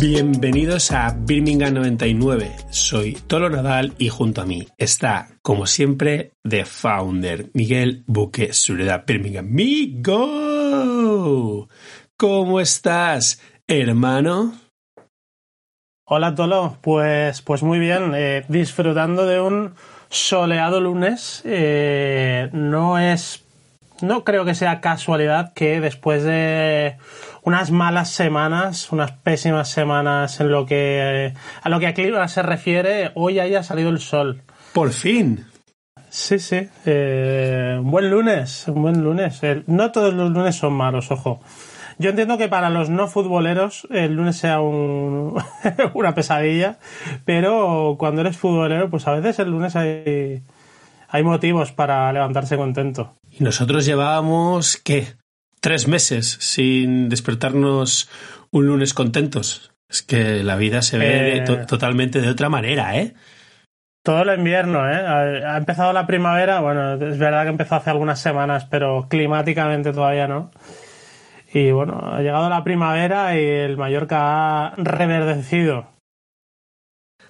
Bienvenidos 0.00 0.92
a 0.92 1.14
Birmingham 1.14 1.74
99. 1.74 2.56
Soy 2.70 3.12
Tolo 3.26 3.50
Nadal 3.50 3.92
y 3.98 4.08
junto 4.08 4.40
a 4.40 4.46
mí 4.46 4.66
está, 4.78 5.28
como 5.42 5.66
siempre, 5.66 6.32
The 6.48 6.64
Founder, 6.64 7.50
Miguel 7.52 8.02
Buque 8.06 8.54
Sureda 8.54 9.04
Birmingham. 9.06 9.48
¡Migo! 9.50 10.08
¿Cómo 12.16 12.60
estás, 12.60 13.42
hermano? 13.66 14.54
Hola 16.06 16.34
Tolo, 16.34 16.78
pues, 16.80 17.42
pues 17.42 17.62
muy 17.62 17.78
bien, 17.78 18.14
eh, 18.14 18.46
disfrutando 18.48 19.26
de 19.26 19.42
un 19.42 19.74
soleado 20.08 20.80
lunes. 20.80 21.42
Eh, 21.44 22.48
no 22.54 22.98
es, 22.98 23.44
no 24.00 24.24
creo 24.24 24.46
que 24.46 24.54
sea 24.54 24.80
casualidad 24.80 25.52
que 25.52 25.78
después 25.82 26.24
de 26.24 26.96
unas 27.42 27.70
malas 27.70 28.10
semanas, 28.10 28.92
unas 28.92 29.12
pésimas 29.12 29.68
semanas 29.68 30.40
en 30.40 30.50
lo 30.50 30.66
que 30.66 31.34
a 31.62 31.68
lo 31.68 31.80
que 31.80 31.86
a 31.86 31.94
clima 31.94 32.28
se 32.28 32.42
refiere, 32.42 33.12
hoy 33.14 33.38
haya 33.38 33.62
salido 33.62 33.90
el 33.90 33.98
sol. 33.98 34.42
Por 34.72 34.90
fin. 34.90 35.46
Sí, 36.10 36.38
sí. 36.38 36.68
Eh, 36.86 37.76
un 37.78 37.90
buen 37.90 38.10
lunes, 38.10 38.66
un 38.68 38.82
buen 38.82 39.02
lunes. 39.02 39.40
no 39.66 39.92
todos 39.92 40.12
los 40.12 40.30
lunes 40.30 40.56
son 40.56 40.72
malos, 40.72 41.10
ojo. 41.10 41.40
Yo 41.98 42.10
entiendo 42.10 42.38
que 42.38 42.48
para 42.48 42.70
los 42.70 42.88
no 42.88 43.08
futboleros 43.08 43.86
el 43.90 44.14
lunes 44.14 44.36
sea 44.36 44.60
un, 44.60 45.34
una 45.94 46.14
pesadilla, 46.14 46.78
pero 47.26 47.96
cuando 47.98 48.22
eres 48.22 48.38
futbolero, 48.38 48.88
pues 48.88 49.06
a 49.06 49.12
veces 49.12 49.38
el 49.38 49.50
lunes 49.50 49.76
hay, 49.76 50.42
hay 51.08 51.22
motivos 51.22 51.72
para 51.72 52.10
levantarse 52.12 52.56
contento. 52.56 53.12
Y 53.30 53.44
nosotros 53.44 53.84
llevábamos, 53.84 54.78
¿qué? 54.78 55.19
Tres 55.60 55.86
meses 55.88 56.38
sin 56.40 57.08
despertarnos 57.08 58.08
un 58.50 58.66
lunes 58.66 58.94
contentos. 58.94 59.72
Es 59.88 60.02
que 60.02 60.42
la 60.42 60.56
vida 60.56 60.82
se 60.82 60.98
ve 60.98 61.38
Eh. 61.38 61.44
totalmente 61.68 62.20
de 62.20 62.28
otra 62.28 62.48
manera, 62.48 62.96
¿eh? 62.96 63.14
Todo 64.02 64.22
el 64.22 64.38
invierno, 64.38 64.88
¿eh? 64.90 64.94
Ha 64.96 65.54
ha 65.54 65.56
empezado 65.58 65.92
la 65.92 66.06
primavera, 66.06 66.60
bueno, 66.60 66.94
es 66.94 67.18
verdad 67.18 67.42
que 67.42 67.50
empezó 67.50 67.74
hace 67.74 67.90
algunas 67.90 68.20
semanas, 68.20 68.66
pero 68.70 69.06
climáticamente 69.10 69.92
todavía 69.92 70.26
no. 70.26 70.50
Y 71.52 71.70
bueno, 71.72 72.00
ha 72.10 72.20
llegado 72.20 72.48
la 72.48 72.64
primavera 72.64 73.38
y 73.38 73.44
el 73.44 73.76
Mallorca 73.76 74.68
ha 74.68 74.74
reverdecido. 74.76 75.88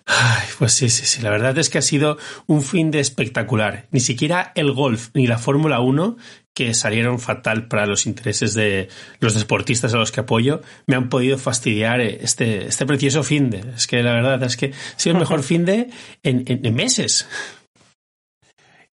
Ay, 0.07 0.47
pues 0.59 0.73
sí, 0.73 0.89
sí, 0.91 1.07
sí. 1.07 1.23
La 1.23 1.31
verdad 1.31 1.57
es 1.59 1.71
que 1.71 1.79
ha 1.79 1.83
sido 1.83 2.19
un 2.47 2.63
fin 2.63 2.91
de 2.91 3.01
espectacular. 3.01 3.87
Ni 3.91 4.01
siquiera 4.01 4.53
el 4.55 4.73
golf 4.73 5.09
ni 5.15 5.27
la 5.27 5.39
Fórmula 5.39 5.81
1, 5.81 6.17
que 6.55 6.75
salieron 6.75 7.19
fatal 7.21 7.69
para 7.69 7.87
los 7.87 8.07
intereses 8.07 8.55
de 8.55 8.89
los 9.21 9.35
deportistas 9.35 9.95
a 9.95 9.99
los 9.99 10.13
que 10.13 10.21
apoyo, 10.21 10.61
me 10.87 10.97
han 10.97 11.09
podido 11.09 11.39
fastidiar 11.39 12.01
este, 12.01 12.67
este 12.67 12.87
precioso 12.87 13.23
fin 13.23 13.51
de. 13.51 13.61
Es 13.75 13.87
que 13.87 14.03
la 14.03 14.13
verdad 14.13 14.43
es 14.43 14.57
que 14.57 14.67
ha 14.75 14.99
sido 14.99 15.15
el 15.15 15.21
mejor 15.21 15.43
fin 15.45 15.65
de 15.65 15.89
en, 16.23 16.45
en- 16.47 16.65
en 16.67 16.75
meses. 16.75 17.29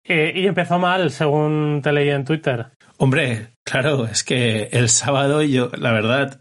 Eh, 0.03 0.31
y 0.35 0.47
empezó 0.47 0.79
mal, 0.79 1.11
según 1.11 1.81
te 1.83 1.91
leí 1.91 2.09
en 2.09 2.23
Twitter. 2.23 2.67
Hombre, 2.97 3.49
claro, 3.65 4.05
es 4.05 4.23
que 4.23 4.69
el 4.71 4.87
sábado 4.89 5.41
yo, 5.43 5.69
la 5.77 5.91
verdad, 5.91 6.39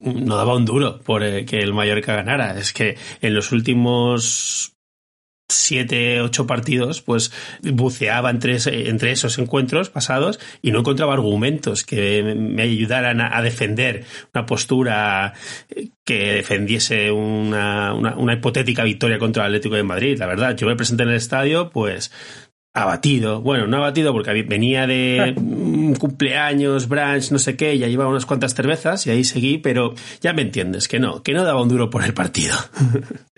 no 0.00 0.36
daba 0.36 0.56
un 0.56 0.64
duro 0.64 1.00
por 1.00 1.22
eh, 1.22 1.44
que 1.44 1.58
el 1.58 1.72
Mallorca 1.72 2.16
ganara. 2.16 2.58
Es 2.58 2.72
que 2.72 2.96
en 3.20 3.34
los 3.34 3.52
últimos 3.52 4.72
siete, 5.52 6.20
ocho 6.20 6.46
partidos, 6.46 7.02
pues 7.02 7.32
buceaba 7.62 8.30
entre, 8.30 8.58
entre 8.88 9.12
esos 9.12 9.38
encuentros 9.38 9.90
pasados 9.90 10.40
y 10.62 10.70
no 10.70 10.80
encontraba 10.80 11.14
argumentos 11.14 11.84
que 11.84 12.22
me 12.22 12.62
ayudaran 12.62 13.20
a, 13.20 13.40
defender 13.42 14.04
una 14.34 14.46
postura 14.46 15.32
eh, 15.68 15.88
que 16.04 16.34
defendiese 16.34 17.10
una, 17.10 17.94
una, 17.94 18.34
hipotética 18.34 18.84
victoria 18.84 19.18
contra 19.18 19.44
el 19.44 19.48
Atlético 19.48 19.76
de 19.76 19.82
Madrid. 19.82 20.18
La 20.18 20.26
verdad, 20.26 20.56
yo 20.56 20.66
me 20.66 20.76
presenté 20.76 21.04
en 21.04 21.10
el 21.10 21.16
estadio, 21.16 21.70
pues 21.70 22.10
abatido. 22.72 23.40
Bueno, 23.40 23.66
no 23.66 23.78
abatido 23.78 24.12
porque 24.12 24.42
venía 24.42 24.86
de 24.86 25.34
un 25.36 25.94
cumpleaños, 25.94 26.88
brunch, 26.88 27.30
no 27.32 27.38
sé 27.38 27.56
qué, 27.56 27.76
ya 27.78 27.88
llevaba 27.88 28.10
unas 28.10 28.26
cuantas 28.26 28.54
cervezas 28.54 29.06
y 29.06 29.10
ahí 29.10 29.24
seguí, 29.24 29.58
pero 29.58 29.94
ya 30.20 30.32
me 30.32 30.42
entiendes, 30.42 30.88
que 30.88 31.00
no, 31.00 31.22
que 31.22 31.32
no 31.32 31.44
daba 31.44 31.62
un 31.62 31.68
duro 31.68 31.90
por 31.90 32.04
el 32.04 32.14
partido. 32.14 32.56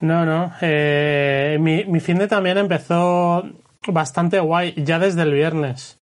No, 0.00 0.24
no. 0.24 0.52
eh, 0.60 1.58
mi, 1.60 1.84
mi 1.84 2.00
fin 2.00 2.18
de 2.18 2.26
también 2.26 2.58
empezó 2.58 3.44
bastante 3.86 4.40
guay, 4.40 4.74
ya 4.76 4.98
desde 4.98 5.22
el 5.22 5.32
viernes. 5.32 5.98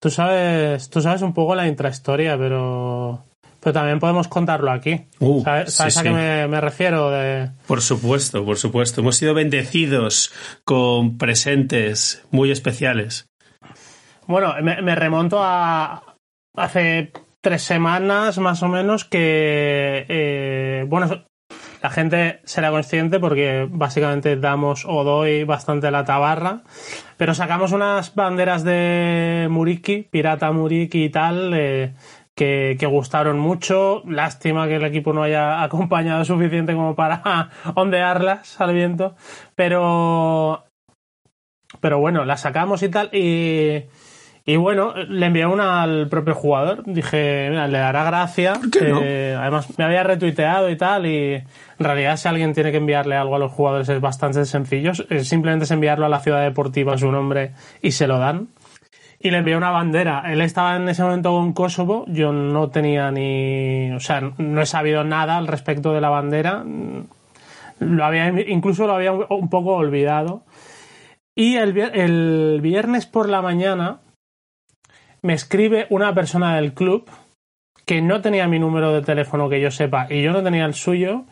Tú 0.00 0.10
sabes, 0.10 0.90
tú 0.90 1.00
sabes 1.00 1.22
un 1.22 1.32
poco 1.32 1.54
la 1.54 1.66
intrahistoria, 1.66 2.36
pero, 2.36 3.24
pero 3.60 3.72
también 3.72 4.00
podemos 4.00 4.28
contarlo 4.28 4.70
aquí. 4.70 5.06
Uh, 5.18 5.42
¿Sabes, 5.42 5.74
sí, 5.74 5.82
a 5.82 5.90
sí. 5.90 6.02
qué 6.02 6.10
me, 6.10 6.46
me 6.48 6.60
refiero? 6.60 7.10
De, 7.10 7.50
Por 7.66 7.80
supuesto, 7.80 8.44
por 8.44 8.56
supuesto. 8.58 9.00
Hemos 9.00 9.16
sido 9.16 9.34
bendecidos 9.34 10.32
con 10.64 11.16
presentes 11.16 12.22
muy 12.30 12.50
especiales. 12.50 13.26
Bueno, 14.26 14.54
me, 14.62 14.80
me 14.82 14.94
remonto 14.94 15.38
a 15.42 16.16
hace 16.56 17.12
tres 17.42 17.62
semanas 17.62 18.38
más 18.38 18.62
o 18.62 18.68
menos 18.68 19.04
que, 19.04 20.06
eh, 20.08 20.84
bueno, 20.88 21.24
la 21.84 21.90
gente 21.90 22.40
será 22.44 22.70
consciente 22.70 23.20
porque 23.20 23.68
básicamente 23.70 24.36
damos 24.36 24.86
o 24.88 25.04
doy 25.04 25.44
bastante 25.44 25.90
la 25.90 26.06
tabarra, 26.06 26.62
pero 27.18 27.34
sacamos 27.34 27.72
unas 27.72 28.14
banderas 28.14 28.64
de 28.64 29.48
Muriki, 29.50 30.08
Pirata 30.10 30.50
Muriki 30.50 31.04
y 31.04 31.10
tal, 31.10 31.52
eh, 31.52 31.92
que, 32.34 32.78
que 32.80 32.86
gustaron 32.86 33.38
mucho. 33.38 34.02
Lástima 34.06 34.66
que 34.66 34.76
el 34.76 34.84
equipo 34.86 35.12
no 35.12 35.24
haya 35.24 35.62
acompañado 35.62 36.24
suficiente 36.24 36.72
como 36.72 36.94
para 36.94 37.50
ondearlas 37.74 38.58
al 38.62 38.72
viento, 38.72 39.14
pero 39.54 40.64
pero 41.82 41.98
bueno, 41.98 42.24
la 42.24 42.38
sacamos 42.38 42.82
y 42.82 42.88
tal. 42.88 43.10
Y, 43.12 43.84
y 44.46 44.56
bueno, 44.56 44.92
le 44.94 45.24
envié 45.24 45.46
una 45.46 45.82
al 45.82 46.06
propio 46.08 46.34
jugador. 46.34 46.82
Dije, 46.84 47.46
mira, 47.48 47.66
le 47.66 47.78
dará 47.78 48.04
gracia. 48.04 48.60
qué 48.70 48.88
no? 48.88 49.00
Eh, 49.02 49.34
además, 49.38 49.78
me 49.78 49.84
había 49.84 50.02
retuiteado 50.02 50.68
y 50.68 50.76
tal. 50.76 51.06
Y 51.06 51.36
en 51.36 51.44
realidad, 51.78 52.18
si 52.18 52.28
alguien 52.28 52.52
tiene 52.52 52.70
que 52.70 52.76
enviarle 52.76 53.16
algo 53.16 53.36
a 53.36 53.38
los 53.38 53.50
jugadores, 53.50 53.88
es 53.88 54.00
bastante 54.02 54.44
sencillo. 54.44 54.92
Simplemente 55.22 55.64
es 55.64 55.70
enviarlo 55.70 56.04
a 56.04 56.10
la 56.10 56.20
ciudad 56.20 56.42
deportiva 56.42 56.98
su 56.98 57.10
nombre 57.10 57.52
y 57.80 57.92
se 57.92 58.06
lo 58.06 58.18
dan. 58.18 58.48
Y 59.18 59.30
le 59.30 59.38
envié 59.38 59.56
una 59.56 59.70
bandera. 59.70 60.24
Él 60.30 60.42
estaba 60.42 60.76
en 60.76 60.90
ese 60.90 61.02
momento 61.02 61.30
con 61.30 61.54
Kosovo. 61.54 62.04
Yo 62.08 62.34
no 62.34 62.68
tenía 62.68 63.10
ni. 63.10 63.92
O 63.92 64.00
sea, 64.00 64.20
no 64.36 64.60
he 64.60 64.66
sabido 64.66 65.04
nada 65.04 65.38
al 65.38 65.46
respecto 65.46 65.94
de 65.94 66.02
la 66.02 66.10
bandera. 66.10 66.62
Lo 67.78 68.04
había, 68.04 68.28
incluso 68.28 68.86
lo 68.86 68.92
había 68.92 69.12
un 69.12 69.48
poco 69.48 69.76
olvidado. 69.76 70.42
Y 71.34 71.56
el 71.56 72.60
viernes 72.60 73.06
por 73.06 73.30
la 73.30 73.40
mañana 73.40 74.00
me 75.24 75.32
escribe 75.34 75.86
una 75.90 76.14
persona 76.14 76.56
del 76.56 76.74
club 76.74 77.08
que 77.86 78.00
no 78.02 78.20
tenía 78.20 78.46
mi 78.48 78.58
número 78.58 78.92
de 78.92 79.02
teléfono 79.02 79.48
que 79.48 79.60
yo 79.60 79.70
sepa 79.70 80.06
y 80.10 80.22
yo 80.22 80.32
no 80.32 80.42
tenía 80.42 80.64
el 80.64 80.74
suyo. 80.74 81.24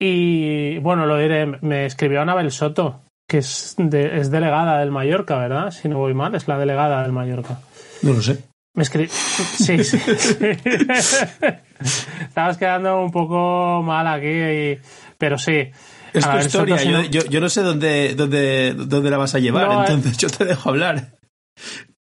Y 0.00 0.78
bueno, 0.78 1.06
lo 1.06 1.16
diré, 1.18 1.46
me 1.60 1.86
escribió 1.86 2.20
Anabel 2.22 2.50
Soto, 2.50 3.02
que 3.28 3.38
es, 3.38 3.74
de- 3.78 4.18
es 4.18 4.30
delegada 4.30 4.78
del 4.80 4.90
Mallorca, 4.90 5.38
¿verdad? 5.38 5.70
Si 5.70 5.88
no 5.88 5.98
voy 5.98 6.12
mal, 6.14 6.34
es 6.34 6.48
la 6.48 6.58
delegada 6.58 7.02
del 7.02 7.12
Mallorca. 7.12 7.60
No 8.02 8.12
lo 8.14 8.20
sé. 8.22 8.42
Me 8.74 8.82
escri... 8.82 9.06
Sí, 9.08 9.84
sí, 9.84 9.98
sí. 9.98 9.98
Estabas 12.26 12.56
quedando 12.58 13.02
un 13.02 13.10
poco 13.12 13.82
mal 13.82 14.06
aquí, 14.06 14.26
y- 14.28 14.78
pero 15.18 15.38
sí. 15.38 15.70
Es 16.12 16.24
tu 16.24 16.30
Soto, 16.30 16.38
historia. 16.38 16.82
Yo, 16.82 16.90
no- 16.90 17.04
yo, 17.04 17.24
yo 17.26 17.40
no 17.40 17.48
sé 17.48 17.62
dónde, 17.62 18.14
dónde, 18.14 18.74
dónde 18.74 19.10
la 19.10 19.18
vas 19.18 19.34
a 19.34 19.38
llevar, 19.38 19.68
No, 19.68 19.72
eh. 19.82 19.86
entonces 19.86 20.16
yo 20.18 20.28
te 20.30 20.44
dejo 20.44 20.70
hablar. 20.70 21.12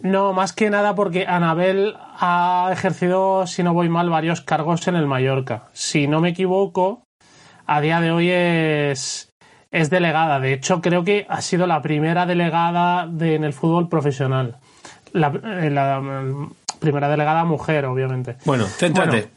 No, 0.04 0.34
más 0.34 0.54
que 0.54 0.70
nada 0.70 0.96
porque 0.96 1.26
Anabel 1.28 1.96
ha 2.20 2.70
ejercido, 2.72 3.46
si 3.48 3.64
no 3.64 3.74
voy 3.74 3.90
mal, 3.90 4.10
varios 4.10 4.42
cargos 4.42 4.88
en 4.88 4.96
el 4.96 5.08
Mallorca. 5.08 5.64
Si 5.74 6.08
no 6.08 6.22
me 6.22 6.30
equivoco, 6.30 7.04
a 7.68 7.82
día 7.82 8.02
de 8.02 8.12
hoy 8.12 8.30
es, 8.32 9.32
es 9.72 9.90
delegada. 9.90 10.40
De 10.40 10.54
hecho, 10.54 10.82
creo 10.82 11.04
que 11.04 11.26
ha 11.30 11.42
sido 11.42 11.68
la 11.68 11.82
primera 11.82 12.26
delegada 12.26 13.08
de- 13.08 13.36
en 13.36 13.44
el 13.44 13.54
fútbol 13.54 13.90
profesional. 13.90 14.58
La, 15.14 15.28
eh, 15.44 15.70
la, 15.70 16.00
mm, 16.02 16.52
primera 16.80 17.08
delegada 17.10 17.44
mujer, 17.46 17.86
obviamente. 17.86 18.38
Bueno, 18.46 18.66
céntrate. 18.66 19.30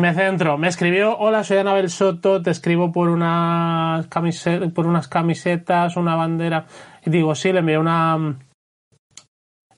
Me 0.00 0.12
centro. 0.14 0.58
Me 0.58 0.66
escribió, 0.68 1.16
hola, 1.16 1.44
soy 1.44 1.58
Anabel 1.58 1.88
Soto, 1.88 2.42
te 2.42 2.50
escribo 2.50 2.90
por 2.90 3.08
unas, 3.10 4.06
camisetas, 4.08 4.72
por 4.72 4.86
unas 4.86 5.06
camisetas, 5.06 5.96
una 5.96 6.16
bandera. 6.16 6.66
Y 7.06 7.10
digo, 7.10 7.34
sí, 7.36 7.52
le 7.52 7.60
envié 7.60 7.78
una... 7.78 8.36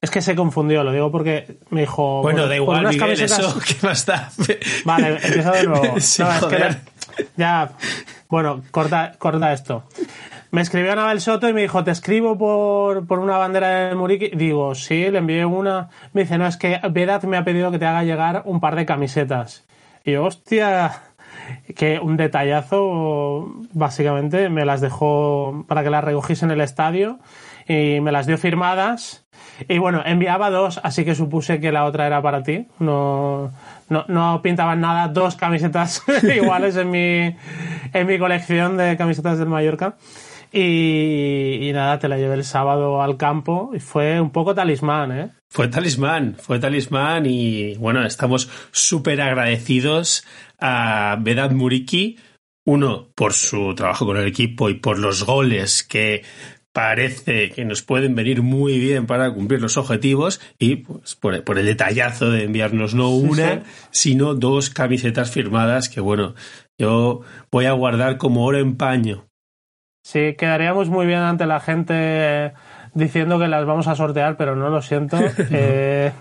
Es 0.01 0.11
que 0.11 0.21
se 0.21 0.35
confundió, 0.37 0.85
lo 0.85 0.93
digo 0.93 1.11
porque 1.11 1.59
me 1.71 1.81
dijo... 1.83 2.23
bueno, 2.23 2.41
por- 2.43 2.49
da 2.49 2.57
igual, 2.57 2.81
unas 2.81 2.95
Miguel, 2.95 3.09
camisetas- 3.09 3.39
eso, 3.39 3.61
¿qué 3.67 3.87
más 3.87 4.07
da? 4.07 4.31
Vale, 4.85 5.09
empiezo 5.23 5.51
de 5.53 5.65
nuevo. 5.65 5.95
Sí, 6.01 6.23
No, 6.23 6.33
es 6.33 6.45
que 6.45 6.77
ya, 7.37 7.71
bueno, 8.29 8.63
corta, 8.71 9.13
corta 9.19 9.53
esto. 9.53 9.85
Me 10.51 10.61
escribió 10.61 10.93
Anabel 10.93 11.21
Soto 11.21 11.49
y 11.49 11.53
me 11.53 11.63
dijo, 11.63 11.83
te 11.83 11.91
escribo 11.91 12.37
por, 12.39 13.07
por 13.07 13.19
una 13.19 13.37
bandera 13.37 13.89
de 13.89 13.95
Muriqui. 13.95 14.31
Digo, 14.37 14.75
sí, 14.75 15.11
le 15.11 15.19
envié 15.19 15.45
una. 15.45 15.89
Me 16.13 16.23
dice, 16.23 16.39
no, 16.39 16.47
es 16.47 16.57
que 16.57 16.79
Vedat 16.91 17.25
me 17.25 17.37
ha 17.37 17.45
pedido 17.45 17.71
que 17.71 17.79
te 17.79 17.87
haga 17.87 18.05
llegar 18.05 18.43
un 18.45 18.61
par 18.61 18.77
de 18.77 18.87
camisetas. 18.87 19.65
Y 20.05 20.13
yo, 20.13 20.25
hostia, 20.25 21.03
que 21.75 21.99
un 21.99 22.17
detallazo, 22.17 23.53
básicamente, 23.73 24.49
me 24.49 24.65
las 24.65 24.81
dejó 24.81 25.65
para 25.69 25.83
que 25.83 25.91
las 25.91 26.05
recogiese 26.05 26.45
en 26.45 26.53
el 26.53 26.61
estadio 26.61 27.19
y 27.67 28.01
me 28.01 28.13
las 28.13 28.27
dio 28.27 28.39
firmadas. 28.39 29.27
Y 29.69 29.79
bueno, 29.79 30.03
enviaba 30.05 30.51
dos, 30.51 30.81
así 30.83 31.05
que 31.05 31.15
supuse 31.15 31.61
que 31.61 31.73
la 31.73 31.85
otra 31.85 32.07
era 32.07 32.21
para 32.23 32.43
ti. 32.43 32.67
No, 32.79 33.53
no, 33.89 34.05
no 34.09 34.41
pintaban 34.43 34.81
nada, 34.81 35.09
dos 35.09 35.37
camisetas 35.37 36.03
iguales 36.37 36.77
en 36.77 36.91
mi, 36.91 37.37
en 37.93 38.07
mi 38.07 38.19
colección 38.19 38.77
de 38.77 38.97
camisetas 38.97 39.39
del 39.39 39.49
Mallorca. 39.49 39.97
Y, 40.53 41.71
nada, 41.75 41.99
te 41.99 42.09
la 42.09 42.17
llevé 42.17 42.35
el 42.35 42.45
sábado 42.45 43.03
al 43.03 43.17
campo 43.17 43.73
y 43.75 43.81
fue 43.81 44.21
un 44.21 44.31
poco 44.31 44.55
talismán, 44.55 45.13
¿eh? 45.13 45.31
Fue 45.51 45.69
talismán, 45.69 46.37
fue 46.39 46.59
talismán 46.59 47.27
y 47.27 47.75
bueno, 47.77 48.05
estamos 48.07 48.49
súper 48.71 49.21
agradecidos 49.21 50.25
a 50.59 51.19
Vedat 51.21 51.53
Muriki, 51.53 52.19
uno 52.65 53.09
por 53.15 53.33
su 53.33 53.75
trabajo 53.75 54.07
con 54.07 54.17
el 54.17 54.27
equipo 54.27 54.69
y 54.71 54.75
por 54.75 54.99
los 54.99 55.25
goles 55.25 55.83
que 55.83 56.23
parece 56.77 57.53
que 57.53 57.65
nos 57.65 57.81
pueden 57.81 58.15
venir 58.15 58.43
muy 58.43 58.79
bien 58.79 59.07
para 59.07 59.33
cumplir 59.33 59.63
los 59.63 59.79
objetivos 59.79 60.43
y 60.59 60.77
pues, 60.77 61.15
por, 61.15 61.43
por 61.43 61.59
el 61.59 61.65
detallazo 61.65 62.31
de 62.31 62.45
enviarnos 62.45 62.95
no 62.95 63.09
una, 63.09 63.55
sí. 63.55 64.11
sino 64.11 64.35
dos 64.35 64.69
camisetas 64.69 65.31
firmadas 65.31 65.89
que 65.89 66.03
bueno, 66.03 66.35
yo 66.79 67.23
voy 67.51 67.65
a 67.65 67.73
guardar 67.73 68.19
como 68.19 68.45
oro 68.45 68.59
en 68.59 68.77
paño. 68.77 69.25
Sí, 70.05 70.35
quedaríamos 70.37 70.91
muy 70.91 71.07
bien 71.07 71.21
ante 71.21 71.47
la 71.47 71.61
gente 71.61 72.53
diciendo 72.93 73.39
que 73.39 73.49
las 73.49 73.65
vamos 73.65 73.89
a 73.89 73.95
sortear, 73.95 74.37
pero 74.37 74.55
no 74.55 74.69
lo 74.69 74.83
siento. 74.83 75.17
Eh, 75.51 76.13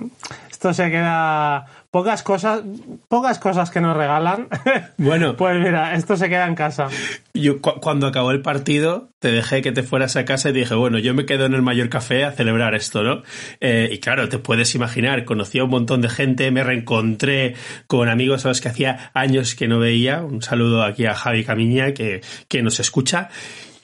esto 0.49 0.73
se 0.73 0.89
queda 0.89 1.65
pocas 1.95 2.23
cosas, 2.23 2.61
pocas 3.07 3.39
cosas 3.39 3.71
que 3.71 3.79
nos 3.79 3.95
regalan. 3.95 4.49
Bueno, 4.97 5.37
pues 5.37 5.57
mira, 5.57 5.93
esto 5.95 6.17
se 6.17 6.27
queda 6.27 6.45
en 6.45 6.55
casa. 6.55 6.89
Yo 7.33 7.61
cu 7.61 7.79
cuando 7.79 8.07
acabó 8.07 8.31
el 8.31 8.41
partido 8.41 9.11
te 9.19 9.31
dejé 9.31 9.61
que 9.61 9.71
te 9.71 9.81
fueras 9.81 10.17
a 10.17 10.25
casa 10.25 10.49
y 10.49 10.51
dije, 10.51 10.75
bueno, 10.75 10.99
yo 10.99 11.13
me 11.13 11.25
quedo 11.25 11.45
en 11.45 11.53
el 11.53 11.61
mayor 11.61 11.87
café 11.87 12.25
a 12.25 12.33
celebrar 12.33 12.75
esto, 12.75 13.01
¿no? 13.01 13.23
Eh, 13.61 13.87
y 13.93 13.99
claro, 13.99 14.27
te 14.27 14.39
puedes 14.39 14.75
imaginar, 14.75 15.23
conocí 15.23 15.59
a 15.59 15.63
un 15.63 15.69
montón 15.69 16.01
de 16.01 16.09
gente, 16.09 16.51
me 16.51 16.65
reencontré 16.65 17.55
con 17.87 18.09
amigos 18.09 18.45
a 18.45 18.49
los 18.49 18.59
que 18.59 18.67
hacía 18.67 19.11
años 19.13 19.55
que 19.55 19.69
no 19.69 19.79
veía. 19.79 20.21
Un 20.21 20.41
saludo 20.41 20.83
aquí 20.83 21.05
a 21.05 21.15
Javi 21.15 21.45
Camiña 21.45 21.93
que, 21.93 22.19
que 22.49 22.61
nos 22.61 22.81
escucha. 22.81 23.29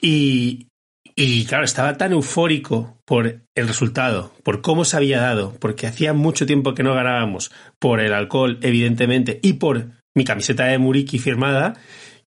Y, 0.02 0.66
y 1.14 1.44
claro, 1.44 1.64
estaba 1.64 1.96
tan 1.96 2.12
eufórico 2.12 2.98
por 3.04 3.42
el 3.54 3.68
resultado, 3.68 4.32
por 4.42 4.62
cómo 4.62 4.84
se 4.84 4.96
había 4.96 5.20
dado, 5.20 5.54
porque 5.60 5.86
hacía 5.86 6.12
mucho 6.12 6.46
tiempo 6.46 6.74
que 6.74 6.82
no 6.82 6.94
ganábamos, 6.94 7.50
por 7.78 8.00
el 8.00 8.12
alcohol, 8.12 8.58
evidentemente, 8.62 9.38
y 9.42 9.54
por 9.54 9.90
mi 10.14 10.24
camiseta 10.24 10.64
de 10.64 10.78
Muriki 10.78 11.18
firmada, 11.18 11.74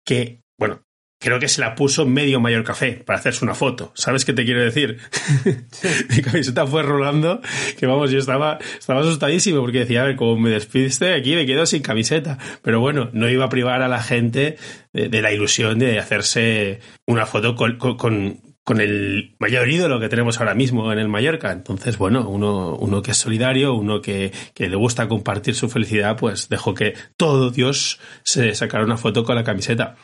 que, 0.04 0.42
bueno, 0.60 0.82
creo 1.20 1.40
que 1.40 1.48
se 1.48 1.62
la 1.62 1.76
puso 1.76 2.06
medio 2.06 2.40
mayor 2.40 2.64
café 2.64 3.04
para 3.06 3.18
hacerse 3.18 3.44
una 3.44 3.56
foto. 3.56 3.92
¿Sabes 3.96 4.26
qué 4.26 4.34
te 4.34 4.46
quiero 4.46 4.62
decir? 4.64 5.00
Mi 6.16 6.22
camiseta 6.22 6.68
fue 6.68 6.84
rolando, 6.84 7.42
que 7.78 7.88
vamos, 7.88 8.12
yo 8.12 8.20
estaba, 8.20 8.60
estaba 8.78 9.02
asustadísimo 9.02 9.62
porque 9.62 9.80
decía, 9.80 10.04
a 10.04 10.06
ver, 10.06 10.16
como 10.16 10.38
me 10.38 10.52
despidiste 10.52 11.14
aquí, 11.14 11.36
me 11.36 11.46
quedo 11.46 11.66
sin 11.66 11.82
camiseta. 11.82 12.38
Pero 12.62 12.80
bueno, 12.80 13.10
no 13.14 13.30
iba 13.30 13.46
a 13.46 13.50
privar 13.50 13.82
a 13.82 13.88
la 13.88 14.04
gente 14.04 14.58
de, 14.94 15.10
de 15.10 15.22
la 15.22 15.32
ilusión 15.32 15.80
de 15.80 16.00
hacerse 16.00 16.80
una 17.08 17.26
foto 17.26 17.56
con, 17.56 17.78
con, 17.78 17.98
con 17.98 18.55
con 18.66 18.82
el 18.82 19.36
mayor 19.38 19.70
ídolo 19.70 20.00
que 20.00 20.10
tenemos 20.10 20.40
ahora 20.40 20.56
mismo 20.56 20.92
en 20.92 20.98
el 20.98 21.08
Mallorca. 21.08 21.52
Entonces, 21.52 22.00
bueno, 22.00 22.28
uno, 22.28 22.76
uno 22.76 23.02
que 23.04 23.12
es 23.12 23.18
solidario, 23.18 23.76
uno 23.76 24.02
que, 24.02 24.32
que, 24.56 24.68
le 24.68 24.76
gusta 24.76 25.08
compartir 25.08 25.54
su 25.54 25.70
felicidad, 25.70 26.18
pues 26.18 26.50
dejó 26.50 26.74
que 26.74 26.96
todo 27.16 27.52
Dios 27.52 28.00
se 28.24 28.56
sacara 28.56 28.84
una 28.84 28.98
foto 28.98 29.24
con 29.24 29.36
la 29.36 29.44
camiseta. 29.44 29.96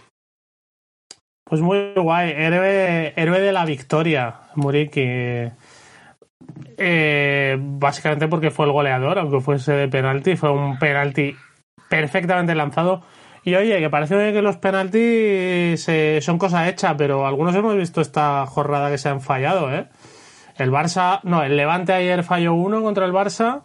Pues 1.43 1.59
muy 1.59 1.93
guay, 1.95 2.33
héroe, 2.37 3.13
héroe 3.15 3.41
de 3.41 3.51
la 3.51 3.65
victoria, 3.65 4.41
Muriki. 4.55 5.05
Eh, 6.77 7.57
básicamente 7.59 8.27
porque 8.27 8.51
fue 8.51 8.67
el 8.67 8.71
goleador, 8.71 9.17
aunque 9.17 9.41
fuese 9.41 9.73
de 9.73 9.87
penalti, 9.87 10.35
fue 10.35 10.51
un 10.51 10.77
penalti 10.77 11.35
perfectamente 11.89 12.53
lanzado 12.53 13.01
y 13.43 13.55
oye, 13.55 13.79
que 13.79 13.89
parece 13.89 14.33
que 14.33 14.41
los 14.41 14.57
penaltis 14.57 15.87
eh, 15.89 16.19
son 16.21 16.37
cosa 16.37 16.69
hecha, 16.69 16.95
pero 16.95 17.25
algunos 17.25 17.55
hemos 17.55 17.75
visto 17.75 18.01
esta 18.01 18.45
jornada 18.45 18.91
que 18.91 18.97
se 18.97 19.09
han 19.09 19.21
fallado, 19.21 19.73
¿eh? 19.73 19.87
El 20.57 20.71
Barça, 20.71 21.21
no, 21.23 21.43
el 21.43 21.57
Levante 21.57 21.93
ayer 21.93 22.23
falló 22.23 22.53
uno 22.53 22.83
contra 22.83 23.05
el 23.05 23.13
Barça, 23.13 23.61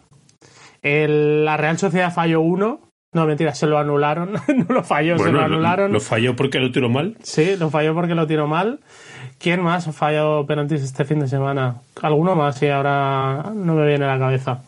el, 0.82 1.44
la 1.44 1.56
Real 1.56 1.78
Sociedad 1.78 2.12
falló 2.12 2.40
uno, 2.40 2.81
no, 3.12 3.26
mentira, 3.26 3.55
se 3.55 3.67
lo 3.67 3.78
anularon, 3.78 4.32
no 4.69 4.75
lo 4.75 4.82
falló, 4.82 5.17
bueno, 5.17 5.32
se 5.32 5.38
lo 5.38 5.44
anularon. 5.44 5.93
¿Lo 5.93 6.00
falló 6.00 6.37
porque 6.37 6.58
lo 6.58 6.70
tiró 6.70 6.88
mal? 6.88 7.17
Sí, 7.23 7.56
lo 7.58 7.70
falló 7.70 7.94
porque 7.94 8.14
lo 8.14 8.26
tiró 8.26 8.46
mal. 8.46 8.81
¿Quién 9.38 9.62
más 9.62 9.87
ha 9.88 9.93
fallado 9.93 10.46
penaltis 10.46 10.82
este 10.82 11.05
fin 11.05 11.20
de 11.20 11.28
semana? 11.28 11.82
Alguno 12.00 12.34
más 12.34 12.62
y 12.62 12.69
ahora 12.69 13.52
no 13.55 13.75
me 13.75 13.87
viene 13.87 14.06
a 14.06 14.08
la 14.08 14.19
cabeza. 14.19 14.62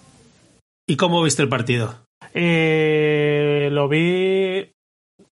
¿Y 0.87 0.96
cómo 0.96 1.22
viste 1.22 1.43
el 1.43 1.49
partido? 1.49 1.94
Eh, 2.34 3.69
lo 3.72 3.88
vi 3.88 4.72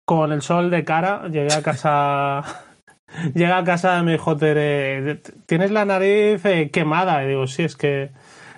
con 0.04 0.32
el 0.32 0.42
sol 0.42 0.70
de 0.70 0.84
cara, 0.84 1.28
llegué 1.28 1.54
a 1.54 1.62
casa. 1.62 2.42
llegué 3.34 3.52
a 3.52 3.64
casa 3.64 3.98
y 3.98 4.02
me 4.02 4.12
dijo 4.12 4.36
tienes 4.36 5.70
la 5.70 5.84
nariz 5.84 6.44
eh, 6.44 6.70
quemada. 6.70 7.24
Y 7.24 7.28
digo, 7.28 7.46
sí, 7.46 7.64
es 7.64 7.76
que, 7.76 8.10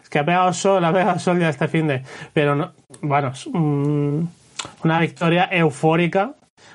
es 0.03 0.09
que 0.09 0.19
ha 0.19 0.25
pegado 0.25 0.53
sol, 0.53 0.85
ha 0.85 0.93
pegado 0.93 1.19
sol 1.19 1.39
ya 1.39 1.49
este 1.49 1.69
fin 1.69 1.87
de. 1.87 2.03
Pero 2.33 2.55
no, 2.55 2.73
bueno, 3.01 3.33
um, 3.53 4.27
una 4.85 5.01
victoria 5.01 5.49
eufórica, 5.51 6.35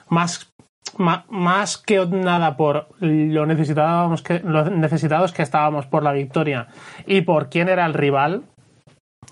más, 0.09 0.51
más, 0.97 1.23
más, 1.29 1.77
que 1.77 2.05
nada 2.05 2.55
por 2.55 2.87
lo 2.99 3.45
necesitábamos 3.45 4.21
que, 4.21 4.39
lo 4.39 4.69
necesitados 4.69 5.33
que 5.33 5.41
estábamos 5.41 5.85
por 5.85 6.03
la 6.03 6.11
victoria 6.11 6.67
y 7.05 7.21
por 7.21 7.49
quién 7.49 7.69
era 7.69 7.85
el 7.85 7.93
rival. 7.93 8.43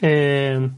Eh, 0.01 0.69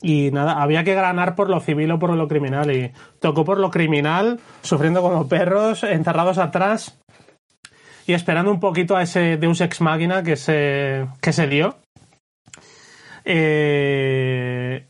y 0.00 0.30
nada, 0.30 0.62
había 0.62 0.84
que 0.84 0.94
ganar 0.94 1.34
por 1.34 1.50
lo 1.50 1.60
civil 1.60 1.90
o 1.90 1.98
por 1.98 2.14
lo 2.14 2.28
criminal. 2.28 2.70
Y 2.70 2.92
tocó 3.20 3.44
por 3.44 3.58
lo 3.58 3.70
criminal, 3.70 4.40
sufriendo 4.62 5.02
como 5.02 5.28
perros, 5.28 5.82
encerrados 5.84 6.38
atrás 6.38 6.98
y 8.06 8.14
esperando 8.14 8.50
un 8.50 8.60
poquito 8.60 8.96
a 8.96 9.02
ese 9.02 9.36
Deus 9.36 9.60
Ex 9.60 9.80
Máquina 9.80 10.22
que 10.22 10.36
se, 10.36 11.06
que 11.20 11.32
se 11.32 11.46
dio. 11.46 11.76
Eh, 13.24 14.88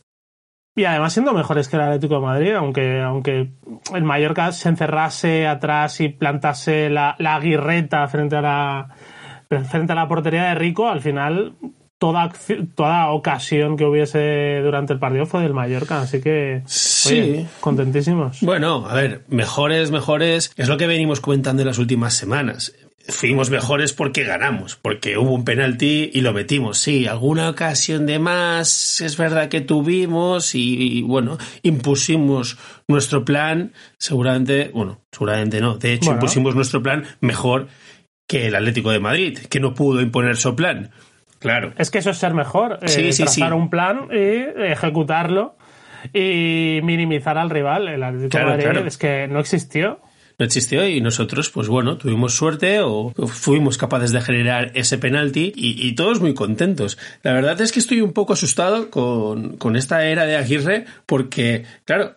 y 0.75 0.85
además 0.85 1.11
siendo 1.11 1.33
mejores 1.33 1.67
que 1.67 1.75
el 1.75 1.81
Atlético 1.81 2.15
de 2.15 2.21
Madrid, 2.21 2.53
aunque, 2.53 3.01
aunque 3.01 3.51
el 3.93 4.03
Mallorca 4.03 4.53
se 4.53 4.69
encerrase 4.69 5.45
atrás 5.45 5.99
y 5.99 6.07
plantase 6.07 6.89
la, 6.89 7.15
la 7.19 7.37
guirreta 7.39 8.07
frente 8.07 8.37
a 8.37 8.41
la, 8.41 8.95
frente 9.49 9.91
a 9.91 9.95
la 9.95 10.07
portería 10.07 10.45
de 10.45 10.55
Rico, 10.55 10.87
al 10.87 11.01
final 11.01 11.55
toda, 11.99 12.31
toda 12.75 13.09
ocasión 13.11 13.77
que 13.77 13.85
hubiese 13.85 14.61
durante 14.63 14.93
el 14.93 14.99
partido 14.99 15.25
fue 15.25 15.43
del 15.43 15.53
Mallorca, 15.53 16.01
así 16.01 16.21
que 16.21 16.63
sí. 16.65 17.19
Oye, 17.19 17.45
contentísimos. 17.59 18.41
Bueno, 18.41 18.87
a 18.89 18.95
ver, 18.95 19.23
mejores, 19.27 19.91
mejores, 19.91 20.51
es 20.55 20.67
lo 20.67 20.77
que 20.77 20.87
venimos 20.87 21.19
comentando 21.19 21.61
en 21.61 21.67
las 21.67 21.77
últimas 21.77 22.15
semanas. 22.15 22.73
Fuimos 23.07 23.49
mejores 23.49 23.91
porque 23.91 24.23
ganamos, 24.23 24.75
porque 24.75 25.17
hubo 25.17 25.33
un 25.33 25.43
penalti 25.43 26.11
y 26.13 26.21
lo 26.21 26.31
metimos. 26.31 26.77
Sí, 26.77 27.07
alguna 27.07 27.49
ocasión 27.49 28.05
de 28.05 28.19
más 28.19 29.01
es 29.01 29.17
verdad 29.17 29.49
que 29.49 29.61
tuvimos 29.61 30.53
y, 30.53 30.99
y 30.99 31.01
bueno, 31.01 31.37
impusimos 31.63 32.57
nuestro 32.87 33.25
plan, 33.25 33.73
seguramente, 33.97 34.69
bueno, 34.73 35.01
seguramente 35.11 35.59
no, 35.59 35.77
de 35.77 35.93
hecho 35.93 36.05
bueno. 36.05 36.19
impusimos 36.19 36.55
nuestro 36.55 36.83
plan 36.83 37.05
mejor 37.19 37.67
que 38.27 38.45
el 38.45 38.55
Atlético 38.55 38.91
de 38.91 38.99
Madrid, 38.99 39.39
que 39.49 39.59
no 39.59 39.73
pudo 39.73 40.01
imponer 40.01 40.37
su 40.37 40.55
plan. 40.55 40.91
Claro. 41.39 41.73
Es 41.77 41.89
que 41.89 41.99
eso 41.99 42.11
es 42.11 42.17
ser 42.17 42.33
mejor. 42.33 42.79
Sí, 42.85 43.01
eh, 43.01 43.13
sí, 43.13 43.23
trazar 43.23 43.49
sí. 43.49 43.55
un 43.55 43.69
plan 43.69 44.07
y 44.11 44.61
ejecutarlo 44.71 45.55
y 46.13 46.79
minimizar 46.83 47.37
al 47.37 47.49
rival. 47.49 47.87
El 47.87 48.03
Atlético 48.03 48.29
claro, 48.29 48.49
Madrid 48.49 48.63
claro. 48.63 48.85
es 48.85 48.97
que 48.97 49.27
no 49.27 49.39
existió. 49.39 50.01
No 50.37 50.45
existió 50.45 50.87
y 50.87 51.01
nosotros, 51.01 51.49
pues 51.49 51.67
bueno, 51.67 51.97
tuvimos 51.97 52.33
suerte 52.33 52.79
o 52.79 53.11
fuimos 53.27 53.77
capaces 53.77 54.13
de 54.13 54.21
generar 54.21 54.71
ese 54.73 54.97
penalti 54.97 55.51
y, 55.53 55.85
y 55.85 55.95
todos 55.95 56.21
muy 56.21 56.33
contentos. 56.33 56.97
La 57.23 57.33
verdad 57.33 57.59
es 57.59 57.73
que 57.73 57.79
estoy 57.79 57.99
un 57.99 58.13
poco 58.13 58.33
asustado 58.33 58.89
con, 58.89 59.57
con 59.57 59.75
esta 59.75 60.05
era 60.05 60.23
de 60.23 60.37
Aguirre 60.37 60.85
porque, 61.05 61.65
claro, 61.83 62.15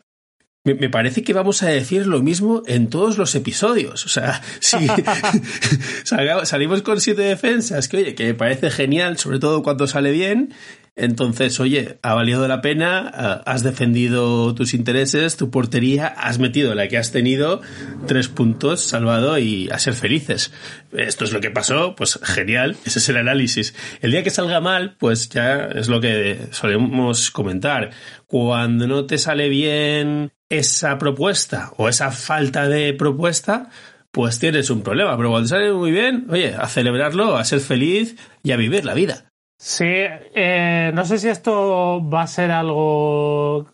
me, 0.64 0.74
me, 0.74 0.88
parece 0.88 1.24
que 1.24 1.32
vamos 1.32 1.62
a 1.62 1.68
decir 1.68 2.06
lo 2.06 2.22
mismo 2.22 2.62
en 2.66 2.88
todos 2.88 3.18
los 3.18 3.34
episodios. 3.34 4.06
O 4.06 4.08
sea, 4.08 4.42
si 4.60 4.86
salimos 6.44 6.82
con 6.82 7.00
siete 7.00 7.22
defensas, 7.22 7.88
que 7.88 7.96
oye, 7.96 8.14
que 8.14 8.26
me 8.26 8.34
parece 8.34 8.70
genial, 8.70 9.18
sobre 9.18 9.38
todo 9.38 9.62
cuando 9.62 9.86
sale 9.86 10.12
bien. 10.12 10.54
Entonces, 10.94 11.58
oye, 11.58 11.98
ha 12.02 12.12
valido 12.12 12.46
la 12.46 12.60
pena, 12.60 13.08
has 13.46 13.62
defendido 13.62 14.54
tus 14.54 14.74
intereses, 14.74 15.38
tu 15.38 15.50
portería, 15.50 16.06
has 16.06 16.38
metido 16.38 16.74
la 16.74 16.86
que 16.88 16.98
has 16.98 17.12
tenido, 17.12 17.62
tres 18.06 18.28
puntos, 18.28 18.82
salvado 18.82 19.38
y 19.38 19.70
a 19.70 19.78
ser 19.78 19.94
felices. 19.94 20.52
Esto 20.92 21.24
es 21.24 21.32
lo 21.32 21.40
que 21.40 21.50
pasó, 21.50 21.94
pues 21.96 22.20
genial, 22.22 22.76
ese 22.84 22.98
es 22.98 23.08
el 23.08 23.16
análisis. 23.16 23.74
El 24.02 24.10
día 24.10 24.22
que 24.22 24.28
salga 24.28 24.60
mal, 24.60 24.96
pues 24.98 25.30
ya 25.30 25.64
es 25.74 25.88
lo 25.88 26.02
que 26.02 26.38
solemos 26.50 27.30
comentar. 27.30 27.90
Cuando 28.26 28.86
no 28.86 29.06
te 29.06 29.16
sale 29.16 29.48
bien 29.48 30.32
esa 30.52 30.98
propuesta 30.98 31.72
o 31.78 31.88
esa 31.88 32.10
falta 32.10 32.68
de 32.68 32.92
propuesta, 32.92 33.70
pues 34.10 34.38
tienes 34.38 34.68
un 34.70 34.82
problema. 34.82 35.16
Pero 35.16 35.30
cuando 35.30 35.48
sale 35.48 35.72
muy 35.72 35.90
bien, 35.90 36.26
oye, 36.30 36.54
a 36.54 36.66
celebrarlo, 36.68 37.36
a 37.36 37.44
ser 37.44 37.60
feliz 37.60 38.16
y 38.42 38.52
a 38.52 38.56
vivir 38.56 38.84
la 38.84 38.94
vida. 38.94 39.24
Sí, 39.58 39.86
eh, 39.86 40.90
no 40.92 41.04
sé 41.04 41.18
si 41.18 41.28
esto 41.28 42.06
va 42.08 42.22
a 42.22 42.26
ser 42.26 42.50
algo 42.50 43.66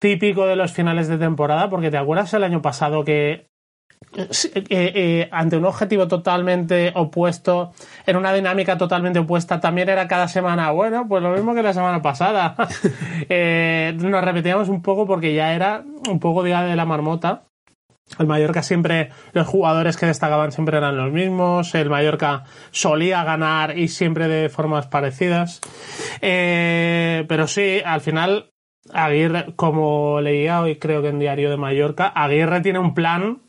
típico 0.00 0.46
de 0.46 0.56
los 0.56 0.72
finales 0.72 1.08
de 1.08 1.18
temporada, 1.18 1.68
porque 1.68 1.90
te 1.90 1.98
acuerdas 1.98 2.32
el 2.34 2.44
año 2.44 2.62
pasado 2.62 3.04
que 3.04 3.47
eh, 4.16 4.28
eh, 4.70 5.28
ante 5.30 5.56
un 5.56 5.64
objetivo 5.64 6.08
totalmente 6.08 6.92
opuesto, 6.94 7.72
en 8.06 8.16
una 8.16 8.32
dinámica 8.32 8.78
totalmente 8.78 9.18
opuesta, 9.18 9.60
también 9.60 9.88
era 9.88 10.08
cada 10.08 10.28
semana, 10.28 10.70
bueno, 10.70 11.06
pues 11.08 11.22
lo 11.22 11.30
mismo 11.30 11.54
que 11.54 11.62
la 11.62 11.74
semana 11.74 12.02
pasada. 12.02 12.54
nos 13.94 14.24
repetíamos 14.24 14.68
un 14.68 14.82
poco 14.82 15.06
porque 15.06 15.34
ya 15.34 15.54
era 15.54 15.84
un 16.08 16.20
poco 16.20 16.42
día 16.42 16.62
de 16.62 16.76
la 16.76 16.84
marmota. 16.84 17.44
El 18.18 18.26
Mallorca 18.26 18.62
siempre, 18.62 19.10
los 19.32 19.46
jugadores 19.46 19.96
que 19.96 20.06
destacaban 20.06 20.50
siempre 20.50 20.78
eran 20.78 20.96
los 20.96 21.12
mismos. 21.12 21.74
El 21.74 21.90
Mallorca 21.90 22.44
solía 22.70 23.22
ganar 23.22 23.78
y 23.78 23.88
siempre 23.88 24.28
de 24.28 24.48
formas 24.48 24.86
parecidas. 24.86 25.60
Eh, 26.20 27.24
pero 27.28 27.46
sí, 27.46 27.80
al 27.84 28.00
final, 28.00 28.50
Aguirre, 28.92 29.52
como 29.56 30.20
leía 30.20 30.60
hoy 30.60 30.76
creo 30.76 31.02
que 31.02 31.08
en 31.08 31.18
Diario 31.18 31.50
de 31.50 31.58
Mallorca, 31.58 32.08
Aguirre 32.08 32.60
tiene 32.60 32.78
un 32.78 32.94
plan 32.94 33.42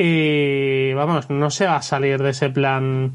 y 0.00 0.92
vamos, 0.94 1.28
no 1.28 1.50
se 1.50 1.66
va 1.66 1.76
a 1.76 1.82
salir 1.82 2.22
de 2.22 2.30
ese 2.30 2.50
plan. 2.50 3.12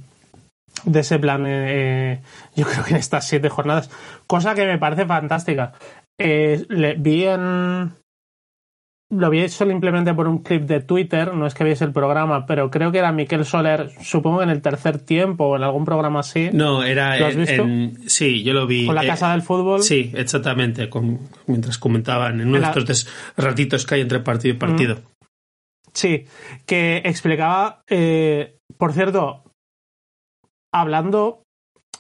De 0.85 0.99
ese 0.99 1.17
plan, 1.17 1.45
eh, 1.47 2.21
yo 2.55 2.65
creo 2.69 2.83
que 2.83 2.91
en 2.91 2.97
estas 2.97 3.25
siete 3.27 3.47
jornadas, 3.49 3.89
cosa 4.27 4.53
que 4.53 4.65
me 4.65 4.77
parece 4.77 5.05
fantástica. 5.05 5.73
Eh, 6.19 6.65
le, 6.69 6.95
vi 6.95 7.23
en, 7.23 7.91
lo 9.09 9.29
vi 9.29 9.47
simplemente 9.47 10.13
por 10.13 10.27
un 10.27 10.39
clip 10.43 10.63
de 10.63 10.81
Twitter, 10.81 11.33
no 11.33 11.45
es 11.47 11.53
que 11.53 11.63
viese 11.63 11.85
el 11.85 11.93
programa, 11.93 12.45
pero 12.45 12.69
creo 12.69 12.91
que 12.91 12.97
era 12.97 13.11
Miquel 13.11 13.45
Soler, 13.45 13.91
supongo 14.01 14.41
en 14.43 14.49
el 14.49 14.61
tercer 14.61 14.97
tiempo 14.99 15.45
o 15.45 15.55
en 15.55 15.63
algún 15.63 15.85
programa 15.85 16.19
así. 16.21 16.49
No, 16.51 16.83
era 16.83 17.17
¿Lo 17.17 17.27
has 17.27 17.35
visto? 17.35 17.63
en- 17.63 17.97
sí, 18.09 18.43
yo 18.43 18.53
lo 18.53 18.67
vi. 18.67 18.85
Con 18.87 18.95
la 18.95 19.03
eh, 19.03 19.07
casa 19.07 19.31
del 19.31 19.41
fútbol. 19.43 19.83
Sí, 19.83 20.11
exactamente, 20.15 20.89
con- 20.89 21.19
mientras 21.47 21.77
comentaban 21.77 22.41
en 22.41 22.47
uno 22.49 22.59
de 22.59 22.65
estos 22.65 23.07
ratitos 23.37 23.85
que 23.85 23.95
hay 23.95 24.01
entre 24.01 24.19
partido 24.19 24.55
y 24.55 24.57
partido. 24.57 24.97
Sí, 25.93 26.25
que 26.65 26.97
explicaba, 27.05 27.83
eh, 27.88 28.57
por 28.77 28.93
cierto, 28.93 29.43
hablando 30.73 31.43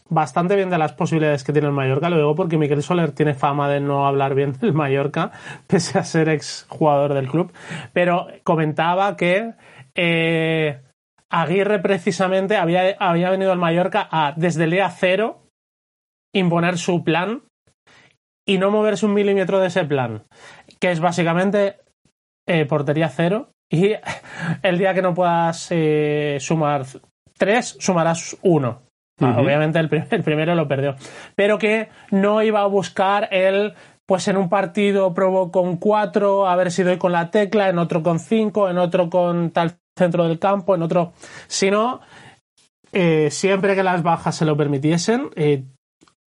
bastante 0.09 0.55
bien 0.55 0.69
de 0.69 0.77
las 0.77 0.93
posibilidades 0.93 1.43
que 1.43 1.53
tiene 1.53 1.67
el 1.67 1.73
Mallorca, 1.73 2.09
lo 2.09 2.17
digo 2.17 2.35
porque 2.35 2.57
Miquel 2.57 2.83
Soler 2.83 3.11
tiene 3.11 3.33
fama 3.33 3.69
de 3.69 3.79
no 3.79 4.07
hablar 4.07 4.35
bien 4.35 4.53
del 4.53 4.73
Mallorca, 4.73 5.31
pese 5.67 5.99
a 5.99 6.03
ser 6.03 6.29
ex 6.29 6.65
jugador 6.69 7.13
del 7.13 7.29
club, 7.29 7.51
pero 7.93 8.27
comentaba 8.43 9.15
que 9.15 9.53
eh, 9.95 10.81
Aguirre 11.29 11.79
precisamente 11.79 12.57
había, 12.57 12.95
había 12.99 13.29
venido 13.29 13.51
al 13.51 13.59
Mallorca 13.59 14.07
a, 14.11 14.33
desde 14.35 14.65
el 14.65 14.71
día 14.71 14.89
cero, 14.89 15.47
imponer 16.33 16.77
su 16.77 17.03
plan 17.03 17.43
y 18.47 18.57
no 18.57 18.71
moverse 18.71 19.05
un 19.05 19.13
milímetro 19.13 19.59
de 19.59 19.67
ese 19.67 19.85
plan, 19.85 20.25
que 20.79 20.91
es 20.91 20.99
básicamente 20.99 21.79
eh, 22.47 22.65
portería 22.65 23.09
cero 23.09 23.51
y 23.73 23.93
el 24.61 24.77
día 24.77 24.93
que 24.93 25.01
no 25.01 25.13
puedas 25.15 25.67
eh, 25.71 26.37
sumar 26.39 26.85
tres, 27.37 27.75
sumarás 27.79 28.37
uno. 28.43 28.83
Ah. 29.19 29.35
Obviamente 29.39 29.79
el, 29.79 29.89
prim- 29.89 30.05
el 30.11 30.23
primero 30.23 30.53
lo 30.53 30.67
perdió. 30.67 30.95
Pero 31.35 31.57
que 31.57 31.89
no 32.11 32.41
iba 32.43 32.61
a 32.61 32.67
buscar 32.67 33.29
el, 33.31 33.73
pues 34.05 34.27
en 34.27 34.37
un 34.37 34.47
partido 34.47 35.13
probó 35.13 35.51
con 35.51 35.77
cuatro, 35.77 36.47
a 36.47 36.55
ver 36.55 36.71
si 36.71 36.83
doy 36.83 36.97
con 36.97 37.11
la 37.11 37.31
tecla, 37.31 37.69
en 37.69 37.79
otro 37.79 38.03
con 38.03 38.19
cinco, 38.19 38.69
en 38.69 38.77
otro 38.77 39.09
con 39.09 39.49
tal 39.51 39.75
centro 39.97 40.27
del 40.27 40.37
campo, 40.39 40.75
en 40.75 40.83
otro. 40.83 41.13
Sino, 41.47 42.01
eh, 42.91 43.29
siempre 43.31 43.75
que 43.75 43.83
las 43.83 44.03
bajas 44.03 44.35
se 44.35 44.45
lo 44.45 44.55
permitiesen, 44.55 45.29
eh, 45.35 45.63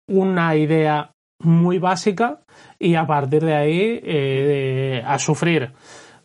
una 0.09 0.55
idea 0.57 1.11
muy 1.41 1.79
básica 1.79 2.43
y 2.79 2.95
a 2.95 3.05
partir 3.07 3.45
de 3.45 3.55
ahí 3.57 4.01
eh, 4.05 5.03
a 5.05 5.19
sufrir. 5.19 5.73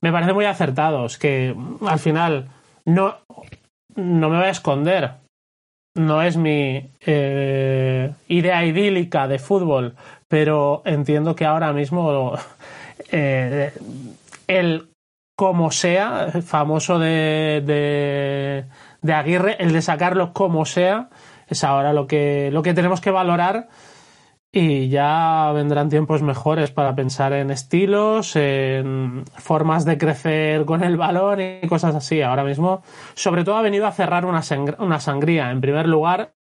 Me 0.01 0.11
parece 0.11 0.33
muy 0.33 0.45
acertados 0.45 1.17
que 1.17 1.55
al 1.85 1.99
final 1.99 2.47
no, 2.85 3.15
no 3.95 4.29
me 4.29 4.37
voy 4.37 4.47
a 4.47 4.51
esconder. 4.51 5.11
No 5.95 6.21
es 6.21 6.37
mi 6.37 6.91
eh, 7.05 8.13
idea 8.27 8.65
idílica 8.65 9.27
de 9.27 9.39
fútbol, 9.39 9.95
pero 10.27 10.83
entiendo 10.85 11.35
que 11.35 11.45
ahora 11.45 11.73
mismo 11.73 12.33
eh, 13.11 13.71
el 14.47 14.89
como 15.35 15.69
sea, 15.69 16.31
famoso 16.43 16.97
de, 16.97 17.61
de, 17.65 18.65
de 19.03 19.13
Aguirre, 19.13 19.55
el 19.59 19.71
de 19.71 19.83
sacarlo 19.83 20.33
como 20.33 20.65
sea, 20.65 21.09
es 21.47 21.63
ahora 21.63 21.93
lo 21.93 22.07
que, 22.07 22.49
lo 22.51 22.63
que 22.63 22.73
tenemos 22.73 23.01
que 23.01 23.11
valorar 23.11 23.67
y 24.59 24.89
ya 24.89 25.51
vendrán 25.53 25.87
tiempos 25.87 26.23
mejores 26.23 26.71
para 26.71 26.95
pensar 26.95 27.31
en 27.33 27.51
estilos, 27.51 28.35
en 28.35 29.23
formas 29.35 29.85
de 29.85 29.99
crecer 29.99 30.65
con 30.65 30.83
el 30.83 30.97
balón 30.97 31.39
y 31.39 31.67
cosas 31.67 31.93
así. 31.93 32.23
Ahora 32.23 32.43
mismo, 32.43 32.81
sobre 33.13 33.43
todo, 33.43 33.57
ha 33.57 33.61
venido 33.61 33.85
a 33.85 33.91
cerrar 33.91 34.25
una, 34.25 34.41
una 34.79 34.99
sangría. 34.99 35.51
En 35.51 35.61
primer 35.61 35.87
lugar, 35.87 36.33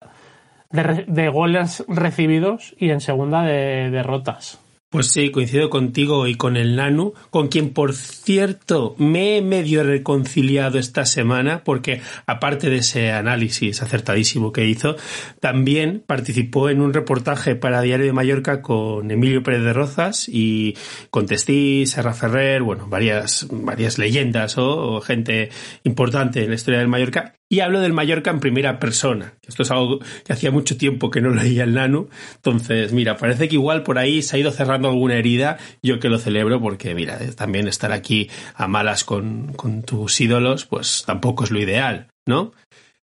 de 0.70 1.28
goles 1.28 1.84
recibidos 1.88 2.76
y 2.78 2.90
en 2.90 3.00
segunda, 3.00 3.42
de 3.42 3.90
derrotas. 3.90 4.63
Pues 4.94 5.08
sí, 5.08 5.32
coincido 5.32 5.70
contigo 5.70 6.28
y 6.28 6.36
con 6.36 6.56
el 6.56 6.76
Nanu, 6.76 7.14
con 7.30 7.48
quien, 7.48 7.70
por 7.70 7.94
cierto, 7.94 8.94
me 8.96 9.36
he 9.36 9.42
medio 9.42 9.82
reconciliado 9.82 10.78
esta 10.78 11.04
semana, 11.04 11.64
porque 11.64 12.00
aparte 12.26 12.70
de 12.70 12.76
ese 12.76 13.10
análisis 13.10 13.82
acertadísimo 13.82 14.52
que 14.52 14.68
hizo, 14.68 14.94
también 15.40 16.04
participó 16.06 16.68
en 16.68 16.80
un 16.80 16.94
reportaje 16.94 17.56
para 17.56 17.80
Diario 17.80 18.06
de 18.06 18.12
Mallorca 18.12 18.62
con 18.62 19.10
Emilio 19.10 19.42
Pérez 19.42 19.64
de 19.64 19.72
Rozas 19.72 20.28
y 20.28 20.76
con 21.10 21.26
Testí, 21.26 21.86
Serra 21.86 22.14
Ferrer, 22.14 22.62
bueno, 22.62 22.86
varias, 22.86 23.48
varias 23.50 23.98
leyendas 23.98 24.58
o, 24.58 24.94
o 24.94 25.00
gente 25.00 25.48
importante 25.82 26.44
en 26.44 26.50
la 26.50 26.54
historia 26.54 26.78
del 26.78 26.86
Mallorca. 26.86 27.34
Y 27.54 27.60
hablo 27.60 27.80
del 27.80 27.92
Mallorca 27.92 28.32
en 28.32 28.40
primera 28.40 28.80
persona. 28.80 29.34
Esto 29.46 29.62
es 29.62 29.70
algo 29.70 30.00
que 30.24 30.32
hacía 30.32 30.50
mucho 30.50 30.76
tiempo 30.76 31.08
que 31.08 31.20
no 31.20 31.30
leía 31.30 31.62
el 31.62 31.74
Nanu. 31.74 32.08
Entonces, 32.34 32.92
mira, 32.92 33.16
parece 33.16 33.48
que 33.48 33.54
igual 33.54 33.84
por 33.84 33.96
ahí 33.96 34.22
se 34.22 34.34
ha 34.34 34.40
ido 34.40 34.50
cerrando 34.50 34.88
alguna 34.88 35.14
herida. 35.14 35.58
Yo 35.80 36.00
que 36.00 36.08
lo 36.08 36.18
celebro 36.18 36.60
porque, 36.60 36.96
mira, 36.96 37.16
también 37.36 37.68
estar 37.68 37.92
aquí 37.92 38.28
a 38.56 38.66
malas 38.66 39.04
con, 39.04 39.54
tus 39.86 40.20
ídolos, 40.20 40.66
pues 40.66 41.04
tampoco 41.06 41.44
es 41.44 41.52
lo 41.52 41.60
ideal, 41.60 42.08
¿no? 42.26 42.50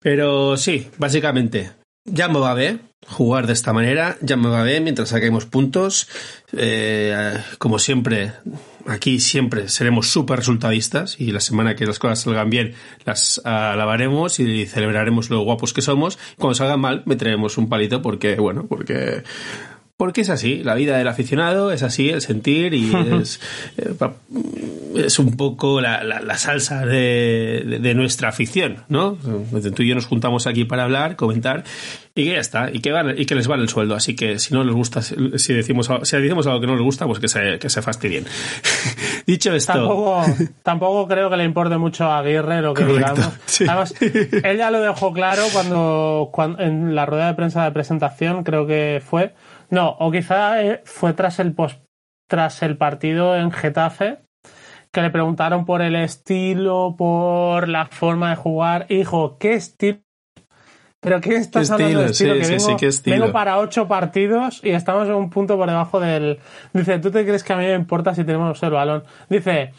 Pero 0.00 0.56
sí, 0.56 0.88
básicamente, 0.98 1.70
ya 2.04 2.26
me 2.26 2.40
va 2.40 2.54
bien 2.54 2.80
jugar 3.06 3.46
de 3.46 3.52
esta 3.52 3.72
manera, 3.72 4.16
ya 4.20 4.36
me 4.36 4.48
va 4.48 4.64
bien 4.64 4.82
mientras 4.82 5.10
saquemos 5.10 5.46
puntos. 5.46 6.08
Eh, 6.56 7.38
como 7.58 7.78
siempre, 7.78 8.32
aquí 8.86 9.20
siempre 9.20 9.68
seremos 9.68 10.08
súper 10.08 10.38
resultadistas 10.38 11.20
y 11.20 11.32
la 11.32 11.40
semana 11.40 11.76
que 11.76 11.86
las 11.86 11.98
cosas 11.98 12.20
salgan 12.20 12.50
bien 12.50 12.74
las 13.04 13.40
alabaremos 13.44 14.40
y 14.40 14.66
celebraremos 14.66 15.30
lo 15.30 15.40
guapos 15.40 15.72
que 15.72 15.82
somos. 15.82 16.18
Cuando 16.38 16.54
salgan 16.54 16.80
mal, 16.80 17.02
meteremos 17.06 17.58
un 17.58 17.68
palito 17.68 18.02
porque, 18.02 18.36
bueno, 18.36 18.66
porque 18.66 19.22
porque 19.96 20.22
es 20.22 20.30
así, 20.30 20.62
la 20.64 20.74
vida 20.74 20.98
del 20.98 21.06
aficionado 21.08 21.70
es 21.72 21.82
así, 21.82 22.10
el 22.10 22.20
sentir 22.20 22.74
y 22.74 22.92
es, 23.20 23.40
eh, 23.76 23.94
es 24.96 25.18
un 25.18 25.36
poco 25.36 25.80
la, 25.80 26.02
la- 26.04 26.20
la 26.20 26.36
salsa 26.36 26.84
de, 26.84 27.62
de- 27.66 27.78
de 27.78 27.94
nuestra 27.94 28.28
afición, 28.28 28.84
¿no? 28.88 29.16
Tú 29.74 29.82
y 29.82 29.88
yo 29.88 29.94
nos 29.94 30.06
juntamos 30.06 30.46
aquí 30.46 30.64
para 30.64 30.84
hablar, 30.84 31.16
comentar 31.16 31.64
y 32.14 32.24
que 32.24 32.32
ya 32.32 32.38
está, 32.40 32.70
y 32.72 32.80
que, 32.80 32.92
van- 32.92 33.14
y 33.18 33.24
que 33.26 33.34
les 33.34 33.46
vale 33.46 33.62
el 33.62 33.68
sueldo. 33.68 33.94
Así 33.94 34.14
que 34.16 34.38
si 34.38 34.52
no 34.54 34.64
les 34.64 34.74
gusta, 34.74 35.00
si 35.02 35.52
decimos, 35.52 35.90
si 36.02 36.16
decimos 36.16 36.46
algo 36.46 36.60
que 36.60 36.66
no 36.66 36.74
les 36.74 36.82
gusta, 36.84 37.06
pues 37.06 37.18
que 37.20 37.28
se, 37.28 37.58
que 37.58 37.68
se 37.70 37.82
fastidien. 37.82 38.24
Dicho 39.26 39.54
esto, 39.54 39.72
Tampoco, 39.72 40.22
tampoco 40.62 41.08
creo 41.08 41.30
que 41.30 41.36
le 41.36 41.44
importe 41.44 41.76
mucho 41.78 42.04
a 42.04 42.18
Aguirre 42.18 42.60
lo 42.60 42.74
que 42.74 42.84
Correcto, 42.84 43.14
digamos. 43.14 43.34
sí. 43.46 43.64
Además, 43.66 43.94
él 44.00 44.56
ya 44.58 44.70
lo 44.70 44.80
dejó 44.80 45.12
claro 45.12 45.44
cuando, 45.52 46.28
cuando 46.32 46.60
en 46.62 46.94
la 46.94 47.06
rueda 47.06 47.28
de 47.28 47.34
prensa 47.34 47.64
de 47.64 47.70
presentación, 47.72 48.44
creo 48.44 48.66
que 48.66 49.00
fue. 49.04 49.32
No, 49.74 49.90
o 49.98 50.10
quizá 50.12 50.62
eh, 50.62 50.82
fue 50.84 51.12
tras 51.14 51.40
el 51.40 51.52
post, 51.52 51.82
tras 52.28 52.62
el 52.62 52.76
partido 52.76 53.36
en 53.36 53.50
Getafe, 53.50 54.18
que 54.92 55.02
le 55.02 55.10
preguntaron 55.10 55.64
por 55.64 55.82
el 55.82 55.96
estilo, 55.96 56.94
por 56.96 57.68
la 57.68 57.86
forma 57.86 58.30
de 58.30 58.36
jugar. 58.36 58.86
Y 58.88 58.98
dijo, 58.98 59.36
¿qué 59.38 59.54
estilo? 59.54 59.98
¿Pero 61.00 61.20
qué 61.20 61.34
estás 61.36 61.68
¿Qué 61.68 61.74
hablando 61.74 62.00
de 62.00 62.06
estilo? 62.06 62.34
Sí, 62.34 62.38
que 62.38 62.44
sí, 62.44 62.50
vengo, 62.52 62.66
sí, 62.66 62.76
¿qué 62.78 62.86
estilo? 62.86 63.16
vengo 63.16 63.32
para 63.32 63.58
ocho 63.58 63.88
partidos 63.88 64.60
y 64.62 64.70
estamos 64.70 65.08
en 65.08 65.14
un 65.14 65.28
punto 65.28 65.56
por 65.56 65.68
debajo 65.68 65.98
del... 65.98 66.38
Dice, 66.72 66.98
¿tú 67.00 67.10
te 67.10 67.24
crees 67.24 67.42
que 67.42 67.52
a 67.52 67.56
mí 67.56 67.64
me 67.64 67.74
importa 67.74 68.14
si 68.14 68.22
tenemos 68.24 68.62
el 68.62 68.70
balón? 68.70 69.02
Dice, 69.28 69.72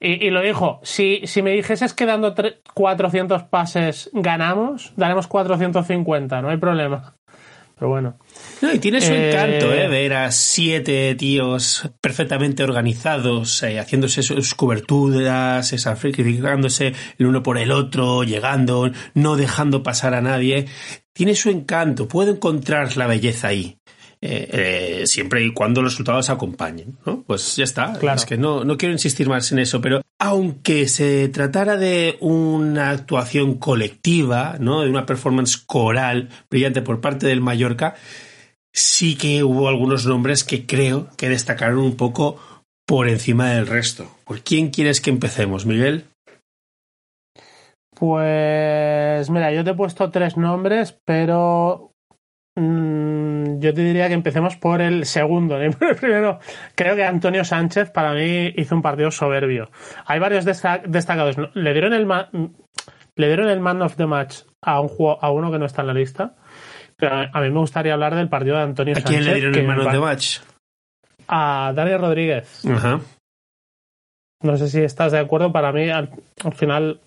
y, 0.00 0.24
y 0.26 0.30
lo 0.30 0.40
dijo, 0.40 0.78
si, 0.84 1.26
si 1.26 1.42
me 1.42 1.50
dijeses 1.50 1.92
que 1.92 2.06
dando 2.06 2.32
tre- 2.34 2.60
400 2.74 3.42
pases 3.42 4.08
ganamos, 4.14 4.92
daremos 4.96 5.26
450, 5.26 6.40
no 6.40 6.48
hay 6.48 6.56
problema. 6.58 7.16
Pero 7.74 7.88
bueno. 7.90 8.14
No, 8.62 8.72
y 8.72 8.78
tiene 8.78 9.00
su 9.00 9.12
encanto, 9.12 9.72
¿eh? 9.72 9.88
Ver 9.88 10.14
a 10.14 10.30
siete 10.30 11.14
tíos 11.16 11.90
perfectamente 12.00 12.62
organizados, 12.62 13.62
eh, 13.64 13.80
haciéndose 13.80 14.22
sus 14.22 14.54
coberturas, 14.54 15.68
sacrificándose 15.68 16.94
el 17.18 17.26
uno 17.26 17.42
por 17.42 17.58
el 17.58 17.72
otro, 17.72 18.22
llegando, 18.22 18.90
no 19.14 19.36
dejando 19.36 19.82
pasar 19.82 20.14
a 20.14 20.20
nadie. 20.20 20.66
Tiene 21.12 21.34
su 21.34 21.50
encanto, 21.50 22.06
puedo 22.06 22.30
encontrar 22.30 22.96
la 22.96 23.08
belleza 23.08 23.48
ahí. 23.48 23.78
Eh, 24.24 25.00
eh, 25.02 25.06
siempre 25.08 25.44
y 25.44 25.52
cuando 25.52 25.82
los 25.82 25.94
resultados 25.94 26.30
acompañen, 26.30 26.96
¿no? 27.04 27.24
Pues 27.24 27.56
ya 27.56 27.64
está. 27.64 27.94
Claro. 27.98 28.16
Es 28.16 28.24
que 28.24 28.36
no, 28.36 28.62
no 28.62 28.78
quiero 28.78 28.92
insistir 28.92 29.28
más 29.28 29.50
en 29.50 29.58
eso, 29.58 29.80
pero 29.80 30.00
aunque 30.20 30.86
se 30.86 31.28
tratara 31.30 31.76
de 31.76 32.18
una 32.20 32.90
actuación 32.90 33.54
colectiva, 33.54 34.58
¿no? 34.60 34.82
De 34.82 34.90
una 34.90 35.06
performance 35.06 35.56
coral 35.56 36.28
brillante 36.48 36.82
por 36.82 37.00
parte 37.00 37.26
del 37.26 37.40
Mallorca, 37.40 37.96
sí 38.72 39.16
que 39.16 39.44
hubo 39.44 39.68
algunos 39.68 40.06
nombres 40.06 40.44
que 40.44 40.66
creo 40.66 41.08
que 41.16 41.28
destacaron 41.28 41.78
un 41.78 41.96
poco 41.96 42.38
por 42.86 43.08
encima 43.08 43.50
del 43.50 43.66
resto. 43.66 44.06
¿Por 44.24 44.40
quién 44.40 44.70
quieres 44.70 45.00
que 45.00 45.10
empecemos, 45.10 45.66
Miguel? 45.66 46.04
Pues 47.94 49.30
mira, 49.30 49.52
yo 49.52 49.62
te 49.62 49.70
he 49.70 49.74
puesto 49.74 50.10
tres 50.10 50.36
nombres, 50.36 50.98
pero 51.04 51.92
mmm, 52.56 53.60
yo 53.60 53.72
te 53.74 53.82
diría 53.82 54.08
que 54.08 54.14
empecemos 54.14 54.56
por 54.56 54.80
el 54.80 55.06
segundo. 55.06 55.56
El 55.60 55.74
primero, 55.76 56.40
creo 56.74 56.96
que 56.96 57.04
Antonio 57.04 57.44
Sánchez 57.44 57.90
para 57.90 58.14
mí 58.14 58.52
hizo 58.56 58.74
un 58.74 58.82
partido 58.82 59.10
soberbio. 59.10 59.70
Hay 60.06 60.18
varios 60.18 60.44
destac 60.44 60.86
destacados. 60.86 61.36
Le 61.54 61.72
dieron 61.72 61.92
el 61.92 62.08
le 63.14 63.26
dieron 63.26 63.48
el 63.48 63.60
man 63.60 63.82
of 63.82 63.96
the 63.96 64.06
match 64.06 64.40
a 64.62 64.80
un 64.80 64.90
a 65.20 65.30
uno 65.30 65.52
que 65.52 65.58
no 65.58 65.66
está 65.66 65.82
en 65.82 65.88
la 65.88 65.94
lista. 65.94 66.34
Pero 67.02 67.16
a 67.16 67.40
mí 67.40 67.50
me 67.50 67.58
gustaría 67.58 67.94
hablar 67.94 68.14
del 68.14 68.28
partido 68.28 68.54
de 68.58 68.62
Antonio 68.62 68.92
¿A 68.92 69.00
Sánchez. 69.00 69.10
quién 69.10 69.24
le 69.24 69.34
dieron 69.34 69.54
el 69.56 69.66
man 69.66 69.80
of 69.80 69.90
the 69.90 69.98
match? 69.98 70.38
A 71.26 71.72
Dani 71.74 71.96
Rodríguez. 71.96 72.64
Ajá. 72.64 73.00
No 74.44 74.56
sé 74.56 74.68
si 74.68 74.82
estás 74.82 75.10
de 75.10 75.18
acuerdo. 75.18 75.50
Para 75.50 75.72
mí, 75.72 75.90
al, 75.90 76.10
al 76.44 76.54
final, 76.54 77.00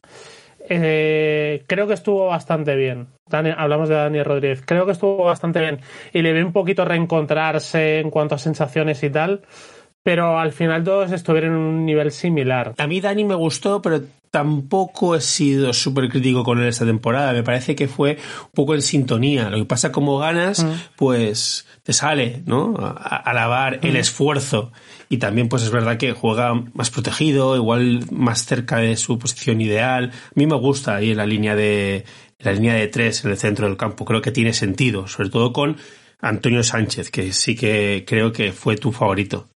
eh, 0.68 1.64
creo 1.66 1.88
que 1.88 1.94
estuvo 1.94 2.28
bastante 2.28 2.76
bien. 2.76 3.08
Dani, 3.30 3.52
hablamos 3.56 3.88
de 3.88 3.96
Dani 3.96 4.22
Rodríguez. 4.22 4.64
Creo 4.66 4.86
que 4.86 4.92
estuvo 4.92 5.24
bastante 5.24 5.62
bien. 5.62 5.80
Y 6.12 6.22
le 6.22 6.34
vi 6.34 6.42
un 6.42 6.52
poquito 6.52 6.84
reencontrarse 6.84 8.00
en 8.02 8.10
cuanto 8.10 8.36
a 8.36 8.38
sensaciones 8.38 9.02
y 9.02 9.10
tal. 9.10 9.44
Pero 10.04 10.38
al 10.38 10.52
final 10.52 10.84
todos 10.84 11.14
estuvieron 11.14 11.52
en 11.54 11.58
un 11.58 11.86
nivel 11.86 12.12
similar. 12.12 12.74
A 12.78 12.86
mí 12.86 13.00
Dani 13.00 13.24
me 13.24 13.36
gustó, 13.36 13.82
pero 13.82 14.02
tampoco 14.36 15.16
he 15.16 15.22
sido 15.22 15.72
súper 15.72 16.10
crítico 16.10 16.44
con 16.44 16.60
él 16.60 16.68
esta 16.68 16.86
temporada. 16.86 17.32
Me 17.32 17.42
parece 17.42 17.74
que 17.74 17.88
fue 17.88 18.18
un 18.44 18.52
poco 18.54 18.76
en 18.76 18.82
sintonía. 18.82 19.50
Lo 19.50 19.60
que 19.60 19.64
pasa 19.64 19.94
como 19.94 20.18
ganas, 20.18 20.62
mm. 20.62 20.72
pues 20.98 21.66
te 21.84 21.94
sale, 21.94 22.44
¿no? 22.46 22.76
Alabar 22.98 23.78
mm. 23.78 23.88
el 23.88 23.96
esfuerzo. 23.96 24.74
Y 25.08 25.20
también, 25.20 25.48
pues 25.48 25.64
es 25.64 25.72
verdad 25.72 25.96
que 25.96 26.12
juega 26.12 26.54
más 26.74 26.90
protegido, 26.90 27.56
igual 27.56 28.04
más 28.12 28.44
cerca 28.44 28.80
de 28.80 28.98
su 28.98 29.18
posición 29.18 29.62
ideal. 29.62 30.12
A 30.14 30.32
mí 30.36 30.46
me 30.46 30.58
gusta 30.58 30.98
ahí 30.98 31.12
en 31.12 31.18
la 31.18 31.26
línea 31.26 31.56
de 31.56 32.04
la 32.40 32.52
línea 32.52 32.74
de 32.74 32.88
tres 32.90 33.24
en 33.24 33.32
el 33.32 33.38
centro 33.38 33.68
del 33.68 33.78
campo. 33.78 34.04
Creo 34.04 34.22
que 34.22 34.34
tiene 34.34 34.52
sentido, 34.52 35.08
sobre 35.08 35.30
todo 35.30 35.54
con 35.54 35.78
Antonio 36.20 36.62
Sánchez, 36.62 37.10
que 37.10 37.32
sí 37.32 37.56
que 37.56 38.04
creo 38.06 38.34
que 38.34 38.52
fue 38.52 38.76
tu 38.76 38.92
favorito. 38.92 39.48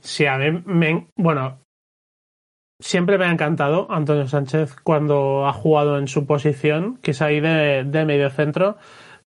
Sí, 0.00 0.26
a 0.26 0.38
mí 0.38 0.60
me. 0.66 1.06
Bueno, 1.14 1.63
siempre 2.80 3.18
me 3.18 3.26
ha 3.26 3.32
encantado 3.32 3.86
Antonio 3.90 4.26
Sánchez 4.26 4.76
cuando 4.82 5.46
ha 5.46 5.52
jugado 5.52 5.98
en 5.98 6.08
su 6.08 6.26
posición, 6.26 6.98
que 7.02 7.12
es 7.12 7.22
ahí 7.22 7.40
de, 7.40 7.84
de 7.84 8.04
medio 8.04 8.30
centro, 8.30 8.76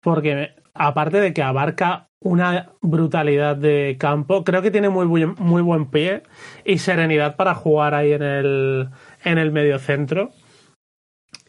porque 0.01 0.55
aparte 0.75 1.21
de 1.21 1.33
que 1.33 1.43
abarca 1.43 2.09
una 2.21 2.73
brutalidad 2.81 3.57
de 3.57 3.97
campo, 3.99 4.45
creo 4.45 4.63
que 4.63 4.71
tiene 4.71 4.89
muy, 4.89 5.07
muy, 5.07 5.27
muy 5.27 5.63
buen 5.63 5.91
pie 5.91 6.23
y 6.65 6.79
serenidad 6.79 7.37
para 7.37 7.55
jugar 7.55 7.95
ahí 7.95 8.13
en 8.13 8.23
el, 8.23 8.89
en 9.25 9.39
el 9.39 9.53
medio 9.53 9.79
centro. 9.79 10.31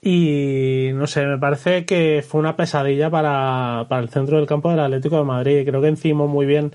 Y 0.01 0.91
no 0.93 1.07
sé, 1.07 1.25
me 1.25 1.39
parece 1.39 1.85
que 1.85 2.23
fue 2.27 2.39
una 2.39 2.55
pesadilla 2.55 3.09
para, 3.09 3.87
para 3.89 4.01
el 4.03 4.09
centro 4.09 4.37
del 4.37 4.45
campo 4.45 4.69
del 4.69 4.81
Atlético 4.81 5.17
de 5.17 5.23
Madrid. 5.23 5.65
Creo 5.65 5.81
que 5.81 5.87
encima 5.87 6.27
muy 6.27 6.45
bien 6.45 6.73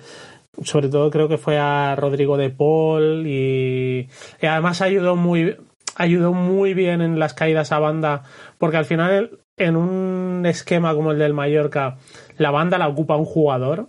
sobre 0.62 0.88
todo 0.88 1.10
creo 1.10 1.28
que 1.28 1.38
fue 1.38 1.58
a 1.58 1.94
Rodrigo 1.96 2.36
de 2.36 2.50
Paul 2.50 3.26
y, 3.26 4.08
además 4.42 4.82
ayudó 4.82 5.16
muy 5.16 5.56
ayudó 5.96 6.32
muy 6.32 6.72
bien 6.74 7.02
en 7.02 7.18
las 7.18 7.34
caídas 7.34 7.72
a 7.72 7.78
banda 7.78 8.22
porque 8.58 8.76
al 8.76 8.84
final 8.84 9.38
en 9.56 9.76
un 9.76 10.44
esquema 10.46 10.94
como 10.94 11.12
el 11.12 11.18
del 11.18 11.34
Mallorca 11.34 11.96
la 12.38 12.50
banda 12.50 12.78
la 12.78 12.88
ocupa 12.88 13.16
un 13.16 13.24
jugador 13.24 13.88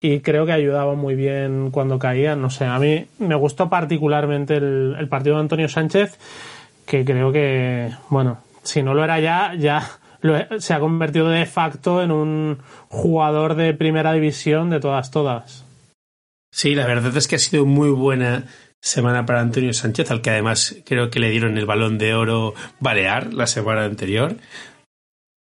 y 0.00 0.20
creo 0.20 0.46
que 0.46 0.52
ayudaba 0.52 0.94
muy 0.94 1.14
bien 1.14 1.70
cuando 1.70 1.98
caían. 1.98 2.42
No 2.42 2.50
sé 2.50 2.64
a 2.64 2.78
mí 2.78 3.06
me 3.18 3.34
gustó 3.36 3.70
particularmente 3.70 4.56
el, 4.56 4.96
el 4.98 5.08
partido 5.08 5.36
de 5.36 5.42
Antonio 5.42 5.68
Sánchez 5.68 6.18
que 6.86 7.04
creo 7.04 7.32
que 7.32 7.90
bueno 8.10 8.38
si 8.62 8.82
no 8.82 8.94
lo 8.94 9.04
era 9.04 9.20
ya 9.20 9.54
ya 9.54 9.82
lo, 10.20 10.36
se 10.58 10.74
ha 10.74 10.80
convertido 10.80 11.28
de 11.28 11.46
facto 11.46 12.02
en 12.02 12.10
un 12.10 12.58
jugador 12.88 13.54
de 13.54 13.74
primera 13.74 14.12
división 14.12 14.70
de 14.70 14.80
todas 14.80 15.10
todas 15.10 15.63
Sí, 16.54 16.76
la 16.76 16.86
verdad 16.86 17.16
es 17.16 17.26
que 17.26 17.34
ha 17.34 17.40
sido 17.40 17.66
muy 17.66 17.90
buena 17.90 18.44
semana 18.80 19.26
para 19.26 19.40
Antonio 19.40 19.72
Sánchez, 19.72 20.12
al 20.12 20.22
que 20.22 20.30
además 20.30 20.76
creo 20.86 21.10
que 21.10 21.18
le 21.18 21.30
dieron 21.30 21.58
el 21.58 21.66
balón 21.66 21.98
de 21.98 22.14
oro 22.14 22.54
balear 22.78 23.34
la 23.34 23.48
semana 23.48 23.84
anterior. 23.84 24.36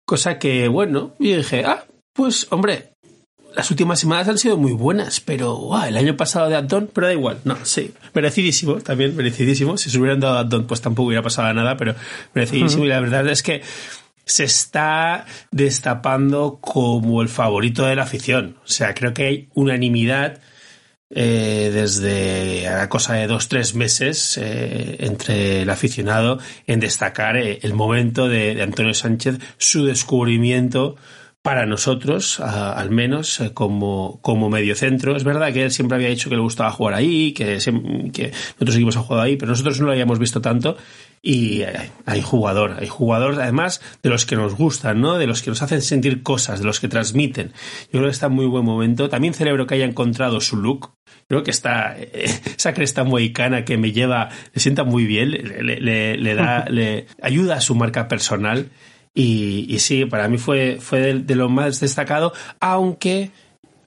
Cosa 0.05 0.39
que, 0.39 0.69
bueno, 0.69 1.13
yo 1.19 1.35
dije, 1.35 1.65
ah, 1.65 1.83
pues 2.13 2.47
hombre, 2.49 2.93
las 3.53 3.69
últimas 3.69 3.99
semanas 3.99 4.29
han 4.29 4.37
sido 4.37 4.55
muy 4.55 4.71
buenas, 4.71 5.19
pero 5.19 5.57
wow, 5.57 5.83
el 5.83 5.97
año 5.97 6.15
pasado 6.15 6.47
de 6.47 6.55
Antón, 6.55 6.89
pero 6.93 7.07
da 7.07 7.13
igual, 7.13 7.39
no, 7.43 7.57
sí, 7.65 7.93
merecidísimo, 8.13 8.75
también 8.75 9.13
merecidísimo. 9.13 9.75
Si 9.75 9.89
se 9.89 9.99
hubieran 9.99 10.21
dado 10.21 10.37
a 10.37 10.41
Antón, 10.41 10.65
pues 10.65 10.79
tampoco 10.79 11.07
hubiera 11.07 11.21
pasado 11.21 11.53
nada, 11.53 11.75
pero 11.75 11.93
merecidísimo. 12.33 12.83
Uh 12.83 12.85
-huh. 12.85 12.87
Y 12.87 12.89
la 12.89 13.01
verdad 13.01 13.27
es 13.27 13.43
que 13.43 13.63
se 14.23 14.45
está 14.45 15.25
destapando 15.51 16.59
como 16.61 17.21
el 17.21 17.27
favorito 17.27 17.85
de 17.85 17.97
la 17.97 18.03
afición. 18.03 18.55
O 18.63 18.69
sea, 18.69 18.93
creo 18.93 19.13
que 19.13 19.25
hay 19.25 19.49
unanimidad 19.55 20.39
eh, 21.13 21.71
desde 21.73 22.67
a 22.67 22.87
cosa 22.87 23.15
de 23.15 23.27
dos 23.27 23.49
tres 23.49 23.75
meses 23.75 24.37
eh, 24.37 24.97
entre 25.01 25.63
el 25.63 25.69
aficionado 25.69 26.39
en 26.67 26.79
destacar 26.79 27.35
eh, 27.35 27.59
el 27.63 27.73
momento 27.73 28.29
de, 28.29 28.61
Antonio 28.61 28.93
Sánchez 28.93 29.39
su 29.57 29.85
descubrimiento 29.85 30.95
para 31.41 31.65
nosotros 31.65 32.39
a, 32.39 32.73
al 32.73 32.91
menos 32.91 33.41
como, 33.53 34.19
como 34.21 34.49
mediocentro 34.49 35.15
es 35.15 35.23
verdad 35.23 35.51
que 35.53 35.63
él 35.63 35.71
siempre 35.71 35.95
había 35.95 36.09
dicho 36.09 36.29
que 36.29 36.35
le 36.35 36.41
gustaba 36.41 36.71
jugar 36.71 36.93
ahí 36.93 37.33
que, 37.33 37.57
que 38.13 38.31
otros 38.55 38.75
equipos 38.75 38.97
han 38.97 39.03
jugado 39.03 39.23
ahí 39.23 39.37
pero 39.37 39.51
nosotros 39.51 39.79
no 39.79 39.87
lo 39.87 39.91
habíamos 39.91 40.19
visto 40.19 40.41
tanto 40.41 40.77
y 41.23 41.61
hay 42.07 42.21
jugador, 42.21 42.77
hay 42.79 42.87
jugador 42.87 43.39
además 43.39 43.79
de 44.01 44.09
los 44.09 44.25
que 44.25 44.35
nos 44.35 44.55
gustan, 44.55 45.01
¿no? 45.01 45.19
De 45.19 45.27
los 45.27 45.43
que 45.43 45.51
nos 45.51 45.61
hacen 45.61 45.83
sentir 45.83 46.23
cosas, 46.23 46.59
de 46.59 46.65
los 46.65 46.79
que 46.79 46.87
transmiten. 46.87 47.51
Yo 47.85 47.99
creo 47.99 48.05
que 48.05 48.09
está 48.09 48.25
en 48.25 48.33
muy 48.33 48.47
buen 48.47 48.65
momento. 48.65 49.07
También 49.07 49.35
celebro 49.35 49.67
que 49.67 49.75
haya 49.75 49.85
encontrado 49.85 50.41
su 50.41 50.57
look. 50.57 50.93
Creo 51.27 51.43
que 51.43 51.51
está 51.51 51.95
esa 52.13 52.73
cresta 52.73 53.03
mohicana 53.03 53.65
que 53.65 53.77
me 53.77 53.91
lleva, 53.91 54.29
le 54.51 54.59
sienta 54.59 54.83
muy 54.83 55.05
bien, 55.05 55.29
le, 55.29 55.79
le, 55.79 56.17
le 56.17 56.35
da, 56.35 56.65
le 56.69 57.05
ayuda 57.21 57.57
a 57.57 57.61
su 57.61 57.75
marca 57.75 58.07
personal. 58.07 58.71
Y, 59.13 59.77
sí, 59.79 60.05
para 60.05 60.27
mí 60.27 60.37
fue, 60.37 60.77
fue 60.79 61.13
de, 61.13 61.35
lo 61.35 61.49
más 61.49 61.79
destacado, 61.79 62.31
aunque 62.59 63.31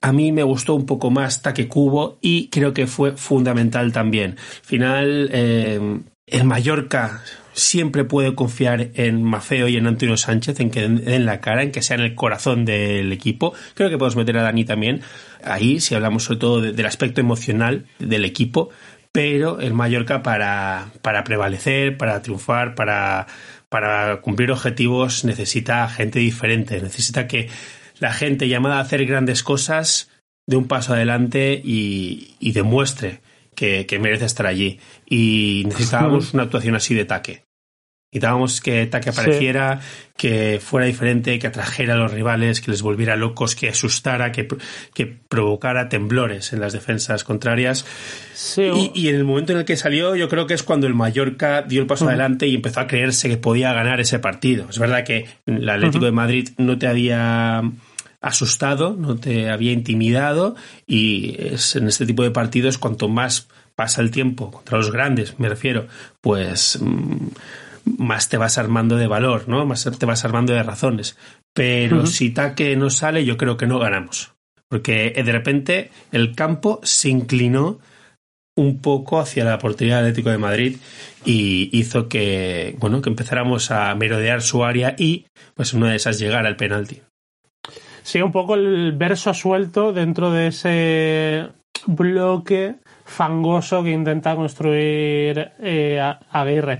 a 0.01 0.11
mí 0.11 0.31
me 0.31 0.43
gustó 0.43 0.75
un 0.75 0.85
poco 0.85 1.09
más 1.09 1.41
Taque 1.41 1.67
Cubo 1.67 2.19
y 2.21 2.49
creo 2.49 2.73
que 2.73 2.85
fue 2.85 3.17
fundamental 3.17 3.91
también. 3.91 4.35
Al 4.37 4.65
final, 4.65 5.29
eh, 5.31 5.99
el 6.27 6.43
Mallorca 6.43 7.23
siempre 7.53 8.03
puede 8.03 8.35
confiar 8.35 8.91
en 8.95 9.23
Mafeo 9.23 9.67
y 9.67 9.77
en 9.77 9.87
Antonio 9.87 10.17
Sánchez, 10.17 10.59
en 10.59 10.69
que 10.69 10.87
den 10.87 11.25
la 11.25 11.39
cara, 11.39 11.63
en 11.63 11.71
que 11.71 11.81
sean 11.81 12.01
el 12.01 12.13
corazón 12.13 12.65
del 12.65 13.11
equipo. 13.11 13.53
Creo 13.73 13.89
que 13.89 13.97
podemos 13.97 14.17
meter 14.17 14.37
a 14.37 14.43
Dani 14.43 14.65
también 14.65 15.01
ahí, 15.43 15.79
si 15.79 15.95
hablamos 15.95 16.25
sobre 16.25 16.39
todo 16.39 16.61
de, 16.61 16.73
del 16.73 16.85
aspecto 16.85 17.21
emocional 17.21 17.85
del 17.97 18.25
equipo, 18.25 18.69
pero 19.11 19.61
el 19.61 19.73
Mallorca 19.73 20.21
para, 20.21 20.89
para 21.01 21.23
prevalecer, 21.23 21.97
para 21.97 22.21
triunfar, 22.21 22.75
para, 22.75 23.27
para 23.75 24.21
cumplir 24.21 24.51
objetivos 24.51 25.25
necesita 25.25 25.85
gente 25.89 26.19
diferente, 26.19 26.81
necesita 26.81 27.27
que 27.27 27.49
la 27.99 28.13
gente 28.13 28.47
llamada 28.47 28.77
a 28.77 28.79
hacer 28.79 29.05
grandes 29.05 29.43
cosas 29.43 30.09
dé 30.47 30.55
un 30.55 30.69
paso 30.69 30.93
adelante 30.93 31.59
y, 31.61 32.37
y 32.39 32.53
demuestre 32.53 33.19
que, 33.53 33.85
que, 33.85 33.99
merece 33.99 34.23
estar 34.23 34.47
allí. 34.47 34.79
Y 35.05 35.63
necesitábamos 35.65 36.33
una 36.33 36.43
actuación 36.43 36.75
así 36.75 36.95
de 36.95 37.03
taque. 37.03 37.43
Necesitábamos 38.15 38.61
que 38.61 38.85
Taque 38.85 39.09
apareciera, 39.09 39.81
sí. 39.81 40.11
que 40.15 40.61
fuera 40.63 40.85
diferente, 40.85 41.37
que 41.37 41.47
atrajera 41.47 41.95
a 41.95 41.97
los 41.97 42.13
rivales, 42.13 42.61
que 42.61 42.71
les 42.71 42.81
volviera 42.81 43.17
locos, 43.17 43.55
que 43.55 43.67
asustara, 43.67 44.31
que, 44.31 44.47
que 44.93 45.05
provocara 45.05 45.89
temblores 45.89 46.53
en 46.53 46.61
las 46.61 46.71
defensas 46.71 47.25
contrarias. 47.25 47.85
Sí, 48.33 48.61
y, 48.61 48.91
y, 48.95 49.09
en 49.09 49.15
el 49.15 49.25
momento 49.25 49.51
en 49.51 49.59
el 49.59 49.65
que 49.65 49.75
salió, 49.75 50.15
yo 50.15 50.29
creo 50.29 50.47
que 50.47 50.53
es 50.53 50.63
cuando 50.63 50.87
el 50.87 50.93
Mallorca 50.93 51.61
dio 51.61 51.81
el 51.81 51.87
paso 51.87 52.05
uh 52.05 52.07
-huh. 52.07 52.11
adelante 52.11 52.47
y 52.47 52.55
empezó 52.55 52.79
a 52.79 52.87
creerse 52.87 53.27
que 53.27 53.35
podía 53.35 53.73
ganar 53.73 53.99
ese 53.99 54.19
partido. 54.19 54.67
Es 54.69 54.79
verdad 54.79 55.03
que 55.03 55.25
el 55.45 55.69
Atlético 55.69 55.97
uh 55.97 56.01
-huh. 56.03 56.05
de 56.05 56.11
Madrid 56.11 56.49
no 56.57 56.77
te 56.77 56.87
había 56.87 57.63
asustado, 58.21 58.95
no 58.97 59.17
te 59.17 59.49
había 59.49 59.73
intimidado 59.73 60.55
y 60.87 61.35
es 61.37 61.75
en 61.75 61.89
este 61.89 62.05
tipo 62.05 62.23
de 62.23 62.31
partidos 62.31 62.77
cuanto 62.77 63.09
más 63.09 63.49
pasa 63.75 64.01
el 64.01 64.09
tiempo 64.09 64.51
contra 64.51 64.77
los 64.77 64.91
grandes, 64.91 65.37
me 65.37 65.49
refiero, 65.49 65.87
pues 66.21 66.79
mm, 66.81 67.27
más 67.85 68.29
te 68.29 68.37
vas 68.37 68.57
armando 68.57 68.97
de 68.97 69.07
valor, 69.07 69.47
¿no? 69.47 69.65
Más 69.65 69.89
te 69.97 70.05
vas 70.05 70.25
armando 70.25 70.53
de 70.53 70.63
razones. 70.63 71.17
Pero 71.53 72.05
si 72.05 72.31
Taque 72.31 72.75
no 72.75 72.89
sale, 72.89 73.23
yo 73.23 73.37
creo 73.37 73.55
que 73.57 73.67
no 73.67 73.79
ganamos. 73.79 74.33
Porque 74.67 75.11
de 75.11 75.31
repente 75.31 75.91
el 76.11 76.35
campo 76.35 76.79
se 76.83 77.09
inclinó 77.09 77.79
un 78.57 78.79
poco 78.79 79.19
hacia 79.19 79.45
la 79.45 79.59
portería 79.59 79.97
del 79.97 80.05
Atlético 80.05 80.29
de 80.29 80.37
Madrid 80.37 80.77
y 81.25 81.69
hizo 81.77 82.07
que, 82.07 82.75
bueno, 82.79 83.01
que 83.01 83.09
empezáramos 83.09 83.71
a 83.71 83.93
merodear 83.95 84.41
su 84.41 84.63
área 84.63 84.95
y, 84.97 85.25
pues, 85.53 85.73
una 85.73 85.89
de 85.89 85.97
esas 85.97 86.19
llegara 86.19 86.47
al 86.47 86.55
penalti. 86.55 87.01
Sí, 88.03 88.21
un 88.21 88.31
poco 88.31 88.55
el 88.55 88.93
verso 88.93 89.33
suelto 89.33 89.91
dentro 89.91 90.31
de 90.31 90.47
ese 90.47 91.47
bloque 91.87 92.75
fangoso 93.03 93.83
que 93.83 93.91
intenta 93.91 94.35
construir 94.35 95.51
eh, 95.59 96.01
Aguirre. 96.31 96.79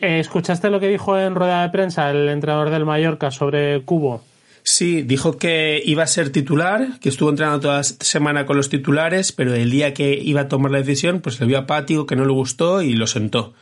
¿Escuchaste 0.00 0.70
lo 0.70 0.80
que 0.80 0.88
dijo 0.88 1.18
en 1.18 1.34
rueda 1.34 1.62
de 1.62 1.68
prensa 1.68 2.10
el 2.10 2.28
entrenador 2.28 2.70
del 2.70 2.86
Mallorca 2.86 3.30
sobre 3.30 3.82
Cubo? 3.84 4.22
Sí, 4.62 5.02
dijo 5.02 5.36
que 5.36 5.82
iba 5.84 6.02
a 6.02 6.06
ser 6.06 6.30
titular, 6.30 6.98
que 7.00 7.08
estuvo 7.08 7.30
entrenando 7.30 7.60
toda 7.60 7.78
la 7.78 7.82
semana 7.82 8.46
con 8.46 8.56
los 8.56 8.68
titulares, 8.68 9.32
pero 9.32 9.54
el 9.54 9.70
día 9.70 9.94
que 9.94 10.14
iba 10.14 10.42
a 10.42 10.48
tomar 10.48 10.70
la 10.70 10.78
decisión, 10.78 11.20
pues 11.20 11.40
le 11.40 11.46
vio 11.46 11.58
apático, 11.58 12.06
que 12.06 12.16
no 12.16 12.24
le 12.24 12.32
gustó 12.32 12.82
y 12.82 12.94
lo 12.94 13.06
sentó. 13.06 13.54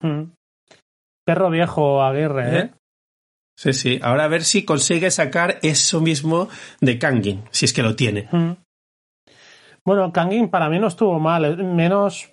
Mm. 0.00 0.32
Perro 1.24 1.50
viejo 1.50 2.02
Aguirre, 2.02 2.48
¿eh? 2.48 2.58
¿eh? 2.60 2.70
Sí, 3.58 3.72
sí. 3.72 3.98
Ahora 4.02 4.24
a 4.24 4.28
ver 4.28 4.44
si 4.44 4.64
consigue 4.64 5.10
sacar 5.10 5.58
eso 5.62 6.00
mismo 6.00 6.48
de 6.80 6.98
Kangin, 6.98 7.44
si 7.50 7.64
es 7.64 7.72
que 7.72 7.82
lo 7.82 7.96
tiene. 7.96 8.28
Mm. 8.30 8.52
Bueno, 9.84 10.12
Kangin 10.12 10.48
para 10.48 10.68
mí 10.68 10.78
no 10.78 10.88
estuvo 10.88 11.18
mal, 11.18 11.56
menos, 11.64 12.28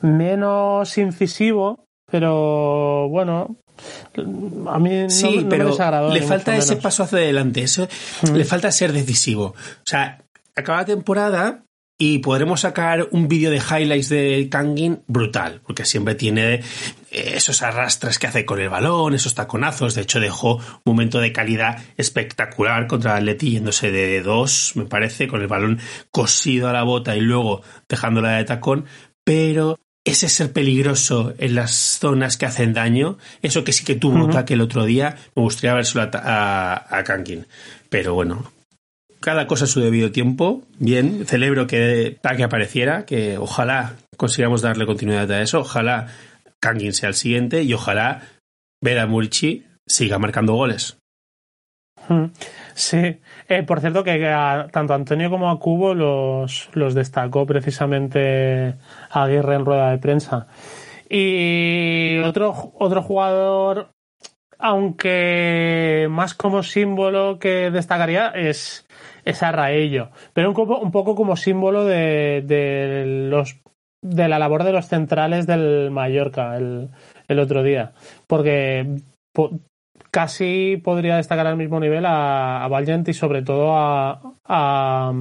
menos 0.00 0.98
incisivo, 0.98 1.84
pero 2.12 3.08
bueno, 3.08 3.56
a 4.68 4.78
mí 4.78 5.08
sí, 5.08 5.46
pero 5.48 5.74
le 6.12 6.20
falta 6.20 6.54
ese 6.54 6.76
paso 6.76 7.04
hacia 7.04 7.16
adelante, 7.16 7.62
eso, 7.62 7.88
mm. 8.20 8.34
le 8.34 8.44
falta 8.44 8.70
ser 8.70 8.92
decisivo. 8.92 9.54
O 9.56 9.86
sea, 9.86 10.22
acaba 10.54 10.80
la 10.80 10.84
temporada 10.84 11.64
y 11.98 12.18
podremos 12.18 12.60
sacar 12.60 13.08
un 13.12 13.28
vídeo 13.28 13.50
de 13.50 13.56
highlights 13.56 14.10
de 14.10 14.48
Kangin 14.50 15.02
brutal, 15.06 15.62
porque 15.66 15.86
siempre 15.86 16.14
tiene 16.14 16.56
eh, 16.56 16.62
esos 17.10 17.62
arrastres 17.62 18.18
que 18.18 18.26
hace 18.26 18.44
con 18.44 18.60
el 18.60 18.68
balón, 18.68 19.14
esos 19.14 19.34
taconazos. 19.34 19.94
De 19.94 20.02
hecho, 20.02 20.20
dejó 20.20 20.56
un 20.56 20.82
momento 20.84 21.18
de 21.18 21.32
calidad 21.32 21.82
espectacular 21.96 22.88
contra 22.88 23.16
Atleti 23.16 23.52
yéndose 23.52 23.90
de 23.90 24.20
dos, 24.20 24.72
me 24.74 24.84
parece, 24.84 25.28
con 25.28 25.40
el 25.40 25.48
balón 25.48 25.78
cosido 26.10 26.68
a 26.68 26.74
la 26.74 26.82
bota 26.82 27.16
y 27.16 27.20
luego 27.20 27.62
dejándola 27.88 28.32
de 28.32 28.44
tacón. 28.44 28.84
Pero 29.24 29.78
ese 30.04 30.28
ser 30.28 30.52
peligroso 30.52 31.34
en 31.38 31.54
las 31.54 31.72
zonas 31.72 32.36
que 32.36 32.46
hacen 32.46 32.72
daño, 32.72 33.18
eso 33.40 33.64
que 33.64 33.72
sí 33.72 33.84
que 33.84 33.94
tuvo 33.94 34.16
un 34.16 34.30
ataque 34.30 34.54
el 34.54 34.60
otro 34.60 34.84
día, 34.84 35.16
me 35.36 35.42
gustaría 35.42 35.74
vérselo 35.74 36.08
a, 36.12 36.86
a, 36.88 37.04
Kankin. 37.04 37.46
Pero 37.88 38.14
bueno, 38.14 38.50
cada 39.20 39.46
cosa 39.46 39.64
a 39.64 39.68
su 39.68 39.80
debido 39.80 40.10
tiempo. 40.10 40.62
Bien, 40.78 41.24
celebro 41.26 41.66
que 41.66 42.18
Taque 42.20 42.42
apareciera, 42.42 43.06
que 43.06 43.38
ojalá 43.38 43.94
consigamos 44.16 44.62
darle 44.62 44.86
continuidad 44.86 45.30
a 45.30 45.42
eso, 45.42 45.60
ojalá 45.60 46.08
Kankin 46.58 46.92
sea 46.92 47.08
el 47.08 47.14
siguiente 47.14 47.62
y 47.62 47.72
ojalá 47.72 48.22
Vera 48.80 49.06
Murici 49.06 49.64
siga 49.86 50.18
marcando 50.18 50.54
goles. 50.54 50.96
Sí, 52.74 53.20
eh, 53.48 53.62
por 53.64 53.80
cierto 53.80 54.02
que 54.02 54.18
tanto 54.72 54.94
Antonio 54.94 55.30
como 55.30 55.50
a 55.50 55.58
Cubo 55.58 55.94
los, 55.94 56.70
los 56.72 56.94
destacó 56.94 57.46
precisamente 57.46 58.76
Aguirre 59.10 59.56
en 59.56 59.64
rueda 59.64 59.90
de 59.90 59.98
prensa. 59.98 60.46
Y 61.08 62.18
otro, 62.20 62.72
otro 62.78 63.02
jugador, 63.02 63.90
aunque 64.58 66.06
más 66.10 66.34
como 66.34 66.62
símbolo 66.62 67.38
que 67.38 67.70
destacaría, 67.70 68.28
es, 68.28 68.86
es 69.24 69.42
Arraello, 69.42 70.10
pero 70.32 70.48
un, 70.48 70.54
poco, 70.54 70.78
un 70.78 70.90
poco 70.90 71.14
como 71.14 71.36
símbolo 71.36 71.84
de, 71.84 72.42
de, 72.46 73.28
los, 73.28 73.60
de 74.00 74.28
la 74.28 74.38
labor 74.38 74.64
de 74.64 74.72
los 74.72 74.86
centrales 74.86 75.46
del 75.46 75.90
Mallorca 75.90 76.56
el, 76.56 76.88
el 77.28 77.38
otro 77.38 77.62
día. 77.62 77.92
Porque 78.26 79.02
casi 80.12 80.80
podría 80.84 81.16
destacar 81.16 81.46
al 81.46 81.56
mismo 81.56 81.80
nivel 81.80 82.06
a, 82.06 82.62
a 82.62 82.68
Valiant 82.68 83.08
y 83.08 83.14
sobre 83.14 83.42
todo 83.42 83.74
a, 83.74 84.20
a, 84.44 85.12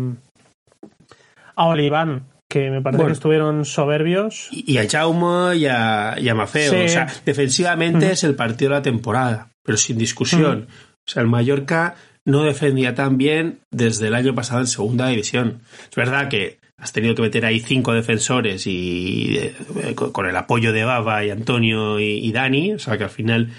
a 1.56 1.66
Oliván, 1.66 2.28
que 2.50 2.70
me 2.70 2.82
parece 2.82 3.06
que 3.06 3.12
estuvieron 3.14 3.64
soberbios. 3.66 4.50
Y, 4.52 4.78
a 4.78 4.88
Jaume 4.88 5.56
y 5.56 5.66
a, 5.66 6.16
y 6.20 6.32
Mafeo. 6.34 6.86
O 6.86 6.90
sea, 6.90 7.08
defensivamente 7.26 8.12
es 8.12 8.24
el 8.26 8.36
partido 8.36 8.72
de 8.72 8.76
la 8.76 8.82
temporada, 8.82 9.50
pero 9.64 9.78
sin 9.78 9.98
discusión. 9.98 10.68
O 10.70 11.10
sea, 11.10 11.24
el 11.24 11.30
Mallorca 11.30 11.96
no 12.26 12.44
defendía 12.44 12.94
tan 12.94 13.18
bien 13.18 13.60
desde 13.72 14.08
el 14.08 14.14
año 14.14 14.36
pasado 14.36 14.60
en 14.60 14.68
segunda 14.68 15.08
división. 15.08 15.62
Es 15.90 15.96
verdad 15.96 16.28
que 16.28 16.60
has 16.78 16.92
tenido 16.92 17.16
que 17.16 17.22
meter 17.22 17.46
ahí 17.46 17.62
cinco 17.62 17.94
defensores 17.94 18.68
y 18.68 19.38
eh, 19.38 19.96
con 19.96 20.26
el 20.26 20.36
apoyo 20.36 20.74
de 20.74 20.84
Baba 20.84 21.24
y 21.24 21.30
Antonio 21.30 22.00
y, 22.00 22.18
y 22.18 22.32
Dani, 22.34 22.74
o 22.74 22.80
sea 22.80 22.98
que 22.98 23.06
al 23.06 23.10
final 23.10 23.52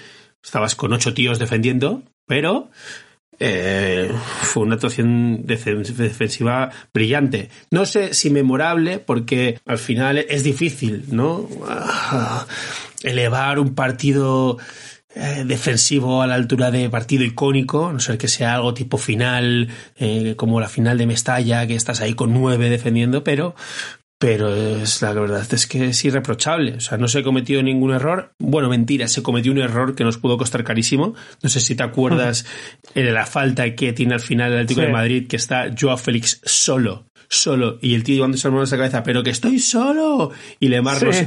estabas 0.43 0.75
con 0.75 0.93
ocho 0.93 1.15
tíos 1.15 1.39
defendiendo, 1.39 2.03
pero 2.27 2.71
eh, 3.39 4.13
fue 4.43 4.63
una 4.63 4.75
actuación 4.75 5.45
defensiva 5.47 6.71
brillante. 6.95 7.51
No 7.71 7.87
sé 7.87 8.15
si 8.15 8.31
memorable, 8.31 8.99
porque 8.99 9.59
al 9.67 9.79
final 9.79 10.19
es 10.19 10.45
difícil, 10.45 11.07
¿no? 11.11 11.49
Ah, 11.67 12.47
elevar 13.03 13.59
un 13.59 13.75
partido 13.75 14.59
eh, 15.15 15.45
defensivo 15.45 16.23
a 16.23 16.27
la 16.27 16.37
altura 16.37 16.71
de 16.71 16.89
partido 16.89 17.25
icónico, 17.25 17.93
no 17.93 18.01
ser 18.01 18.17
que 18.17 18.29
sea 18.29 18.55
algo 18.55 18.75
tipo 18.75 18.97
final, 18.97 19.69
eh, 19.97 20.35
como 20.37 20.61
la 20.61 20.69
final 20.69 20.97
de 20.97 21.07
Mestalla, 21.07 21.67
que 21.67 21.75
estás 21.75 22.01
ahí 22.01 22.15
con 22.15 22.33
nueve 22.33 22.71
defendiendo, 22.71 23.25
pero 23.25 23.55
pero 24.23 24.55
es, 24.55 25.03
la 25.03 25.13
verdad 25.15 25.45
es 25.53 25.67
que 25.67 25.89
es 25.89 26.05
irreprochable. 26.05 26.75
O 26.75 26.81
sea, 26.81 26.97
no 26.97 27.09
se 27.09 27.19
ha 27.19 27.23
cometido 27.25 27.61
ningún 27.61 27.93
error. 27.93 28.37
Bueno, 28.39 28.69
mentira, 28.69 29.09
se 29.09 29.21
cometió 29.21 29.51
un 29.51 29.59
error 29.59 29.97
que 29.97 30.05
nos 30.05 30.17
pudo 30.17 30.39
costar 30.39 30.63
carísimo. 30.63 31.17
No 31.43 31.49
sé 31.49 31.59
si 31.59 31.75
te 31.75 31.83
acuerdas 31.83 32.47
de 32.95 33.03
la 33.11 33.27
falta 33.27 33.75
que 33.75 33.93
tiene 33.93 34.15
al 34.15 34.21
final 34.21 34.53
el 34.53 34.59
Atlético 34.59 34.83
de 34.83 34.93
Madrid, 34.93 35.27
que 35.27 35.35
está 35.35 35.75
Joao 35.77 35.97
Félix 35.97 36.41
solo, 36.45 37.07
solo, 37.29 37.81
y 37.83 37.97
el 37.97 38.05
tío 38.05 38.15
llevando 38.15 38.37
su 38.37 38.47
mano 38.47 38.63
a 38.63 38.65
la 38.65 38.77
cabeza, 38.77 39.03
pero 39.03 39.25
que 39.25 39.31
estoy 39.31 39.59
solo. 39.59 40.31
Y 40.61 40.69
le 40.69 40.77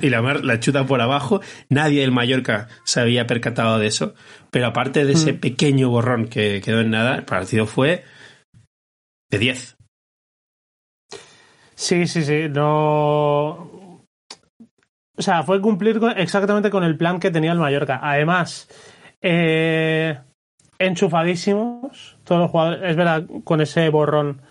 y 0.02 0.10
la, 0.10 0.22
mar, 0.22 0.46
la 0.46 0.62
chuta 0.62 0.86
por 0.86 1.02
abajo. 1.02 1.42
Nadie 1.68 2.00
del 2.00 2.14
Mallorca 2.14 2.70
se 2.86 3.02
había 3.02 3.28
percatado 3.28 3.78
de 3.78 3.88
eso. 3.88 4.14
Pero 4.52 4.68
aparte 4.68 5.04
de 5.04 5.12
ese 5.12 5.34
mm. 5.34 5.40
pequeño 5.40 5.90
borrón 5.90 6.30
que 6.30 6.62
quedó 6.64 6.80
en 6.80 6.92
nada, 6.92 7.18
el 7.18 7.26
partido 7.26 7.66
fue 7.66 8.06
de 9.30 9.38
10. 9.38 9.75
Sí, 11.76 12.08
sí, 12.08 12.24
sí. 12.24 12.48
No. 12.50 14.02
O 15.18 15.22
sea, 15.22 15.44
fue 15.44 15.62
cumplir 15.62 16.00
exactamente 16.18 16.70
con 16.70 16.84
el 16.84 16.98
plan 16.98 17.20
que 17.20 17.32
tenía 17.32 17.52
el 17.52 17.60
Mallorca. 17.60 18.00
Además, 18.02 18.68
eh, 19.22 20.18
enchufadísimos 20.80 22.18
todos 22.24 22.42
los 22.42 22.52
jugadores. 22.52 22.90
Es 22.90 22.96
verdad, 22.96 23.26
con 23.44 23.62
ese 23.62 23.90
borrón. 23.90 24.42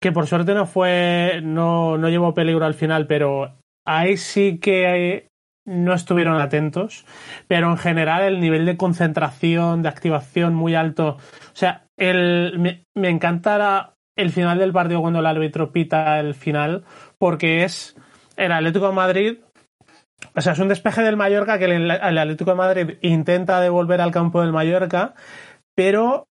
Que 0.00 0.12
por 0.12 0.26
suerte 0.26 0.54
no 0.54 0.66
fue. 0.66 1.40
No, 1.42 1.96
no 1.96 2.08
llevó 2.08 2.34
peligro 2.34 2.64
al 2.66 2.74
final, 2.74 3.06
pero 3.06 3.54
ahí 3.86 4.16
sí 4.16 4.58
que 4.58 5.28
no 5.66 5.94
estuvieron 5.94 6.40
atentos. 6.40 7.06
Pero 7.48 7.70
en 7.70 7.78
general, 7.78 8.22
el 8.22 8.40
nivel 8.40 8.66
de 8.66 8.76
concentración, 8.76 9.82
de 9.82 9.88
activación 9.88 10.54
muy 10.54 10.74
alto. 10.74 11.16
O 11.16 11.56
sea, 11.56 11.84
el, 11.96 12.58
me, 12.58 12.84
me 12.94 13.08
encanta 13.08 13.93
el 14.16 14.30
final 14.30 14.58
del 14.58 14.72
partido 14.72 15.00
cuando 15.00 15.20
el 15.20 15.26
árbitro 15.26 15.72
pita 15.72 16.20
el 16.20 16.34
final, 16.34 16.84
porque 17.18 17.64
es 17.64 17.96
el 18.36 18.52
Atlético 18.52 18.88
de 18.88 18.94
Madrid. 18.94 19.38
O 20.34 20.40
sea, 20.40 20.52
es 20.52 20.58
un 20.58 20.68
despeje 20.68 21.02
del 21.02 21.16
Mallorca 21.16 21.58
que 21.58 21.66
el, 21.66 21.90
Atlético 21.90 22.50
de 22.52 22.56
Madrid 22.56 22.98
intenta 23.02 23.60
devolver 23.60 24.00
al 24.00 24.10
campo 24.10 24.40
del 24.40 24.52
Mallorca, 24.52 25.14
pero 25.74 26.26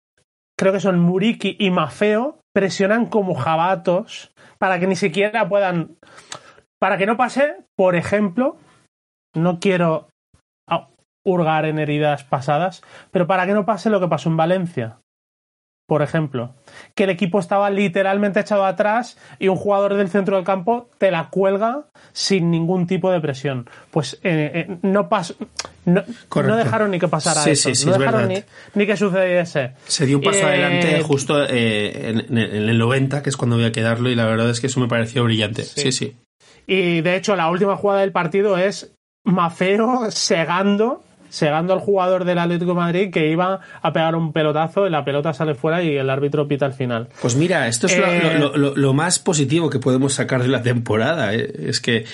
creo 0.57 0.73
que 0.73 0.79
son 0.79 0.99
Muriki 0.99 1.57
y 1.59 1.71
Mafeo 1.71 2.39
presionan 2.53 3.07
como 3.07 3.35
jabatos 3.35 4.33
para 4.57 4.79
que 4.79 4.87
ni 4.87 4.95
siquiera 4.95 5.47
puedan. 5.47 5.97
Para 6.79 6.97
que 6.97 7.05
no 7.05 7.17
pase, 7.17 7.55
por 7.77 7.95
ejemplo, 7.95 8.57
no 9.35 9.59
quiero 9.59 10.07
hurgar 11.25 11.65
en 11.65 11.79
heridas 11.79 12.23
pasadas, 12.23 12.83
pero 13.11 13.27
para 13.27 13.45
que 13.45 13.53
no 13.53 13.65
pase 13.65 13.89
lo 13.89 13.99
que 13.99 14.09
pasó 14.09 14.29
en 14.29 14.37
Valencia, 14.37 14.99
por 15.85 16.01
ejemplo, 16.01 16.55
que 16.95 17.03
el 17.03 17.09
equipo 17.09 17.39
estaba 17.39 17.69
literalmente 17.69 18.39
echado 18.39 18.65
atrás 18.65 19.17
y 19.39 19.49
un 19.49 19.57
jugador 19.57 19.95
del 19.95 20.09
centro 20.09 20.37
del 20.37 20.45
campo 20.45 20.89
te 20.97 21.11
la 21.11 21.29
cuelga 21.29 21.85
sin 22.13 22.51
ningún 22.51 22.87
tipo 22.87 23.11
de 23.11 23.19
presión. 23.19 23.69
Pues 23.91 24.19
eh, 24.23 24.51
eh, 24.69 24.77
no, 24.81 25.09
pas 25.09 25.35
no, 25.85 26.03
no, 26.35 26.55
dejaron 26.55 26.91
ni 26.91 26.99
que 26.99 27.07
pasara 27.07 27.43
eso, 27.51 27.69
no 27.85 27.97
dejaron 27.97 28.27
ni, 28.29 28.43
ni, 28.75 28.85
que 28.85 28.95
sucediese. 28.95 29.73
Se 29.85 30.05
dio 30.05 30.17
un 30.17 30.23
paso 30.23 30.45
adelante 30.45 31.01
justo 31.03 31.43
en, 31.47 32.19
en, 32.19 32.37
el 32.37 32.77
90, 32.77 33.21
que 33.21 33.29
es 33.29 33.37
cuando 33.37 33.57
voy 33.57 33.65
a 33.65 33.71
quedarlo, 33.71 34.09
y 34.09 34.15
la 34.15 34.25
verdad 34.25 34.49
es 34.49 34.61
que 34.61 34.67
eso 34.67 34.79
me 34.79 34.87
pareció 34.87 35.23
brillante. 35.23 35.63
sí. 35.63 35.91
sí. 35.91 36.15
Y 36.65 37.01
de 37.01 37.15
hecho, 37.15 37.35
la 37.35 37.49
última 37.49 37.75
jugada 37.75 38.01
del 38.01 38.11
partido 38.11 38.57
es 38.57 38.93
Mafeo 39.25 40.11
segando 40.11 41.03
segando 41.33 41.73
al 41.73 41.79
jugador 41.79 42.25
del 42.25 42.37
Atlético 42.37 42.71
de 42.71 42.77
Madrid 42.77 43.11
que 43.11 43.31
iba 43.31 43.59
a 43.81 43.91
pegar 43.91 44.15
un 44.15 44.31
pelotazo 44.31 44.85
y 44.85 44.91
la 44.91 45.03
pelota 45.03 45.33
sale 45.33 45.55
fuera 45.55 45.81
y 45.81 45.97
el 45.97 46.11
árbitro 46.11 46.47
pita 46.47 46.67
al 46.67 46.73
final. 46.73 47.09
Pues 47.23 47.35
mira, 47.35 47.67
esto 47.67 47.87
es 47.87 47.93
eh, 47.97 48.51
lo, 48.53 48.93
más 48.93 49.17
positivo 49.17 49.67
que 49.67 49.79
podemos 49.79 50.13
sacar 50.13 50.43
de 50.43 50.49
la 50.49 50.61
temporada. 50.61 51.33
¿eh? 51.33 51.51
Es 51.65 51.81
que 51.81 52.05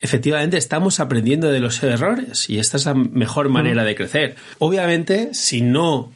efectivamente 0.00 0.56
estamos 0.56 1.00
aprendiendo 1.00 1.52
de 1.52 1.60
los 1.60 1.82
errores 1.82 2.48
y 2.48 2.58
esta 2.58 2.78
es 2.78 2.86
la 2.86 2.94
mejor 2.94 3.50
manera 3.50 3.84
de 3.84 3.94
crecer. 3.94 4.36
Obviamente, 4.58 5.34
si 5.34 5.60
no 5.60 6.10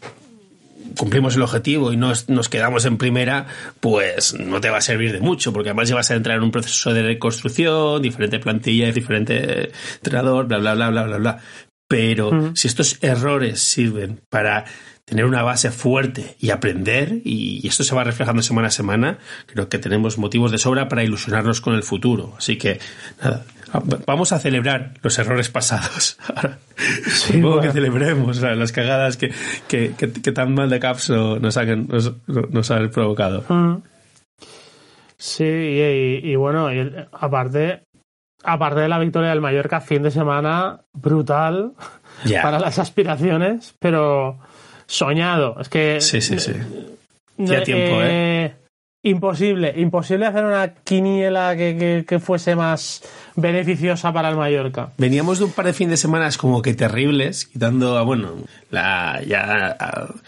cumplimos 0.97 1.37
el 1.37 1.43
objetivo 1.43 1.93
y 1.93 1.99
nos, 1.99 2.31
nos, 2.31 2.49
quedamos 2.49 2.87
en 2.87 2.97
primera, 2.97 3.49
pues 3.81 4.33
no 4.33 4.63
te 4.63 4.71
va 4.71 4.79
a 4.79 4.81
servir 4.81 5.13
de 5.13 5.21
mucho, 5.21 5.53
porque 5.53 5.69
además 5.69 5.91
ya 5.91 5.95
vas 5.95 6.11
a 6.11 6.15
entrar 6.15 6.39
en 6.39 6.45
un 6.45 6.51
proceso 6.51 6.95
de 6.95 7.03
reconstrucción, 7.03 8.01
diferente 8.01 8.39
plantilla, 8.39 8.91
diferente 8.93 9.73
entrenador, 9.97 10.47
bla, 10.47 10.57
bla, 10.57 10.75
bla, 10.75 10.89
bla, 10.89 11.03
bla, 11.03 11.17
bla. 11.19 11.41
Pero 11.89 12.53
si 12.55 12.67
estos 12.67 12.99
errores 13.03 13.61
sirven 13.61 14.21
para 14.29 14.65
tener 15.05 15.25
una 15.25 15.43
base 15.43 15.71
fuerte 15.71 16.37
y 16.41 16.51
aprender, 16.51 17.21
y 17.25 17.67
esto 17.67 17.85
se 17.85 17.95
va 17.95 18.03
reflejando 18.03 18.43
semana 18.43 18.69
a 18.69 18.73
semana, 18.73 19.19
creo 19.47 19.69
que 19.69 19.79
tenemos 19.79 20.19
motivos 20.19 20.51
de 20.51 20.59
sobra 20.59 20.89
para 20.89 21.05
ilusionarnos 21.05 21.61
con 21.61 21.75
el 21.75 21.85
futuro. 21.85 22.35
Así 22.37 22.59
que, 22.59 22.81
nada, 23.23 23.45
vamos 24.05 24.33
a 24.33 24.41
celebrar 24.41 24.95
los 25.03 25.17
errores 25.19 25.49
pasados. 25.49 26.19
Ahora, 26.35 26.59
supongo 27.07 27.61
que 27.61 27.71
celebremos 27.71 28.41
las 28.41 28.73
cagadas 28.73 29.17
que, 29.17 29.33
que, 29.69 30.33
tan 30.33 30.55
mal 30.55 30.71
de 30.71 30.81
caps 30.81 31.11
nos 31.11 31.57
han, 31.57 31.89
nos, 32.27 32.71
han 32.73 32.91
provocado. 32.91 33.45
Sí, 35.19 35.45
y, 35.45 36.35
bueno, 36.35 36.69
aparte, 37.13 37.86
aparte 38.47 38.81
de 38.81 38.89
la 38.89 38.99
victoria 38.99 39.31
del 39.31 39.41
Mallorca, 39.41 39.81
fin 39.81 40.03
de 40.03 40.11
semana 40.11 40.81
brutal 40.93 41.73
para 42.43 42.59
las 42.59 42.79
aspiraciones, 42.79 43.75
pero 43.79 44.39
soñado. 44.87 45.57
Es 45.61 45.69
que. 45.69 46.01
Sí, 46.01 46.21
sí, 46.21 46.39
sí. 46.39 46.53
Ya 47.39 47.63
tiempo, 47.63 47.99
¿eh? 48.03 48.55
Imposible, 49.07 49.73
imposible 49.77 50.27
hacer 50.27 50.45
una 50.45 50.75
quiniela 50.83 51.57
que, 51.57 52.05
que, 52.05 52.19
fuese 52.19 52.57
más 52.57 53.05
beneficiosa 53.37 54.13
para 54.13 54.31
el 54.31 54.37
Mallorca. 54.37 54.95
Veníamos 54.99 55.39
de 55.39 55.45
un 55.45 55.53
par 55.53 55.67
de 55.67 55.73
fin 55.73 55.89
de 55.89 55.97
semana 55.97 56.29
como 56.37 56.61
que 56.61 56.75
terribles, 56.75 57.47
quitando 57.47 57.99
a, 57.99 58.03
bueno, 58.03 58.33
la 58.69 59.23
ya 59.25 59.77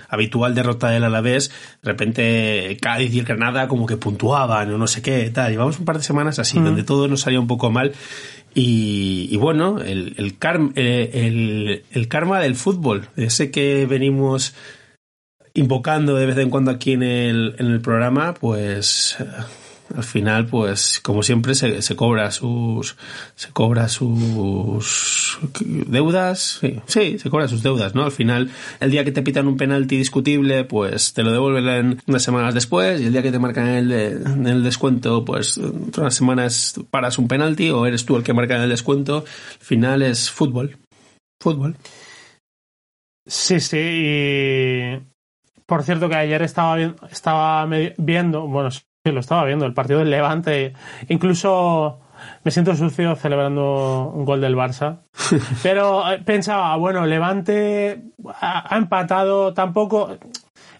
habitual 0.08 0.54
derrota 0.54 0.90
del 0.90 1.02
Alavés, 1.02 1.50
de 1.82 1.90
repente 1.90 2.76
Cádiz 2.80 3.12
y 3.12 3.22
Granada 3.22 3.66
como 3.66 3.84
que 3.84 3.96
puntuaban 3.96 4.72
o 4.72 4.78
no 4.78 4.86
sé 4.86 5.02
qué, 5.02 5.28
tal. 5.30 5.50
Llevamos 5.50 5.80
un 5.80 5.84
par 5.84 5.96
de 5.96 6.04
semanas 6.04 6.38
así, 6.38 6.60
donde 6.60 6.84
todo 6.84 7.08
nos 7.08 7.22
salía 7.22 7.40
un 7.40 7.48
poco 7.48 7.72
mal. 7.72 7.94
Y, 8.54 9.36
bueno, 9.38 9.80
el, 9.80 10.14
el, 10.18 10.36
eh, 10.76 11.10
el, 11.14 11.82
el 11.90 12.06
karma 12.06 12.38
del 12.38 12.54
fútbol, 12.54 13.08
ese 13.16 13.50
que 13.50 13.86
venimos 13.86 14.54
invocando 15.54 16.14
de 16.14 16.26
vez 16.26 16.38
en 16.38 16.50
cuando 16.50 16.70
aquí 16.70 16.92
en 16.92 17.02
el, 17.02 17.54
en 17.58 17.66
el 17.66 17.80
programa, 17.80 18.34
pues 18.34 19.16
eh, 19.20 19.24
al 19.96 20.04
final, 20.04 20.46
pues 20.46 21.00
como 21.00 21.22
siempre, 21.22 21.54
se, 21.54 21.80
se, 21.80 21.96
cobra 21.96 22.30
sus 22.30 22.96
se 23.34 23.50
cobra 23.52 23.88
sus 23.88 25.38
deudas, 25.60 26.58
sí, 26.60 26.80
sí, 26.86 27.18
se 27.18 27.30
cobra 27.30 27.48
sus 27.48 27.62
deudas, 27.62 27.94
¿no? 27.94 28.04
Al 28.04 28.12
final, 28.12 28.50
el 28.80 28.90
día 28.90 29.04
que 29.04 29.12
te 29.12 29.22
pitan 29.22 29.48
un 29.48 29.56
penalti 29.56 29.96
discutible, 29.96 30.64
pues 30.64 31.14
te 31.14 31.22
lo 31.22 31.32
devuelven 31.32 32.02
unas 32.06 32.22
semanas 32.22 32.54
después, 32.54 33.00
y 33.00 33.06
el 33.06 33.12
día 33.12 33.22
que 33.22 33.32
te 33.32 33.38
marcan 33.38 33.66
el, 33.66 33.90
el 33.90 34.62
descuento, 34.62 35.24
pues 35.24 35.56
unas 35.56 36.14
semanas 36.14 36.74
paras 36.90 37.18
un 37.18 37.28
penalti, 37.28 37.70
o 37.70 37.86
eres 37.86 38.04
tú 38.04 38.16
el 38.16 38.22
que 38.22 38.34
marca 38.34 38.62
el 38.62 38.68
descuento. 38.68 39.24
Al 39.60 39.66
final 39.66 40.02
es 40.02 40.30
fútbol. 40.30 40.76
Fútbol. 41.40 41.76
Sí, 43.26 43.60
sí, 43.60 43.76
y 43.78 45.17
por 45.68 45.82
cierto, 45.82 46.08
que 46.08 46.14
ayer 46.14 46.40
estaba, 46.40 46.80
estaba 47.10 47.68
viendo, 47.98 48.48
bueno, 48.48 48.70
sí, 48.70 48.80
lo 49.04 49.20
estaba 49.20 49.44
viendo, 49.44 49.66
el 49.66 49.74
partido 49.74 49.98
del 49.98 50.08
Levante. 50.08 50.72
Incluso 51.08 52.00
me 52.42 52.50
siento 52.50 52.74
sucio 52.74 53.14
celebrando 53.16 54.10
un 54.14 54.24
gol 54.24 54.40
del 54.40 54.56
Barça. 54.56 55.00
Pero 55.62 56.10
eh, 56.10 56.22
pensaba, 56.24 56.74
bueno, 56.76 57.04
Levante 57.04 58.02
ha, 58.40 58.78
empatado, 58.78 59.52
tampoco. 59.52 60.16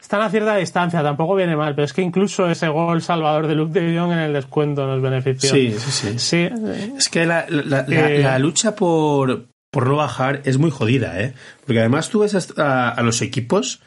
Están 0.01 0.23
a 0.23 0.31
cierta 0.31 0.57
distancia, 0.57 1.03
tampoco 1.03 1.35
viene 1.35 1.55
mal, 1.55 1.75
pero 1.75 1.85
es 1.85 1.93
que 1.93 2.01
incluso 2.01 2.49
ese 2.49 2.69
gol 2.69 3.03
salvador 3.03 3.47
de 3.47 3.55
Luke 3.55 3.79
de 3.79 3.99
Jong 3.99 4.13
en 4.13 4.21
el 4.21 4.33
descuento 4.33 4.87
nos 4.87 5.03
benefició. 5.03 5.51
Sí, 5.51 5.77
sí, 5.79 6.19
sí. 6.19 6.49
Es 6.97 7.11
que 7.11 7.27
la, 7.27 7.45
eh, 7.47 8.39
lucha 8.39 8.75
por, 8.75 9.49
por 9.71 9.87
no 9.87 9.97
bajar 9.97 10.41
es 10.47 10.57
muy 10.57 10.71
jodida, 10.71 11.21
¿eh? 11.21 11.35
Porque 11.67 11.81
además 11.81 12.09
tú 12.09 12.21
ves 12.21 12.55
a 12.57 13.03
los 13.03 13.21
equipos 13.21 13.83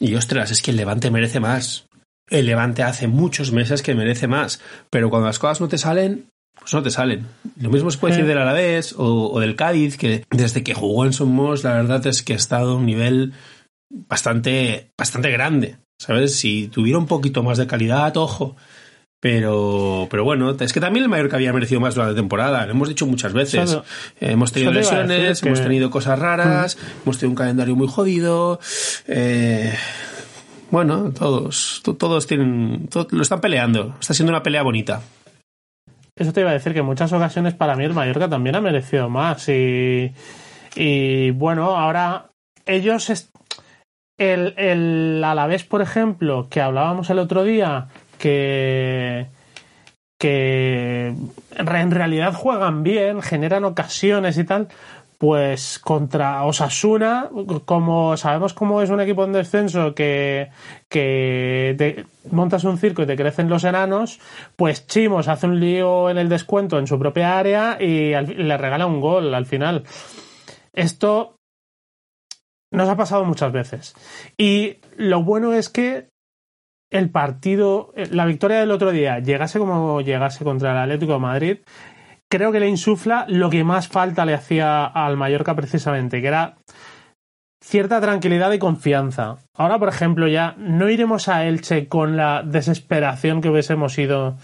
y 0.00 0.14
ostras, 0.14 0.50
es 0.50 0.62
que 0.62 0.70
el 0.70 0.78
Levante 0.78 1.10
merece 1.10 1.38
más. 1.38 1.86
El 2.28 2.46
Levante 2.46 2.82
hace 2.82 3.06
muchos 3.06 3.52
meses 3.52 3.82
que 3.82 3.94
merece 3.94 4.26
más. 4.26 4.60
Pero 4.88 5.10
cuando 5.10 5.26
las 5.26 5.38
cosas 5.38 5.60
no 5.60 5.68
te 5.68 5.76
salen, 5.76 6.26
pues 6.58 6.72
no 6.72 6.82
te 6.82 6.90
salen. 6.90 7.26
Lo 7.60 7.70
mismo 7.70 7.90
se 7.90 7.98
puede 7.98 8.14
decir 8.14 8.26
del 8.26 8.38
Alavés 8.38 8.94
o, 8.96 9.38
del 9.40 9.56
Cádiz, 9.56 9.98
que 9.98 10.24
desde 10.30 10.62
que 10.62 10.74
jugó 10.74 11.04
en 11.04 11.12
Somos, 11.12 11.64
la 11.64 11.74
verdad 11.74 12.04
es 12.06 12.22
que 12.22 12.32
ha 12.32 12.36
estado 12.36 12.72
a 12.72 12.76
un 12.76 12.86
nivel 12.86 13.34
bastante, 13.90 14.90
bastante 14.98 15.30
grande. 15.30 15.76
¿Sabes? 16.00 16.34
Si 16.34 16.68
tuviera 16.68 16.98
un 16.98 17.06
poquito 17.06 17.42
más 17.42 17.58
de 17.58 17.66
calidad, 17.66 18.16
ojo. 18.16 18.56
Pero, 19.20 20.08
pero 20.10 20.24
bueno, 20.24 20.56
es 20.58 20.72
que 20.72 20.80
también 20.80 21.04
el 21.04 21.10
Mallorca 21.10 21.36
había 21.36 21.52
merecido 21.52 21.78
más 21.78 21.94
durante 21.94 22.14
la 22.14 22.20
temporada, 22.20 22.64
lo 22.64 22.72
hemos 22.72 22.88
dicho 22.88 23.06
muchas 23.06 23.34
veces. 23.34 23.78
hemos 24.18 24.50
tenido 24.50 24.72
lesiones, 24.72 25.42
hemos 25.42 25.60
tenido 25.60 25.90
cosas 25.90 26.18
raras, 26.18 26.78
hemos 27.04 27.18
tenido 27.18 27.32
un 27.32 27.36
calendario 27.36 27.76
muy 27.76 27.86
jodido. 27.86 28.58
Eh, 29.06 29.74
bueno, 30.70 31.12
todos, 31.12 31.82
todos 31.98 32.26
tienen, 32.26 32.88
lo 33.10 33.22
están 33.22 33.42
peleando. 33.42 33.94
Está 34.00 34.14
siendo 34.14 34.30
una 34.30 34.42
pelea 34.42 34.62
bonita. 34.62 35.02
Eso 36.16 36.32
te 36.32 36.40
iba 36.40 36.50
a 36.50 36.54
decir 36.54 36.72
que 36.72 36.78
en 36.78 36.86
muchas 36.86 37.12
ocasiones 37.12 37.54
para 37.54 37.76
mí 37.76 37.84
el 37.84 37.92
Mallorca 37.92 38.28
también 38.28 38.56
ha 38.56 38.60
merecido 38.60 39.10
más. 39.10 39.48
Y, 39.48 40.12
y 40.76 41.30
bueno, 41.32 41.76
ahora 41.76 42.30
ellos, 42.66 43.10
el, 44.16 44.54
el 44.56 45.22
Alavés, 45.24 45.64
por 45.64 45.82
ejemplo, 45.82 46.48
que 46.48 46.60
hablábamos 46.60 47.10
el 47.10 47.18
otro 47.18 47.42
día, 47.42 47.88
que, 48.20 49.26
que 50.18 51.14
en 51.56 51.90
realidad 51.90 52.34
juegan 52.34 52.82
bien, 52.82 53.22
generan 53.22 53.64
ocasiones 53.64 54.36
y 54.38 54.44
tal, 54.44 54.68
pues 55.18 55.78
contra 55.78 56.44
Osasuna, 56.44 57.30
como 57.64 58.16
sabemos 58.16 58.54
cómo 58.54 58.82
es 58.82 58.90
un 58.90 59.00
equipo 59.00 59.24
en 59.24 59.32
descenso 59.32 59.94
que, 59.94 60.50
que 60.88 61.74
te 61.76 62.04
montas 62.30 62.64
un 62.64 62.78
circo 62.78 63.02
y 63.02 63.06
te 63.06 63.16
crecen 63.16 63.48
los 63.48 63.64
enanos, 63.64 64.20
pues 64.56 64.86
Chimos 64.86 65.28
hace 65.28 65.46
un 65.46 65.58
lío 65.58 66.10
en 66.10 66.18
el 66.18 66.28
descuento 66.28 66.78
en 66.78 66.86
su 66.86 66.98
propia 66.98 67.38
área 67.38 67.78
y 67.80 68.12
le 68.12 68.56
regala 68.56 68.86
un 68.86 69.00
gol 69.00 69.34
al 69.34 69.46
final. 69.46 69.84
Esto 70.72 71.36
nos 72.72 72.88
ha 72.88 72.96
pasado 72.96 73.24
muchas 73.24 73.52
veces. 73.52 73.94
Y 74.38 74.76
lo 74.96 75.22
bueno 75.22 75.52
es 75.54 75.68
que 75.68 76.08
el 76.90 77.10
partido, 77.10 77.92
eh, 77.96 78.08
la 78.10 78.26
victoria 78.26 78.60
del 78.60 78.70
otro 78.70 78.90
día, 78.90 79.18
llegase 79.20 79.58
como 79.58 80.00
llegase 80.00 80.44
contra 80.44 80.72
el 80.72 80.78
Atlético 80.78 81.14
de 81.14 81.18
Madrid, 81.18 81.58
creo 82.28 82.52
que 82.52 82.60
le 82.60 82.68
insufla 82.68 83.24
lo 83.28 83.50
que 83.50 83.64
más 83.64 83.88
falta 83.88 84.24
le 84.24 84.34
hacía 84.34 84.86
al 84.86 85.16
Mallorca 85.16 85.54
precisamente, 85.54 86.20
que 86.20 86.28
era 86.28 86.56
cierta 87.62 88.00
tranquilidad 88.00 88.52
y 88.52 88.58
confianza. 88.58 89.36
Ahora, 89.54 89.78
por 89.78 89.88
ejemplo, 89.88 90.26
ya 90.28 90.54
no 90.56 90.88
iremos 90.88 91.28
a 91.28 91.44
Elche 91.44 91.88
con 91.88 92.16
la 92.16 92.42
desesperación 92.42 93.40
que 93.40 93.50
hubiésemos 93.50 93.98
ido 93.98 94.36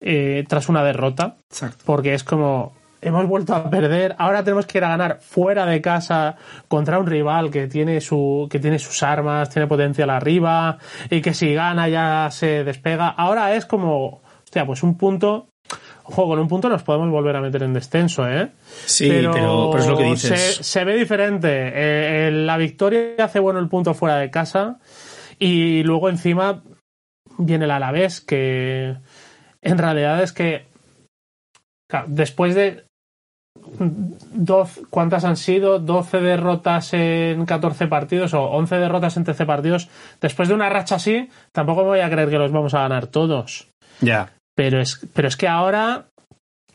eh, 0.00 0.44
tras 0.48 0.68
una 0.68 0.82
derrota, 0.82 1.36
porque 1.84 2.14
es 2.14 2.24
como, 2.24 2.74
hemos 3.02 3.26
vuelto 3.26 3.54
a 3.54 3.68
perder, 3.68 4.14
ahora 4.18 4.42
tenemos 4.44 4.64
que 4.64 4.78
ir 4.78 4.84
a 4.84 4.88
ganar 4.88 5.18
fuera 5.20 5.66
de 5.66 5.82
casa 5.82 6.36
contra 6.68 6.98
un 6.98 7.06
rival 7.06 7.50
que 7.50 7.66
tiene 7.66 8.00
su 8.00 8.46
que 8.50 8.60
tiene 8.60 8.78
sus 8.78 9.02
armas, 9.02 9.50
tiene 9.50 9.66
potencial 9.66 10.08
arriba 10.08 10.78
y 11.10 11.20
que 11.20 11.34
si 11.34 11.52
gana 11.52 11.88
ya 11.88 12.28
se 12.30 12.64
despega. 12.64 13.08
Ahora 13.08 13.54
es 13.54 13.66
como, 13.66 14.22
hostia, 14.44 14.64
pues 14.64 14.82
un 14.82 14.96
punto 14.96 15.48
Ojo, 16.04 16.26
con 16.26 16.38
un 16.38 16.48
punto 16.48 16.68
nos 16.68 16.82
podemos 16.82 17.10
volver 17.10 17.36
a 17.36 17.40
meter 17.40 17.62
en 17.62 17.72
descenso, 17.72 18.28
¿eh? 18.28 18.50
Sí, 18.84 19.08
pero, 19.08 19.76
es 19.78 19.86
lo 19.86 19.96
que 19.96 20.04
dices. 20.04 20.58
Se, 20.60 20.84
ve 20.84 20.96
diferente. 20.96 21.48
Eh, 21.48 22.30
la 22.32 22.56
victoria 22.56 23.14
hace 23.20 23.38
bueno 23.38 23.60
el 23.60 23.68
punto 23.68 23.94
fuera 23.94 24.16
de 24.16 24.28
casa 24.28 24.80
Y 25.38 25.84
luego 25.84 26.08
encima 26.08 26.62
viene 27.38 27.66
el 27.66 27.70
Alavés, 27.70 28.20
que 28.20 28.96
en 29.62 29.78
realidad 29.78 30.22
es 30.22 30.32
que 30.32 30.66
después 32.06 32.54
de 32.54 32.84
12, 33.78 34.82
¿cuántas 34.90 35.24
han 35.24 35.36
sido? 35.36 35.78
12 35.78 36.20
derrotas 36.20 36.92
en 36.94 37.44
14 37.46 37.86
partidos 37.86 38.34
o 38.34 38.44
11 38.44 38.76
derrotas 38.76 39.16
en 39.16 39.24
13 39.24 39.46
partidos. 39.46 39.88
Después 40.20 40.48
de 40.48 40.54
una 40.54 40.68
racha 40.68 40.96
así, 40.96 41.28
tampoco 41.52 41.82
me 41.82 41.88
voy 41.88 42.00
a 42.00 42.10
creer 42.10 42.30
que 42.30 42.38
los 42.38 42.52
vamos 42.52 42.74
a 42.74 42.80
ganar 42.80 43.06
todos. 43.06 43.68
Ya. 44.00 44.32
Pero 44.54 44.80
es, 44.80 45.06
pero 45.14 45.28
es 45.28 45.36
que 45.36 45.48
ahora, 45.48 46.06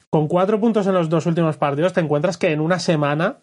con 0.10 0.28
cuatro 0.28 0.60
puntos 0.60 0.88
en 0.88 0.94
los 0.94 1.10
dos 1.10 1.26
últimos 1.26 1.58
partidos, 1.58 1.94
te 1.94 2.02
encuentras 2.02 2.38
que 2.38 2.52
en 2.52 2.62
una 2.62 2.80
semana 2.80 3.38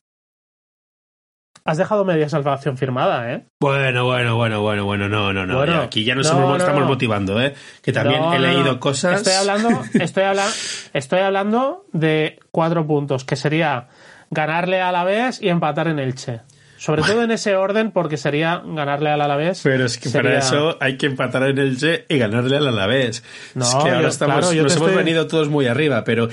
has 1.64 1.78
dejado 1.78 2.04
media 2.04 2.28
salvación 2.28 2.76
firmada, 2.76 3.32
¿eh? 3.32 3.44
Bueno, 3.60 4.04
bueno, 4.04 4.36
bueno, 4.36 4.60
bueno, 4.60 4.84
bueno, 4.84 5.08
no, 5.08 5.32
no, 5.32 5.46
no. 5.46 5.56
Bueno, 5.56 5.72
ya, 5.74 5.82
aquí 5.82 6.04
ya 6.04 6.14
nos 6.14 6.30
no, 6.32 6.56
estamos 6.56 6.82
no. 6.82 6.86
motivando, 6.88 7.40
¿eh? 7.40 7.54
Que 7.82 7.92
también 7.92 8.22
he 8.34 8.38
leído 8.38 8.78
cosas. 8.80 9.18
Estoy 9.18 9.34
hablando, 9.34 9.82
estoy, 9.94 10.24
habla- 10.24 10.48
estoy 10.92 11.20
hablando 11.20 11.86
de 11.92 12.38
cuatro 12.50 12.86
puntos, 12.86 13.24
que 13.24 13.36
sería 13.36 13.88
ganarle 14.30 14.80
a 14.82 14.92
la 14.92 15.04
vez 15.04 15.40
y 15.40 15.48
empatar 15.48 15.88
en 15.88 15.98
Elche. 15.98 16.40
Sobre 16.76 17.00
todo 17.00 17.22
en 17.22 17.30
ese 17.30 17.56
orden, 17.56 17.92
porque 17.92 18.18
sería 18.18 18.60
ganarle 18.62 19.08
al 19.08 19.20
Alavés. 19.22 19.60
Pero 19.62 19.86
es 19.86 19.96
que 19.96 20.10
para 20.10 20.36
eso 20.38 20.76
hay 20.80 20.98
que 20.98 21.06
empatar 21.06 21.44
en 21.44 21.56
el 21.56 21.78
G 21.78 22.04
y 22.10 22.18
ganarle 22.18 22.58
al 22.58 22.66
Alavés. 22.66 23.24
No, 23.54 23.64
es 23.64 23.70
que 23.70 23.88
ahora 23.88 24.02
yo- 24.02 24.08
estamos, 24.08 24.36
claro, 24.40 24.52
yo 24.52 24.62
nos 24.64 24.76
hemos 24.76 24.88
estoy- 24.88 25.02
venido 25.02 25.26
todos 25.26 25.48
muy 25.48 25.66
arriba, 25.66 26.04
pero 26.04 26.26
No, 26.26 26.32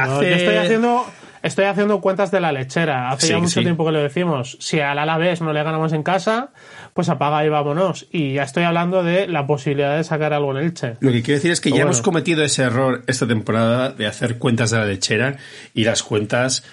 hace... 0.00 0.30
yo 0.30 0.36
estoy 0.36 0.56
haciendo, 0.56 1.04
estoy 1.44 1.66
haciendo 1.66 2.00
cuentas 2.00 2.30
de 2.32 2.40
la 2.40 2.50
lechera. 2.50 3.10
Hace 3.10 3.26
Sí, 3.28 3.32
ya 3.32 3.38
mucho 3.38 3.50
sí. 3.50 3.60
tiempo 3.60 3.84
que 3.86 3.92
lo 3.92 4.02
decimos. 4.02 4.56
Si 4.60 4.80
al 4.80 4.98
Alavés 4.98 5.40
no 5.40 5.52
le 5.52 5.62
ganamos 5.62 5.92
en 5.92 6.02
casa, 6.02 6.48
pues 6.94 7.08
apaga 7.08 7.44
y 7.44 7.48
vámonos. 7.48 8.06
Y 8.10 8.34
ya 8.34 8.42
estoy 8.42 8.64
hablando 8.64 9.02
de 9.04 9.28
la 9.28 9.46
posibilidad 9.46 9.96
de 9.96 10.02
sacar 10.04 10.32
algo 10.32 10.50
en 10.58 10.64
Elche. 10.64 10.96
Lo 11.00 11.12
que 11.12 11.22
quiero 11.22 11.36
decir 11.38 11.52
es 11.52 11.60
que 11.60 11.68
ya 11.70 11.76
Bueno. 11.76 11.86
hemos 11.86 12.02
cometido 12.02 12.42
ese 12.42 12.62
error 12.64 13.04
esta 13.06 13.26
temporada 13.28 13.90
de 13.90 14.06
hacer 14.06 14.38
cuentas 14.38 14.70
de 14.72 14.78
la 14.78 14.86
lechera 14.86 15.36
y 15.74 15.84
las 15.84 16.02
cuentas 16.02 16.64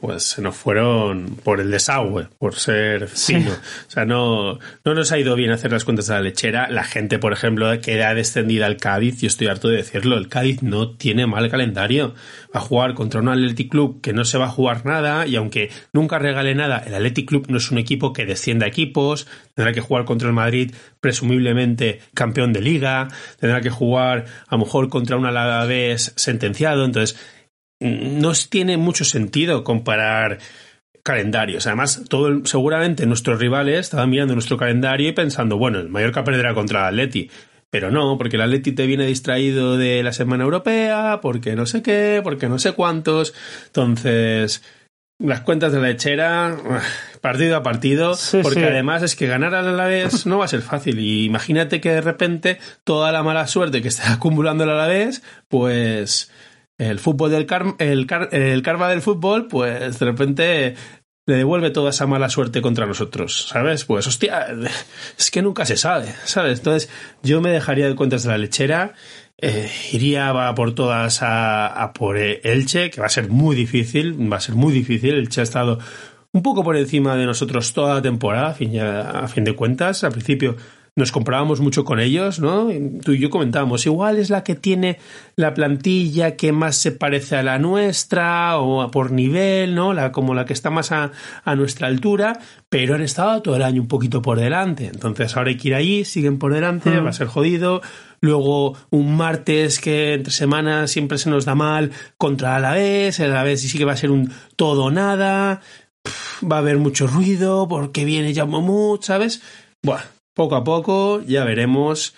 pues 0.00 0.22
se 0.22 0.40
nos 0.42 0.56
fueron 0.56 1.36
por 1.44 1.60
el 1.60 1.70
desagüe, 1.70 2.28
por 2.38 2.54
ser 2.54 3.06
fino. 3.08 3.50
O 3.50 3.90
sea, 3.90 4.06
no, 4.06 4.58
no 4.84 4.94
nos 4.94 5.12
ha 5.12 5.18
ido 5.18 5.36
bien 5.36 5.50
hacer 5.50 5.72
las 5.72 5.84
cuentas 5.84 6.06
de 6.06 6.14
la 6.14 6.22
lechera. 6.22 6.70
La 6.70 6.84
gente, 6.84 7.18
por 7.18 7.32
ejemplo, 7.34 7.68
que 7.80 8.02
ha 8.02 8.14
descendido 8.14 8.64
al 8.64 8.78
Cádiz, 8.78 9.20
yo 9.20 9.26
estoy 9.26 9.48
harto 9.48 9.68
de 9.68 9.76
decirlo, 9.76 10.16
el 10.16 10.28
Cádiz 10.28 10.62
no 10.62 10.96
tiene 10.96 11.26
mal 11.26 11.50
calendario. 11.50 12.14
Va 12.54 12.60
a 12.60 12.62
jugar 12.62 12.94
contra 12.94 13.20
un 13.20 13.28
Athletic 13.28 13.70
Club 13.70 14.00
que 14.00 14.14
no 14.14 14.24
se 14.24 14.38
va 14.38 14.46
a 14.46 14.50
jugar 14.50 14.86
nada 14.86 15.26
y 15.26 15.36
aunque 15.36 15.70
nunca 15.92 16.18
regale 16.18 16.54
nada, 16.54 16.78
el 16.78 16.94
Athletic 16.94 17.28
Club 17.28 17.46
no 17.48 17.58
es 17.58 17.70
un 17.70 17.78
equipo 17.78 18.14
que 18.14 18.24
descienda 18.24 18.66
equipos, 18.66 19.26
tendrá 19.54 19.72
que 19.72 19.82
jugar 19.82 20.06
contra 20.06 20.28
el 20.28 20.34
Madrid, 20.34 20.74
presumiblemente 21.00 22.00
campeón 22.14 22.54
de 22.54 22.62
liga, 22.62 23.08
tendrá 23.38 23.60
que 23.60 23.70
jugar 23.70 24.24
a 24.48 24.56
lo 24.56 24.64
mejor 24.64 24.88
contra 24.88 25.16
un 25.16 25.26
Alavés 25.26 26.12
sentenciado, 26.16 26.84
entonces 26.84 27.18
no 27.80 28.32
tiene 28.48 28.76
mucho 28.76 29.04
sentido 29.04 29.64
comparar 29.64 30.38
calendarios. 31.02 31.66
Además, 31.66 32.04
todo 32.08 32.28
el- 32.28 32.46
seguramente 32.46 33.06
nuestros 33.06 33.38
rivales 33.40 33.80
estaban 33.80 34.10
mirando 34.10 34.34
nuestro 34.34 34.56
calendario 34.56 35.08
y 35.08 35.12
pensando, 35.12 35.56
bueno, 35.56 35.78
el 35.80 35.88
Mallorca 35.88 36.24
perderá 36.24 36.52
contra 36.54 36.80
el 36.80 36.86
Atleti. 37.00 37.30
Pero 37.70 37.90
no, 37.90 38.18
porque 38.18 38.36
el 38.36 38.42
Atleti 38.42 38.72
te 38.72 38.86
viene 38.86 39.06
distraído 39.06 39.76
de 39.78 40.02
la 40.02 40.12
Semana 40.12 40.42
Europea, 40.44 41.20
porque 41.22 41.54
no 41.54 41.66
sé 41.66 41.82
qué, 41.82 42.20
porque 42.22 42.48
no 42.48 42.58
sé 42.58 42.72
cuántos. 42.72 43.32
Entonces, 43.66 44.62
las 45.20 45.40
cuentas 45.42 45.72
de 45.72 45.80
la 45.80 45.88
lechera, 45.88 46.56
partido 47.22 47.56
a 47.56 47.62
partido, 47.62 48.14
Sí, 48.14 48.40
porque 48.42 48.60
sí. 48.60 48.66
además 48.66 49.02
es 49.02 49.14
que 49.16 49.26
ganar 49.28 49.54
al 49.54 49.68
Alavés 49.68 50.26
no 50.26 50.38
va 50.38 50.46
a 50.46 50.48
ser 50.48 50.62
fácil. 50.62 50.98
Y 50.98 51.24
imagínate 51.24 51.80
que 51.80 51.90
de 51.92 52.00
repente 52.00 52.58
toda 52.84 53.12
la 53.12 53.22
mala 53.22 53.46
suerte 53.46 53.80
que 53.82 53.88
está 53.88 54.12
acumulando 54.14 54.64
el 54.64 54.70
Alavés, 54.70 55.22
pues 55.48 56.30
el 56.80 56.98
fútbol 56.98 57.30
del 57.30 57.46
car 57.46 57.74
el, 57.78 58.06
car 58.06 58.28
el 58.32 58.62
karma 58.62 58.88
del 58.88 59.02
fútbol, 59.02 59.46
pues 59.48 59.98
de 59.98 60.06
repente 60.06 60.74
le 61.26 61.36
devuelve 61.36 61.70
toda 61.70 61.90
esa 61.90 62.06
mala 62.06 62.30
suerte 62.30 62.62
contra 62.62 62.86
nosotros, 62.86 63.48
¿sabes? 63.48 63.84
Pues 63.84 64.06
hostia, 64.06 64.46
es 65.18 65.30
que 65.30 65.42
nunca 65.42 65.66
se 65.66 65.76
sabe, 65.76 66.14
¿sabes? 66.24 66.58
Entonces 66.58 66.90
yo 67.22 67.40
me 67.40 67.50
dejaría 67.50 67.86
de 67.86 67.94
cuentas 67.94 68.22
de 68.22 68.30
la 68.30 68.38
lechera, 68.38 68.94
eh, 69.36 69.70
iría 69.92 70.30
a 70.30 70.54
por 70.54 70.74
todas 70.74 71.22
a, 71.22 71.66
a 71.66 71.92
por 71.92 72.16
Elche, 72.16 72.90
que 72.90 73.00
va 73.00 73.06
a 73.06 73.10
ser 73.10 73.28
muy 73.28 73.54
difícil, 73.54 74.32
va 74.32 74.38
a 74.38 74.40
ser 74.40 74.54
muy 74.54 74.72
difícil, 74.72 75.14
Elche 75.14 75.42
ha 75.42 75.44
estado 75.44 75.78
un 76.32 76.42
poco 76.42 76.64
por 76.64 76.76
encima 76.76 77.14
de 77.16 77.26
nosotros 77.26 77.74
toda 77.74 77.94
la 77.94 78.02
temporada, 78.02 78.48
a 78.48 78.54
fin, 78.54 78.80
a 78.80 79.28
fin 79.28 79.44
de 79.44 79.54
cuentas, 79.54 80.02
al 80.02 80.12
principio 80.12 80.56
nos 80.96 81.12
comparábamos 81.12 81.60
mucho 81.60 81.84
con 81.84 82.00
ellos, 82.00 82.40
¿no? 82.40 82.68
Tú 83.02 83.12
y 83.12 83.18
yo 83.18 83.30
comentábamos, 83.30 83.86
igual 83.86 84.18
es 84.18 84.28
la 84.28 84.42
que 84.44 84.54
tiene 84.54 84.98
la 85.36 85.54
plantilla 85.54 86.36
que 86.36 86.52
más 86.52 86.76
se 86.76 86.92
parece 86.92 87.36
a 87.36 87.42
la 87.42 87.58
nuestra 87.58 88.58
o 88.58 88.82
a 88.82 88.90
por 88.90 89.10
nivel, 89.12 89.74
¿no? 89.74 89.92
La, 89.94 90.12
como 90.12 90.34
la 90.34 90.44
que 90.44 90.52
está 90.52 90.68
más 90.70 90.92
a, 90.92 91.12
a 91.44 91.54
nuestra 91.54 91.86
altura, 91.86 92.38
pero 92.68 92.94
han 92.94 93.02
estado 93.02 93.40
todo 93.42 93.56
el 93.56 93.62
año 93.62 93.80
un 93.82 93.88
poquito 93.88 94.20
por 94.20 94.38
delante. 94.38 94.86
Entonces 94.86 95.36
ahora 95.36 95.50
hay 95.50 95.56
que 95.56 95.68
ir 95.68 95.74
ahí, 95.74 96.04
siguen 96.04 96.38
por 96.38 96.52
delante, 96.52 96.90
Mm. 96.90 97.04
va 97.06 97.10
a 97.10 97.14
ser 97.14 97.28
jodido. 97.28 97.80
Luego 98.20 98.76
un 98.90 99.16
martes 99.16 99.80
que 99.80 100.14
entre 100.14 100.32
semanas 100.32 100.90
siempre 100.90 101.16
se 101.16 101.30
nos 101.30 101.46
da 101.46 101.54
mal 101.54 101.90
contra 102.18 102.56
Alavés, 102.56 103.18
el 103.20 103.30
Alavés 103.30 103.62
sí 103.62 103.78
que 103.78 103.86
va 103.86 103.92
a 103.92 103.96
ser 103.96 104.10
un 104.10 104.30
todo 104.56 104.84
o 104.84 104.90
nada, 104.90 105.62
va 106.42 106.56
a 106.56 106.58
haber 106.58 106.76
mucho 106.78 107.06
ruido 107.06 107.66
porque 107.68 108.04
viene 108.04 108.34
Jamomut, 108.34 109.02
¿sabes? 109.04 109.40
Bueno, 109.82 110.02
poco 110.34 110.56
a 110.56 110.64
poco 110.64 111.20
ya 111.22 111.44
veremos. 111.44 112.14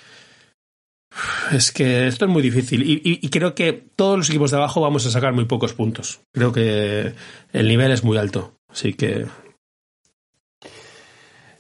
Es 1.53 1.73
que 1.73 2.07
esto 2.07 2.25
es 2.25 2.31
muy 2.31 2.41
difícil 2.43 2.83
y, 2.89 3.01
y- 3.05 3.29
creo 3.29 3.55
que 3.55 3.73
todos 3.97 4.17
los 4.17 4.31
equipos 4.31 4.51
de 4.51 4.57
abajo 4.57 4.81
vamos 4.81 5.05
a 5.05 5.11
sacar 5.11 5.35
muy 5.35 5.45
pocos 5.45 5.75
puntos. 5.75 6.21
Creo 6.33 6.53
que 6.53 7.13
el 7.53 7.69
nivel 7.69 7.93
es 7.93 8.03
muy 8.03 8.17
alto, 8.17 8.55
así 8.71 8.95
que 8.95 9.27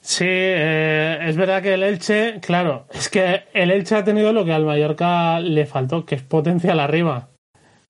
Sí, 0.01 0.25
eh, 0.27 1.19
es 1.29 1.37
verdad 1.37 1.63
que 1.63 1.75
el 1.75 1.83
Elche, 1.85 2.41
claro, 2.41 2.89
es 2.93 3.09
que 3.09 3.45
el 3.55 3.71
Elche 3.71 3.95
ha 3.95 4.05
tenido 4.05 4.33
lo 4.33 4.45
que 4.45 4.53
al 4.53 4.65
Mallorca 4.65 5.39
le 5.39 5.65
faltó, 5.65 6.05
que 6.05 6.17
es 6.17 6.23
potencial 6.23 6.81
arriba. 6.81 7.29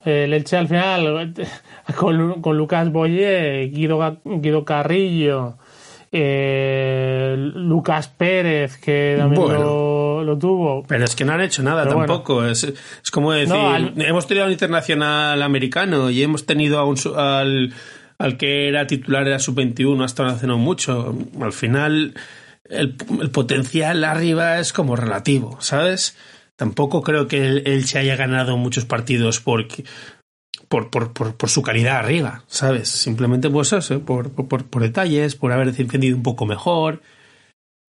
El 0.05 0.35
Elche 0.35 0.57
al 0.59 0.69
final, 0.69 1.33
con, 1.97 2.43
con 2.43 2.59
Lucas 2.59 2.93
Boye, 2.93 3.69
Guido, 3.73 4.21
Guido 4.25 4.65
Carrillo, 4.65 5.57
eh, 6.13 7.35
Lucas 7.39 8.09
Pérez, 8.09 8.77
que 8.79 9.15
también 9.19 9.43
Bueno. 9.43 9.59
lo, 9.65 10.25
lo 10.25 10.39
tuvo. 10.39 10.85
Pero 10.87 11.05
es 11.05 11.17
que 11.17 11.25
no 11.25 11.33
han 11.33 11.41
hecho 11.41 11.63
nada 11.63 11.85
Pero 11.85 11.97
bueno. 11.97 12.13
tampoco. 12.13 12.45
Es, 12.47 12.65
es 12.65 13.11
como 13.11 13.33
decir, 13.33 13.55
No, 13.55 13.71
al- 13.73 13.95
hemos 13.97 14.27
tenido 14.27 14.45
a 14.45 14.47
un 14.47 14.53
internacional 14.53 15.43
americano 15.43 16.11
y 16.11 16.23
hemos 16.23 16.47
tenido 16.47 16.79
a 16.79 16.85
un, 16.85 16.97
al, 17.17 17.73
al 18.19 18.37
que 18.37 18.69
era 18.69 18.87
titular 18.87 19.27
era 19.27 19.39
sub-21 19.39 20.05
hasta 20.05 20.27
hace 20.27 20.47
no 20.47 20.59
mucho. 20.59 21.17
Al 21.41 21.53
final, 21.53 22.15
el, 22.69 22.95
el 23.21 23.31
potencial 23.31 24.05
arriba 24.05 24.59
es 24.61 24.73
como 24.73 24.97
relativo, 24.97 25.57
¿sabes? 25.61 26.17
Tampoco 26.57 27.03
creo 27.03 27.27
que 27.27 27.45
él, 27.47 27.63
él 27.67 27.85
se 27.87 27.99
haya 27.99 28.15
ganado 28.15 28.57
muchos 28.57 28.85
partidos 28.85 29.41
porque, 29.41 29.85
por, 30.73 30.89
por, 30.89 31.13
por, 31.13 31.37
por 31.37 31.51
su 31.51 31.61
calidad 31.61 31.99
arriba, 31.99 32.45
¿sabes? 32.47 32.89
Simplemente 32.89 33.51
pues 33.51 33.75
eso, 33.75 34.01
por, 34.07 34.31
por, 34.33 34.81
detalles, 34.81 35.37
por 35.37 35.53
haber 35.53 35.71
defendido 35.71 36.17
un 36.17 36.23
poco 36.23 36.47
mejor. 36.47 37.03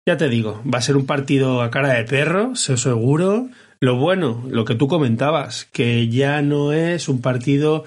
Ya 0.08 0.16
te 0.18 0.30
digo, 0.30 0.62
va 0.72 0.78
a 0.78 0.84
ser 0.84 0.96
un 0.96 1.08
partido 1.08 1.64
a 1.64 1.72
cara 1.72 1.94
de 1.94 2.04
perro, 2.04 2.56
seguro. 2.56 3.50
Lo 3.80 3.96
bueno, 3.98 4.46
lo 4.48 4.64
que 4.64 4.76
tú 4.76 4.88
comentabas, 4.88 5.66
que 5.66 6.08
ya 6.08 6.44
no 6.44 6.72
es 6.72 7.10
un 7.10 7.20
partido 7.20 7.84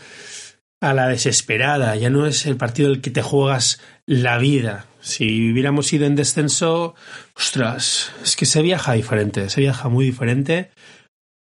a 0.81 0.93
la 0.93 1.07
desesperada, 1.07 1.95
ya 1.95 2.11
no 2.11 2.27
es 2.27 2.45
el 2.47 2.57
partido 2.57 2.89
en 2.89 2.97
el 2.97 3.01
que 3.01 3.11
te 3.11 3.23
juegas 3.23 3.81
la 4.07 4.39
vida. 4.39 4.87
Si 5.01 5.53
hubiéramos 5.53 5.93
ido 5.93 6.07
en 6.07 6.17
descenso, 6.17 6.97
ostras, 7.37 8.13
es 8.25 8.35
que 8.35 8.45
se 8.45 8.61
viaja 8.61 8.95
diferente, 8.95 9.51
se 9.51 9.61
viaja 9.61 9.89
muy 9.89 10.05
diferente. 10.05 10.73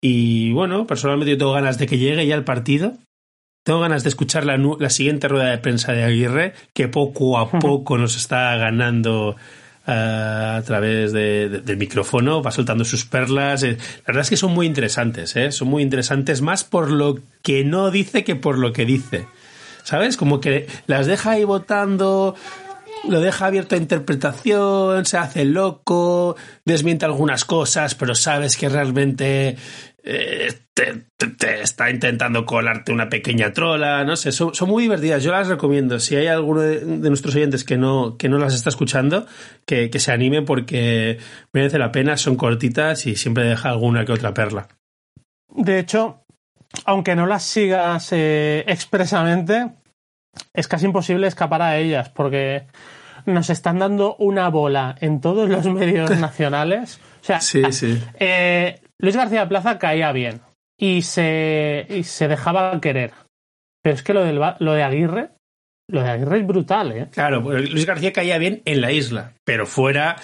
Y 0.02 0.50
bueno, 0.50 0.88
personalmente 0.88 1.30
yo 1.30 1.38
tengo 1.38 1.52
ganas 1.52 1.78
de 1.78 1.86
que 1.86 1.98
llegue 1.98 2.26
ya 2.26 2.34
el 2.34 2.42
partido. 2.42 2.98
Tengo 3.66 3.80
ganas 3.80 4.04
de 4.04 4.10
escuchar 4.10 4.44
la, 4.46 4.56
la 4.56 4.90
siguiente 4.90 5.26
rueda 5.26 5.50
de 5.50 5.58
prensa 5.58 5.90
de 5.92 6.04
Aguirre, 6.04 6.52
que 6.72 6.86
poco 6.86 7.36
a 7.36 7.50
poco 7.50 7.98
nos 7.98 8.16
está 8.16 8.54
ganando 8.54 9.34
eh, 9.88 9.90
a 9.92 10.62
través 10.64 11.12
de- 11.12 11.48
de- 11.48 11.60
del 11.62 11.76
micrófono, 11.76 12.42
va 12.42 12.52
soltando 12.52 12.84
sus 12.84 13.04
perlas. 13.04 13.64
Eh, 13.64 13.76
La 13.78 14.02
verdad 14.06 14.22
es 14.22 14.30
que 14.30 14.36
son 14.36 14.52
muy 14.52 14.66
interesantes, 14.66 15.34
¿eh? 15.34 15.50
son 15.50 15.66
muy 15.66 15.82
interesantes 15.82 16.42
más 16.42 16.62
por 16.62 16.92
lo 16.92 17.18
que 17.42 17.64
no 17.64 17.90
dice 17.90 18.22
que 18.22 18.36
por 18.36 18.56
lo 18.56 18.72
que 18.72 18.84
dice. 18.84 19.26
¿Sabes? 19.82 20.16
Como 20.16 20.40
que 20.40 20.68
las 20.86 21.06
deja 21.06 21.32
ahí 21.32 21.42
votando, 21.44 22.34
lo 23.08 23.20
deja 23.20 23.46
abierto 23.46 23.74
a 23.74 23.78
interpretación, 23.78 25.04
se 25.06 25.18
hace 25.18 25.44
loco, 25.44 26.36
desmiente 26.64 27.04
algunas 27.04 27.44
cosas, 27.44 27.94
pero 27.96 28.14
sabes 28.14 28.56
que 28.56 28.68
realmente 28.68 29.56
eh, 30.08 30.54
te, 30.72 31.62
está 31.62 31.90
intentando 31.90 32.46
colarte 32.46 32.92
una 32.92 33.08
pequeña 33.08 33.52
trola, 33.52 34.04
no 34.04 34.14
sé, 34.14 34.30
son, 34.30 34.52
muy 34.68 34.84
divertidas, 34.84 35.24
yo 35.24 35.32
las 35.32 35.48
recomiendo. 35.48 35.98
Si 35.98 36.14
hay 36.14 36.28
alguno 36.28 36.60
de, 36.60 36.84
nuestros 36.84 37.34
oyentes 37.34 37.64
que 37.64 37.76
no, 37.76 38.16
que 38.16 38.28
no 38.28 38.38
las 38.38 38.54
está 38.54 38.70
escuchando, 38.70 39.26
que, 39.66 39.90
se 39.98 40.12
anime 40.12 40.42
porque 40.42 41.18
merece 41.52 41.80
la 41.80 41.90
pena, 41.90 42.16
son 42.16 42.36
cortitas 42.36 43.04
y 43.06 43.16
siempre 43.16 43.44
deja 43.44 43.70
alguna 43.70 44.04
que 44.04 44.12
otra 44.12 44.32
perla. 44.32 44.68
De 45.48 45.80
hecho, 45.80 46.22
aunque 46.84 47.16
no 47.16 47.26
las 47.26 47.42
sigas 47.42 48.12
eh, 48.12 48.62
expresamente, 48.68 49.72
es 50.54 50.68
casi 50.68 50.86
imposible 50.86 51.26
escapar 51.26 51.62
a 51.62 51.78
ellas 51.78 52.10
porque 52.10 52.66
nos 53.24 53.50
están 53.50 53.80
dando 53.80 54.14
una 54.16 54.50
bola 54.50 54.94
en 55.00 55.20
todos 55.20 55.48
los 55.48 55.66
medios 55.72 56.10
nacionales. 56.10 57.00
O 57.22 57.24
sea, 57.24 57.40
sí, 57.40 57.64
sí. 57.72 58.00
Eh, 58.20 58.78
Luis 59.00 59.16
García 59.16 59.48
Plaza 59.48 59.78
caía 59.78 60.12
bien 60.12 60.40
y 60.78 61.02
se, 61.02 61.86
y 61.88 62.04
se 62.04 62.28
dejaba 62.28 62.80
querer. 62.80 63.12
Pero 63.82 63.94
es 63.94 64.02
que 64.02 64.14
lo, 64.14 64.24
del, 64.24 64.40
lo 64.58 64.72
de 64.72 64.82
Aguirre, 64.82 65.30
lo 65.88 66.02
de 66.02 66.10
Aguirre 66.10 66.38
es 66.38 66.46
brutal, 66.46 66.92
¿eh? 66.92 67.08
Claro, 67.12 67.42
pues 67.42 67.70
Luis 67.70 67.86
García 67.86 68.12
caía 68.12 68.38
bien 68.38 68.62
en 68.64 68.80
la 68.80 68.92
isla, 68.92 69.34
pero 69.44 69.66
fuera 69.66 70.16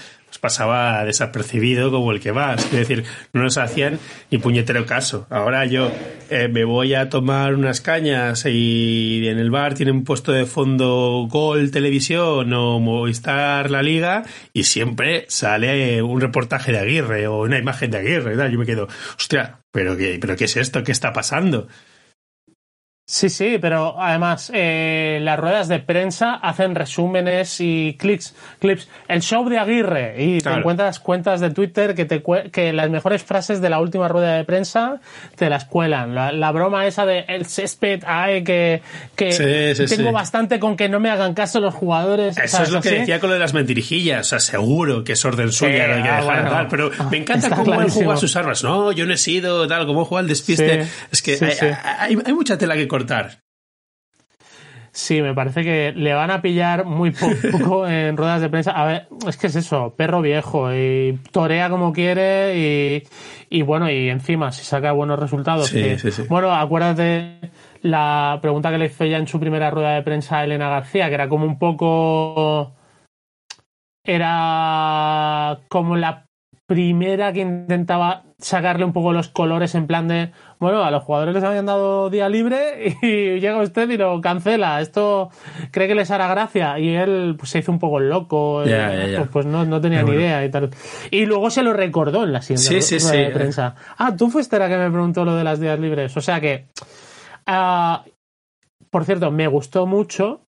pasaba 0.43 1.05
desapercibido 1.05 1.93
como 1.93 2.11
el 2.11 2.19
que 2.19 2.33
va. 2.33 2.55
Es 2.55 2.71
decir, 2.73 3.05
no 3.33 3.45
nos 3.45 3.59
hacían 3.59 4.01
ni 4.29 4.39
puñetero 4.39 4.85
caso. 4.87 5.25
Ahora 5.31 5.67
yo 5.67 5.93
eh, 6.31 6.49
me 6.49 6.65
voy 6.65 6.95
a 6.95 7.09
tomar 7.09 7.55
unas 7.55 7.81
cañas 7.81 8.45
y 8.45 9.29
en 9.29 9.39
el 9.39 9.53
bar 9.53 9.75
tienen 9.75 10.03
puesto 10.03 10.33
de 10.33 10.45
fondo 10.45 11.29
Gol 11.31 11.71
Televisión 11.71 12.53
o 12.53 12.81
Movistar 12.81 13.71
La 13.71 13.83
Liga 13.83 14.25
y 14.53 14.65
siempre 14.65 15.27
sale 15.29 16.03
un 16.03 16.21
reportaje 16.21 16.73
de 16.73 16.81
Aguirre 16.81 17.29
o 17.29 17.43
una 17.43 17.59
imagen 17.59 17.93
de 17.93 17.99
Aguirre. 17.99 18.37
Yo 18.51 18.59
me 18.59 18.67
quedo, 18.67 18.89
hostia, 19.17 19.61
¿pero 19.71 19.97
qué, 19.97 20.19
¿pero 20.21 20.35
qué 20.35 20.47
es 20.47 20.57
esto? 20.57 20.83
¿Qué 20.83 20.91
está 20.91 21.13
pasando? 21.13 21.69
Sí, 23.13 23.29
sí, 23.29 23.59
pero 23.61 24.01
además 24.01 24.51
eh, 24.55 25.19
las 25.21 25.39
ruedas 25.39 25.69
de 25.69 25.81
prensa 25.81 26.33
hacen 26.37 26.75
resúmenes 26.75 27.61
y 27.61 27.95
clics, 27.99 28.35
clips. 28.59 28.89
El 29.07 29.21
show 29.21 29.47
de 29.51 29.59
Aguirre 29.59 30.15
y 30.17 30.39
te 30.39 30.49
encuentras 30.49 30.99
cuentas 30.99 31.41
de 31.41 31.51
Twitter 31.51 31.95
que 31.95 32.07
te 32.07 32.23
que 32.51 32.73
las 32.73 32.89
mejores 32.89 33.23
frases 33.23 33.61
de 33.61 33.69
la 33.69 33.81
última 33.81 34.09
rueda 34.09 34.39
de 34.39 34.45
prensa 34.45 34.99
te 35.37 35.51
las 35.51 35.67
cuelan. 35.67 36.15
La, 36.15 36.53
broma 36.53 36.87
esa 36.87 37.05
de 37.05 37.27
el 37.29 37.45
césped, 37.45 38.03
ay, 38.07 38.45
que, 38.45 38.81
que 39.15 39.75
tengo 39.87 40.11
bastante 40.11 40.59
con 40.59 40.75
que 40.75 40.89
no 40.89 40.99
me 40.99 41.11
hagan 41.11 41.35
caso 41.35 41.61
los 41.61 41.75
jugadores. 41.75 42.39
Eso 42.39 42.63
es 42.63 42.71
lo 42.71 42.81
que 42.81 42.93
decía 42.93 43.21
con 43.21 43.29
lo 43.29 43.35
de 43.35 43.41
las 43.41 43.53
mentirijillas. 43.53 44.21
O 44.21 44.31
sea, 44.31 44.41
seguro 44.41 45.05
que 45.05 45.13
es 45.13 45.25
orden 45.27 45.53
suya, 45.53 45.87
no 45.87 45.95
hay 45.97 46.03
que 46.03 46.09
ah, 46.09 46.17
dejar 46.17 46.49
tal. 46.49 46.69
Pero 46.69 46.91
me 47.11 47.19
encanta 47.19 47.51
cómo 47.51 47.79
él 47.79 47.91
juega 47.91 48.17
sus 48.17 48.35
armas. 48.37 48.65
No, 48.65 48.91
yo 48.91 49.05
no 49.05 49.13
he 49.13 49.19
sido 49.19 49.69
tal, 49.69 49.85
cómo 49.85 50.07
juega 50.07 50.23
el 50.23 50.29
despiste. 50.29 50.87
es 51.11 51.21
que 51.21 51.39
hay, 51.99 52.17
hay 52.25 52.33
mucha 52.33 52.57
tela 52.57 52.75
que 52.75 52.89
cortar 52.89 53.02
Sí, 54.95 55.23
me 55.23 55.33
parece 55.33 55.65
que 55.65 55.93
le 55.97 56.13
van 56.13 56.31
a 56.31 56.43
pillar 56.43 56.85
muy 56.85 57.13
poco 57.53 57.89
en 57.89 58.17
ruedas 58.17 58.43
de 58.43 58.51
prensa. 58.51 58.73
A 58.73 58.85
ver, 58.85 59.09
es 59.27 59.39
que 59.39 59.47
es 59.47 59.57
eso, 59.57 59.95
perro 59.97 60.21
viejo 60.21 60.73
y 60.73 61.19
torea 61.33 61.71
como 61.71 61.95
quiere 61.95 63.03
y, 63.49 63.63
bueno, 63.63 63.91
y 63.91 64.11
encima 64.11 64.53
si 64.53 64.65
saca 64.65 64.93
buenos 64.93 65.19
resultados. 65.19 65.73
Bueno, 66.29 66.55
acuérdate 66.55 67.39
la 67.81 68.39
pregunta 68.43 68.71
que 68.71 68.79
le 68.79 68.87
hizo 68.87 69.07
ya 69.07 69.17
en 69.17 69.27
su 69.27 69.41
primera 69.41 69.71
rueda 69.71 69.95
de 69.95 70.03
prensa 70.03 70.39
a 70.39 70.45
Elena 70.45 70.69
García, 70.69 71.09
que 71.09 71.15
era 71.15 71.29
como 71.29 71.47
un 71.47 71.59
poco... 71.59 72.75
Era 74.05 75.61
como 75.69 75.97
la 75.97 76.27
primera 76.73 77.33
que 77.35 77.41
intentaba 77.41 78.23
sacarle 78.39 78.87
un 78.87 78.95
poco 78.95 79.13
los 79.13 79.29
colores 79.29 79.75
en 79.75 79.87
plan 79.87 80.09
de, 80.09 80.33
bueno, 80.59 80.83
a 80.83 80.91
los 80.91 81.03
jugadores 81.03 81.35
les 81.35 81.45
habían 81.45 81.67
dado 81.67 82.09
día 82.09 82.31
libre 82.31 82.97
y 83.03 83.41
llega 83.41 83.61
usted 83.61 83.91
y 83.91 83.99
lo 83.99 84.21
cancela. 84.23 84.81
Esto 84.81 85.31
cree 85.71 85.87
que 85.87 85.95
les 85.95 86.11
hará 86.11 86.29
gracia. 86.29 86.79
Y 86.79 86.95
él 86.95 87.37
pues, 87.39 87.51
se 87.51 87.59
hizo 87.59 87.71
un 87.71 87.79
poco 87.79 88.01
loco. 88.01 88.63
Eh, 88.65 89.15
pues, 89.19 89.29
pues, 89.29 89.47
no, 89.47 89.81
tenía 89.83 90.03
ni 90.03 90.13
idea 90.13 90.45
y 90.45 90.51
tal. 90.51 90.71
Y 91.11 91.27
luego 91.27 91.51
se 91.51 91.63
lo 91.63 91.75
recordó 91.75 92.25
en 92.25 92.33
la 92.33 92.41
siguiente 92.41 92.81
sí, 92.81 93.17
de 93.17 93.31
prensa. 93.31 93.75
Ah, 93.99 94.17
tú 94.17 94.31
fuiste 94.31 94.59
la 94.59 94.69
que 94.69 94.79
me 94.79 94.91
preguntó 94.91 95.25
lo 95.27 95.37
de 95.37 95.45
las 95.45 95.61
días 95.61 95.79
libres. 95.79 96.17
O 96.17 96.23
sea 96.23 96.41
que, 96.41 96.69
ah, 97.47 98.05
por 98.91 99.05
cierto, 99.05 99.31
me 99.31 99.47
gustó 99.47 99.87
mucho 99.87 100.47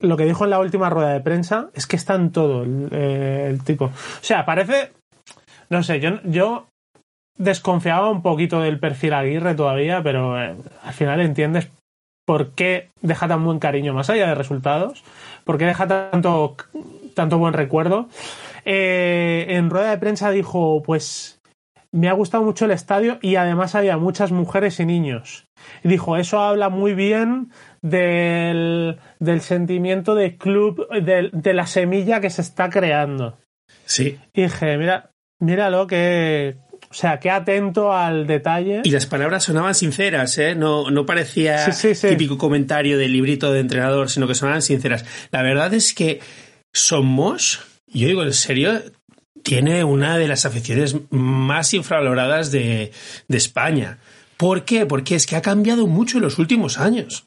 lo 0.00 0.16
que 0.16 0.24
dijo 0.24 0.44
en 0.44 0.50
la 0.50 0.58
última 0.58 0.90
rueda 0.90 1.12
de 1.12 1.20
prensa. 1.20 1.70
Es 1.74 1.86
que 1.86 1.94
está 1.96 2.16
en 2.16 2.32
todo 2.32 2.64
el, 2.64 2.88
eh, 2.90 3.46
el 3.48 3.62
tipo. 3.62 3.84
O 3.84 3.92
sea, 4.20 4.44
parece 4.44 4.90
no 5.72 5.82
sé, 5.82 6.00
yo, 6.00 6.20
yo 6.24 6.66
desconfiaba 7.38 8.10
un 8.10 8.20
poquito 8.20 8.60
del 8.60 8.78
perfil 8.78 9.14
Aguirre 9.14 9.54
todavía, 9.54 10.02
pero 10.02 10.38
eh, 10.38 10.54
al 10.82 10.92
final 10.92 11.20
entiendes 11.22 11.70
por 12.26 12.50
qué 12.50 12.90
deja 13.00 13.26
tan 13.26 13.42
buen 13.42 13.58
cariño, 13.58 13.94
más 13.94 14.10
allá 14.10 14.28
de 14.28 14.34
resultados, 14.34 15.02
por 15.44 15.56
qué 15.56 15.64
deja 15.64 15.88
tanto, 15.88 16.56
tanto 17.14 17.38
buen 17.38 17.54
recuerdo. 17.54 18.08
Eh, 18.66 19.46
en 19.48 19.70
rueda 19.70 19.90
de 19.90 19.98
prensa 19.98 20.30
dijo, 20.30 20.82
pues 20.82 21.40
me 21.90 22.10
ha 22.10 22.12
gustado 22.12 22.44
mucho 22.44 22.66
el 22.66 22.70
estadio 22.70 23.18
y 23.22 23.36
además 23.36 23.74
había 23.74 23.96
muchas 23.96 24.30
mujeres 24.30 24.78
y 24.78 24.84
niños. 24.84 25.46
Y 25.82 25.88
dijo, 25.88 26.18
eso 26.18 26.38
habla 26.38 26.68
muy 26.68 26.92
bien 26.92 27.50
del, 27.80 28.98
del 29.20 29.40
sentimiento 29.40 30.14
de 30.14 30.36
club, 30.36 30.86
de, 30.90 31.30
de, 31.32 31.54
la 31.54 31.66
semilla 31.66 32.20
que 32.20 32.28
se 32.28 32.42
está 32.42 32.68
creando. 32.68 33.38
Sí. 33.86 34.20
Y 34.34 34.42
dije, 34.42 34.76
mira, 34.76 35.11
míralo 35.42 35.86
que 35.86 36.56
o 36.92 36.94
sea, 36.94 37.18
qué 37.18 37.30
atento 37.30 37.90
al 37.92 38.26
detalle. 38.26 38.82
Y 38.84 38.90
las 38.90 39.06
palabras 39.06 39.44
sonaban 39.44 39.74
sinceras, 39.74 40.36
¿eh? 40.36 40.54
No, 40.54 40.90
no 40.90 41.06
parecía 41.06 41.66
típico 42.06 42.36
comentario 42.36 42.98
del 42.98 43.14
librito 43.14 43.50
de 43.50 43.60
entrenador, 43.60 44.10
sino 44.10 44.28
que 44.28 44.34
sonaban 44.34 44.60
sinceras. 44.60 45.06
La 45.30 45.42
verdad 45.42 45.72
es 45.72 45.94
que 45.94 46.20
Somos, 46.74 47.60
yo 47.86 48.08
digo 48.08 48.22
en 48.22 48.34
serio, 48.34 48.82
tiene 49.42 49.84
una 49.84 50.18
de 50.18 50.28
las 50.28 50.44
aficiones 50.44 50.96
más 51.08 51.72
infravaloradas 51.72 52.52
de, 52.52 52.92
de 53.26 53.36
España. 53.38 53.98
¿Por 54.36 54.66
qué? 54.66 54.84
Porque 54.84 55.14
es 55.14 55.26
que 55.26 55.36
ha 55.36 55.42
cambiado 55.42 55.86
mucho 55.86 56.18
en 56.18 56.24
los 56.24 56.38
últimos 56.38 56.78
años. 56.78 57.24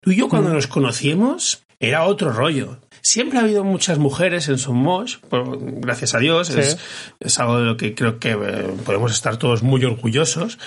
Tú 0.00 0.10
y 0.10 0.16
yo 0.16 0.30
cuando 0.30 0.50
mm. 0.50 0.54
nos 0.54 0.66
conocimos 0.68 1.62
era 1.80 2.04
otro 2.04 2.32
rollo. 2.32 2.78
Siempre 3.02 3.40
ha 3.40 3.42
habido 3.42 3.64
muchas 3.64 3.98
mujeres 3.98 4.48
en 4.48 4.58
Somos, 4.58 5.20
gracias 5.30 6.14
a 6.14 6.20
Dios, 6.20 6.50
es, 6.50 7.38
algo 7.40 7.58
de 7.58 7.64
lo 7.64 7.76
que 7.76 7.96
creo 7.96 8.20
que 8.20 8.30
eh, 8.30 8.74
podemos 8.84 9.12
estar 9.12 9.36
todos 9.38 9.64
muy 9.64 9.84
orgullosos. 9.84 10.58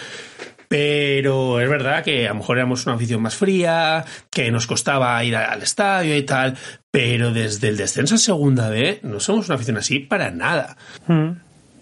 Pero 0.68 1.62
es 1.62 1.70
verdad 1.70 2.04
que 2.04 2.26
a 2.26 2.30
lo 2.30 2.36
mejor 2.36 2.58
éramos 2.58 2.86
una 2.86 2.96
afición 2.96 3.22
más 3.22 3.36
fría, 3.36 4.04
que 4.30 4.52
nos 4.52 4.68
costaba 4.68 5.24
ir 5.24 5.36
al 5.36 5.62
estadio 5.62 6.18
y 6.18 6.24
tal, 6.24 6.58
pero 6.92 7.32
desde 7.32 7.70
el 7.70 7.78
descenso 7.78 8.16
a 8.16 8.18
segunda 8.18 8.70
B 8.70 9.00
no 9.04 9.20
somos 9.20 9.48
una 9.48 9.56
afición 9.56 9.78
así 9.78 10.00
para 10.00 10.32
nada. 10.32 10.76
Mm. 11.08 11.32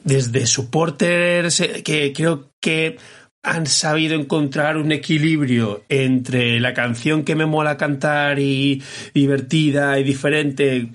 Desde 0.04 0.45
supporters, 0.45 1.62
eh, 1.62 1.82
que 1.82 2.14
creo 2.14 2.51
que 2.60 2.97
han 3.43 3.67
sabido 3.67 4.15
encontrar 4.15 4.77
un 4.77 4.91
equilibrio 4.93 5.83
entre 5.89 6.59
la 6.61 6.73
canción 6.73 7.23
que 7.23 7.35
me 7.35 7.45
mola 7.45 7.77
cantar 7.77 8.39
y 8.39 8.81
divertida 9.13 9.99
y 9.99 10.03
diferente, 10.03 10.89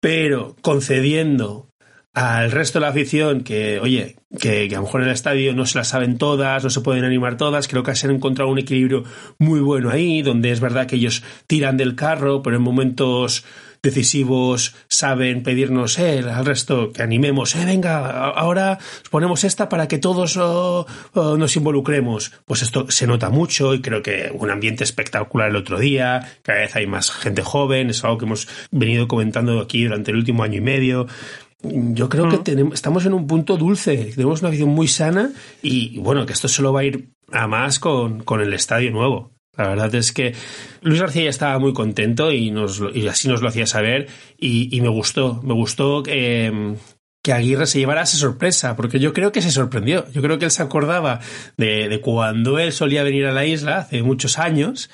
pero 0.00 0.54
concediendo 0.60 1.68
al 2.12 2.50
resto 2.50 2.78
de 2.78 2.82
la 2.82 2.90
afición 2.90 3.42
que, 3.42 3.80
oye, 3.80 4.16
que, 4.38 4.68
a 4.70 4.76
lo 4.76 4.82
mejor 4.82 5.02
en 5.02 5.08
el 5.08 5.14
estadio 5.14 5.54
no 5.54 5.64
se 5.64 5.78
la 5.78 5.84
saben 5.84 6.18
todas, 6.18 6.62
no 6.62 6.68
se 6.68 6.80
pueden 6.80 7.04
animar 7.04 7.36
todas, 7.36 7.68
creo 7.68 7.82
que 7.82 7.94
se 7.94 8.06
han 8.06 8.14
encontrado 8.14 8.50
un 8.50 8.58
equilibrio 8.58 9.04
muy 9.38 9.60
bueno 9.60 9.90
ahí, 9.90 10.20
donde 10.20 10.50
es 10.50 10.60
verdad 10.60 10.86
que 10.86 10.96
ellos 10.96 11.22
tiran 11.46 11.76
del 11.76 11.94
carro, 11.94 12.42
pero 12.42 12.56
en 12.56 12.62
momentos 12.62 13.44
decisivos 13.82 14.74
saben 14.88 15.42
pedirnos 15.42 15.98
eh, 15.98 16.20
al 16.20 16.44
resto 16.44 16.92
que 16.92 17.02
animemos, 17.02 17.54
eh, 17.54 17.64
venga, 17.64 18.28
ahora 18.30 18.78
ponemos 19.10 19.44
esta 19.44 19.68
para 19.68 19.88
que 19.88 19.98
todos 19.98 20.36
oh, 20.36 20.86
oh, 21.14 21.36
nos 21.36 21.56
involucremos. 21.56 22.32
Pues 22.44 22.62
esto 22.62 22.90
se 22.90 23.06
nota 23.06 23.30
mucho 23.30 23.74
y 23.74 23.80
creo 23.80 24.02
que 24.02 24.30
un 24.32 24.50
ambiente 24.50 24.84
espectacular 24.84 25.48
el 25.48 25.56
otro 25.56 25.78
día, 25.78 26.38
cada 26.42 26.60
vez 26.60 26.76
hay 26.76 26.86
más 26.86 27.10
gente 27.10 27.42
joven, 27.42 27.90
es 27.90 28.04
algo 28.04 28.18
que 28.18 28.24
hemos 28.24 28.48
venido 28.70 29.08
comentando 29.08 29.60
aquí 29.60 29.84
durante 29.84 30.10
el 30.10 30.18
último 30.18 30.42
año 30.42 30.58
y 30.58 30.62
medio. 30.62 31.06
Yo 31.62 32.08
creo 32.08 32.28
que 32.28 32.36
mm. 32.38 32.44
tenemos, 32.44 32.74
estamos 32.74 33.04
en 33.04 33.14
un 33.14 33.26
punto 33.26 33.56
dulce, 33.56 34.12
tenemos 34.14 34.42
una 34.42 34.50
visión 34.50 34.68
muy 34.68 34.86
sana 34.86 35.32
y, 35.60 35.98
bueno, 35.98 36.24
que 36.24 36.32
esto 36.32 36.46
solo 36.46 36.72
va 36.72 36.80
a 36.80 36.84
ir 36.84 37.10
a 37.32 37.48
más 37.48 37.80
con, 37.80 38.22
con 38.22 38.40
el 38.40 38.52
estadio 38.54 38.90
nuevo. 38.92 39.37
La 39.58 39.68
verdad 39.68 39.94
es 39.96 40.12
que 40.12 40.34
Luis 40.82 41.00
García 41.00 41.24
ya 41.24 41.30
estaba 41.30 41.58
muy 41.58 41.72
contento 41.72 42.32
y, 42.32 42.50
nos, 42.50 42.80
y 42.94 43.08
así 43.08 43.28
nos 43.28 43.42
lo 43.42 43.48
hacía 43.48 43.66
saber 43.66 44.06
y, 44.38 44.80
me 44.80 44.88
gustó, 44.88 45.42
me 45.42 45.52
gustó 45.52 46.02
que, 46.04 46.76
que 47.22 47.32
Aguirre 47.32 47.66
se 47.66 47.80
llevara 47.80 48.02
esa 48.02 48.16
sorpresa, 48.16 48.76
porque 48.76 49.00
yo 49.00 49.12
creo 49.12 49.32
que 49.32 49.42
se 49.42 49.50
sorprendió. 49.50 50.06
Yo 50.12 50.22
creo 50.22 50.38
que 50.38 50.44
él 50.44 50.52
se 50.52 50.62
acordaba 50.62 51.18
de 51.56 52.00
cuando 52.02 52.60
él 52.60 52.72
solía 52.72 53.02
venir 53.02 53.26
a 53.26 53.32
la 53.32 53.44
isla 53.44 53.78
hace 53.78 54.02
muchos 54.02 54.38
años 54.38 54.90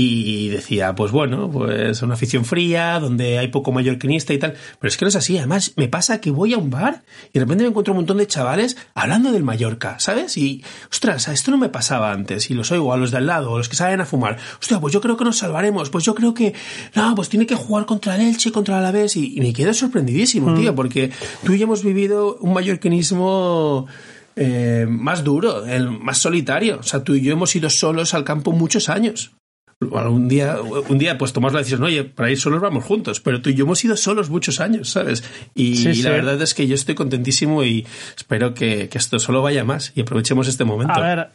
y 0.00 0.48
decía, 0.50 0.94
pues 0.94 1.10
bueno, 1.10 1.50
pues 1.50 2.02
una 2.02 2.14
afición 2.14 2.44
fría, 2.44 3.00
donde 3.00 3.36
hay 3.40 3.48
poco 3.48 3.72
mallorquinista 3.72 4.32
y 4.32 4.38
tal. 4.38 4.54
Pero 4.78 4.88
es 4.88 4.96
que 4.96 5.04
no 5.04 5.08
es 5.08 5.16
así. 5.16 5.36
Además, 5.38 5.72
me 5.74 5.88
pasa 5.88 6.20
que 6.20 6.30
voy 6.30 6.54
a 6.54 6.58
un 6.58 6.70
bar 6.70 7.02
y 7.30 7.32
de 7.32 7.40
repente 7.40 7.64
me 7.64 7.70
encuentro 7.70 7.94
un 7.94 7.98
montón 7.98 8.18
de 8.18 8.28
chavales 8.28 8.76
hablando 8.94 9.32
del 9.32 9.42
Mallorca, 9.42 9.98
¿sabes? 9.98 10.36
Y, 10.36 10.62
ostras, 10.88 11.26
esto 11.26 11.50
no 11.50 11.58
me 11.58 11.68
pasaba 11.68 12.12
antes. 12.12 12.48
Y 12.48 12.54
los 12.54 12.70
oigo 12.70 12.92
a 12.92 12.96
los 12.96 13.10
de 13.10 13.16
al 13.16 13.26
lado, 13.26 13.56
a 13.56 13.58
los 13.58 13.68
que 13.68 13.74
salen 13.74 14.00
a 14.00 14.04
fumar. 14.04 14.36
Hostia, 14.60 14.78
pues 14.78 14.94
yo 14.94 15.00
creo 15.00 15.16
que 15.16 15.24
nos 15.24 15.38
salvaremos. 15.38 15.90
Pues 15.90 16.04
yo 16.04 16.14
creo 16.14 16.32
que, 16.32 16.54
no, 16.94 17.16
pues 17.16 17.28
tiene 17.28 17.46
que 17.46 17.56
jugar 17.56 17.84
contra 17.84 18.14
el 18.14 18.20
Elche, 18.20 18.52
contra 18.52 18.78
el 18.78 18.84
Alavés. 18.84 19.16
Y, 19.16 19.36
y 19.36 19.40
me 19.40 19.52
quedo 19.52 19.74
sorprendidísimo, 19.74 20.54
tío, 20.54 20.76
porque 20.76 21.10
tú 21.44 21.54
y 21.54 21.58
yo 21.58 21.64
hemos 21.64 21.82
vivido 21.82 22.36
un 22.36 22.52
mallorquinismo 22.52 23.88
eh, 24.36 24.86
más 24.88 25.24
duro, 25.24 25.66
el 25.66 25.90
más 25.90 26.18
solitario. 26.18 26.78
O 26.78 26.84
sea, 26.84 27.02
tú 27.02 27.16
y 27.16 27.20
yo 27.20 27.32
hemos 27.32 27.56
ido 27.56 27.68
solos 27.68 28.14
al 28.14 28.22
campo 28.22 28.52
muchos 28.52 28.88
años. 28.88 29.32
Un 29.80 30.26
día, 30.26 30.56
un 30.60 30.98
día, 30.98 31.16
pues 31.18 31.32
tomamos 31.32 31.52
la 31.52 31.60
decisión, 31.60 31.84
oye, 31.84 32.02
para 32.02 32.30
ir 32.30 32.38
solos 32.38 32.60
vamos 32.60 32.84
juntos, 32.84 33.20
pero 33.20 33.40
tú 33.40 33.50
y 33.50 33.54
yo 33.54 33.64
hemos 33.64 33.84
ido 33.84 33.96
solos 33.96 34.28
muchos 34.28 34.58
años, 34.58 34.90
¿sabes? 34.90 35.22
Y, 35.54 35.76
Sí, 35.76 35.90
y 35.90 35.94
sí. 35.94 36.02
la 36.02 36.10
verdad 36.10 36.42
es 36.42 36.52
que 36.52 36.66
yo 36.66 36.74
estoy 36.74 36.96
contentísimo 36.96 37.62
y 37.62 37.86
espero 38.16 38.54
que, 38.54 38.88
que 38.88 38.98
esto 38.98 39.20
solo 39.20 39.40
vaya 39.40 39.62
más 39.64 39.92
y 39.94 40.00
aprovechemos 40.00 40.48
este 40.48 40.64
momento. 40.64 40.94
A 40.94 41.00
ver, 41.00 41.30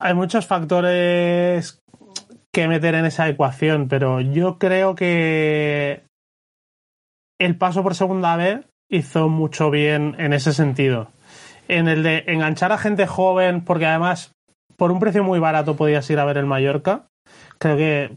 hay 0.00 0.14
muchos 0.14 0.46
factores 0.46 1.80
que 2.52 2.68
meter 2.68 2.94
en 2.94 3.04
esa 3.04 3.28
ecuación, 3.28 3.88
pero 3.88 4.20
yo 4.20 4.58
creo 4.58 4.94
que 4.94 6.02
el 7.40 7.56
paso 7.56 7.82
por 7.82 7.96
segunda 7.96 8.36
vez 8.36 8.60
hizo 8.88 9.28
mucho 9.28 9.72
bien 9.72 10.14
en 10.18 10.32
ese 10.32 10.52
sentido. 10.52 11.10
En 11.66 11.88
el 11.88 12.04
de 12.04 12.22
enganchar 12.28 12.70
a 12.70 12.78
gente 12.78 13.08
joven, 13.08 13.64
porque 13.64 13.86
además 13.86 14.30
por 14.76 14.92
un 14.92 15.00
precio 15.00 15.24
muy 15.24 15.40
barato 15.40 15.74
podías 15.76 16.08
ir 16.10 16.20
a 16.20 16.24
ver 16.24 16.36
el 16.36 16.46
Mallorca. 16.46 17.06
Creo 17.62 17.76
que 17.76 18.16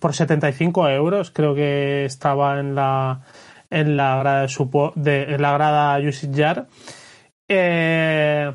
por 0.00 0.14
75 0.14 0.88
euros 0.88 1.30
creo 1.30 1.54
que 1.54 2.04
estaba 2.04 2.58
en 2.58 2.74
la 2.74 3.20
en 3.70 3.96
la 3.96 4.16
grada 4.18 4.40
de, 4.42 4.48
supo- 4.48 4.92
de 4.96 5.34
en 5.34 5.40
la 5.42 5.52
grada 5.52 5.98
Jar. 6.34 6.66
Eh, 7.48 8.52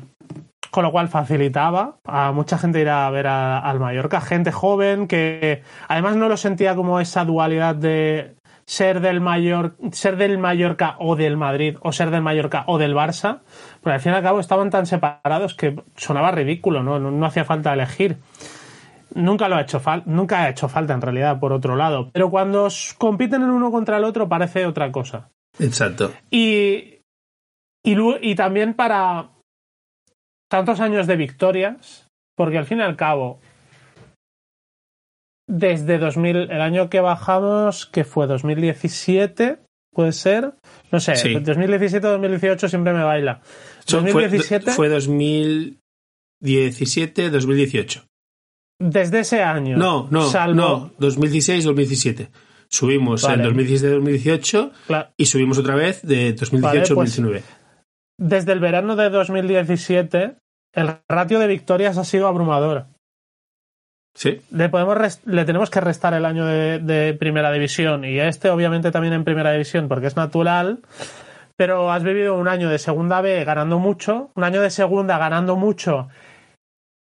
con 0.70 0.84
lo 0.84 0.92
cual 0.92 1.08
facilitaba 1.08 1.96
a 2.04 2.32
mucha 2.32 2.58
gente 2.58 2.80
ir 2.80 2.88
a 2.90 3.08
ver 3.10 3.26
al 3.26 3.80
Mallorca, 3.80 4.20
gente 4.20 4.52
joven 4.52 5.08
que 5.08 5.62
además 5.88 6.16
no 6.16 6.28
lo 6.28 6.36
sentía 6.36 6.76
como 6.76 7.00
esa 7.00 7.24
dualidad 7.24 7.74
de 7.74 8.34
ser 8.66 9.00
del 9.00 9.20
Mayor, 9.20 9.74
ser 9.90 10.16
del 10.16 10.38
Mallorca 10.38 10.94
o 11.00 11.16
del 11.16 11.36
Madrid, 11.36 11.76
o 11.80 11.90
ser 11.92 12.10
del 12.10 12.22
Mallorca 12.22 12.64
o 12.66 12.78
del 12.78 12.94
Barça, 12.94 13.38
pero 13.82 13.94
al 13.94 14.00
fin 14.00 14.12
y 14.12 14.16
al 14.16 14.22
cabo 14.22 14.38
estaban 14.38 14.70
tan 14.70 14.86
separados 14.86 15.54
que 15.54 15.74
sonaba 15.96 16.30
ridículo, 16.30 16.82
¿no? 16.84 17.00
No, 17.00 17.10
no 17.10 17.26
hacía 17.26 17.44
falta 17.44 17.72
elegir. 17.72 18.18
Nunca 19.14 19.48
lo 19.48 19.56
ha 19.56 19.62
hecho 19.62 19.80
falta, 19.80 20.08
nunca 20.10 20.42
ha 20.44 20.48
hecho 20.50 20.68
falta 20.68 20.94
en 20.94 21.00
realidad, 21.02 21.38
por 21.40 21.52
otro 21.52 21.74
lado. 21.76 22.10
Pero 22.12 22.30
cuando 22.30 22.68
compiten 22.98 23.42
el 23.42 23.50
uno 23.50 23.70
contra 23.70 23.96
el 23.98 24.04
otro 24.04 24.28
parece 24.28 24.66
otra 24.66 24.90
cosa. 24.92 25.30
Exacto. 25.58 26.12
Y, 26.30 27.00
y, 27.84 27.96
y 28.22 28.34
también 28.36 28.74
para 28.74 29.30
tantos 30.50 30.80
años 30.80 31.06
de 31.06 31.16
victorias, 31.16 32.06
porque 32.36 32.58
al 32.58 32.66
fin 32.66 32.78
y 32.78 32.82
al 32.82 32.96
cabo, 32.96 33.40
desde 35.48 35.98
2000, 35.98 36.50
el 36.50 36.60
año 36.60 36.88
que 36.90 37.00
bajamos, 37.00 37.86
que 37.86 38.04
fue 38.04 38.26
2017, 38.28 39.58
puede 39.92 40.12
ser, 40.12 40.54
no 40.92 41.00
sé, 41.00 41.16
Sí. 41.16 41.34
2017-2018 41.34 42.68
siempre 42.68 42.92
me 42.92 43.02
baila. 43.02 43.40
Son- 43.84 44.02
fue- 44.06 44.22
2017, 44.22 44.70
Fue, 44.72 44.88
2017, 44.88 47.30
2018. 47.30 48.04
Desde 48.80 49.20
ese 49.20 49.42
año, 49.44 49.76
No, 49.76 50.08
no, 50.10 50.22
salvo, 50.22 50.54
no, 50.54 50.90
2016-2017. 50.98 52.28
Subimos 52.68 53.22
Vale. 53.22 53.42
en 53.44 53.56
2017-2018 53.56 54.70
Cla- 54.88 55.10
y 55.16 55.26
subimos 55.26 55.58
otra 55.58 55.74
vez 55.76 56.02
de 56.02 56.34
2018-2019. 56.34 57.42
desde 58.18 58.52
el 58.52 58.60
verano 58.60 58.96
de 58.96 59.10
2017, 59.10 60.36
el 60.74 60.90
ratio 61.08 61.38
de 61.38 61.46
victorias 61.46 61.98
ha 61.98 62.04
sido 62.04 62.26
abrumador. 62.28 62.86
Sí, 64.14 64.40
le 64.50 64.68
podemos 64.68 64.96
rest- 64.96 65.22
le 65.24 65.44
tenemos 65.44 65.70
que 65.70 65.80
restar 65.80 66.14
el 66.14 66.24
año 66.24 66.44
de, 66.44 66.78
de 66.80 67.14
primera 67.14 67.52
división 67.52 68.04
y 68.04 68.18
este 68.18 68.50
obviamente 68.50 68.90
también 68.90 69.14
en 69.14 69.24
primera 69.24 69.52
división 69.52 69.86
porque 69.88 70.08
es 70.08 70.16
natural 70.16 70.80
pero 71.56 71.92
has 71.92 72.02
vivido 72.02 72.36
un 72.36 72.48
año 72.48 72.68
de 72.70 72.78
segunda 72.78 73.20
B 73.20 73.44
ganando 73.44 73.78
mucho 73.78 74.30
un 74.34 74.42
año 74.44 74.60
de 74.62 74.70
segunda 74.70 75.16
ganando 75.18 75.54
mucho 75.56 76.08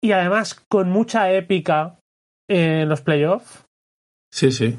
y 0.02 0.12
además 0.12 0.54
con 0.68 0.90
mucha 0.90 1.32
épica 1.32 1.98
en 2.48 2.88
los 2.88 3.00
playoffs 3.00 3.64
sí, 4.30 4.52
sí. 4.52 4.76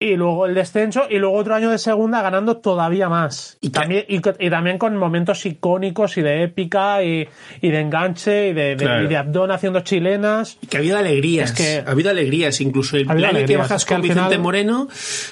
y 0.00 0.16
luego 0.16 0.44
el 0.46 0.54
descenso 0.54 1.04
y 1.08 1.18
luego 1.18 1.36
otro 1.36 1.54
año 1.54 1.70
de 1.70 1.78
segunda 1.78 2.20
ganando 2.20 2.58
todavía 2.58 3.08
más 3.08 3.56
Y 3.62 3.68
y 3.68 3.70
también 3.70 4.04
y, 4.08 4.16
y 4.16 4.50
también 4.50 4.76
con 4.78 4.94
momentos 4.96 5.46
icónicos 5.46 6.18
y 6.18 6.22
de 6.22 6.42
épica 6.42 7.02
y, 7.02 7.26
y 7.62 7.70
de 7.70 7.80
enganche 7.80 8.48
y 8.48 8.52
de, 8.52 8.76
de, 8.76 8.84
Claro. 8.84 9.04
y 9.04 9.06
de 9.08 9.16
Abdón 9.16 9.50
haciendo 9.52 9.80
chilenas 9.80 10.58
Que 10.68 10.76
ha 10.76 10.80
habido 10.80 10.98
alegrías. 10.98 11.50
Es 11.52 11.56
que- 11.56 11.88
ha 11.88 11.90
habido 11.92 12.10
alegrías. 12.10 12.60
Incluso 12.60 12.96
el 12.98 13.08
año 13.24 13.46
que 13.46 13.56
bajas 13.56 13.86
con 13.86 14.02
Vicente 14.02 14.36
Moreno, 14.38 14.88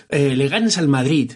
eh, 0.09 0.35
le 0.35 0.49
ganas 0.49 0.79
al 0.79 0.89
Madrid. 0.89 1.33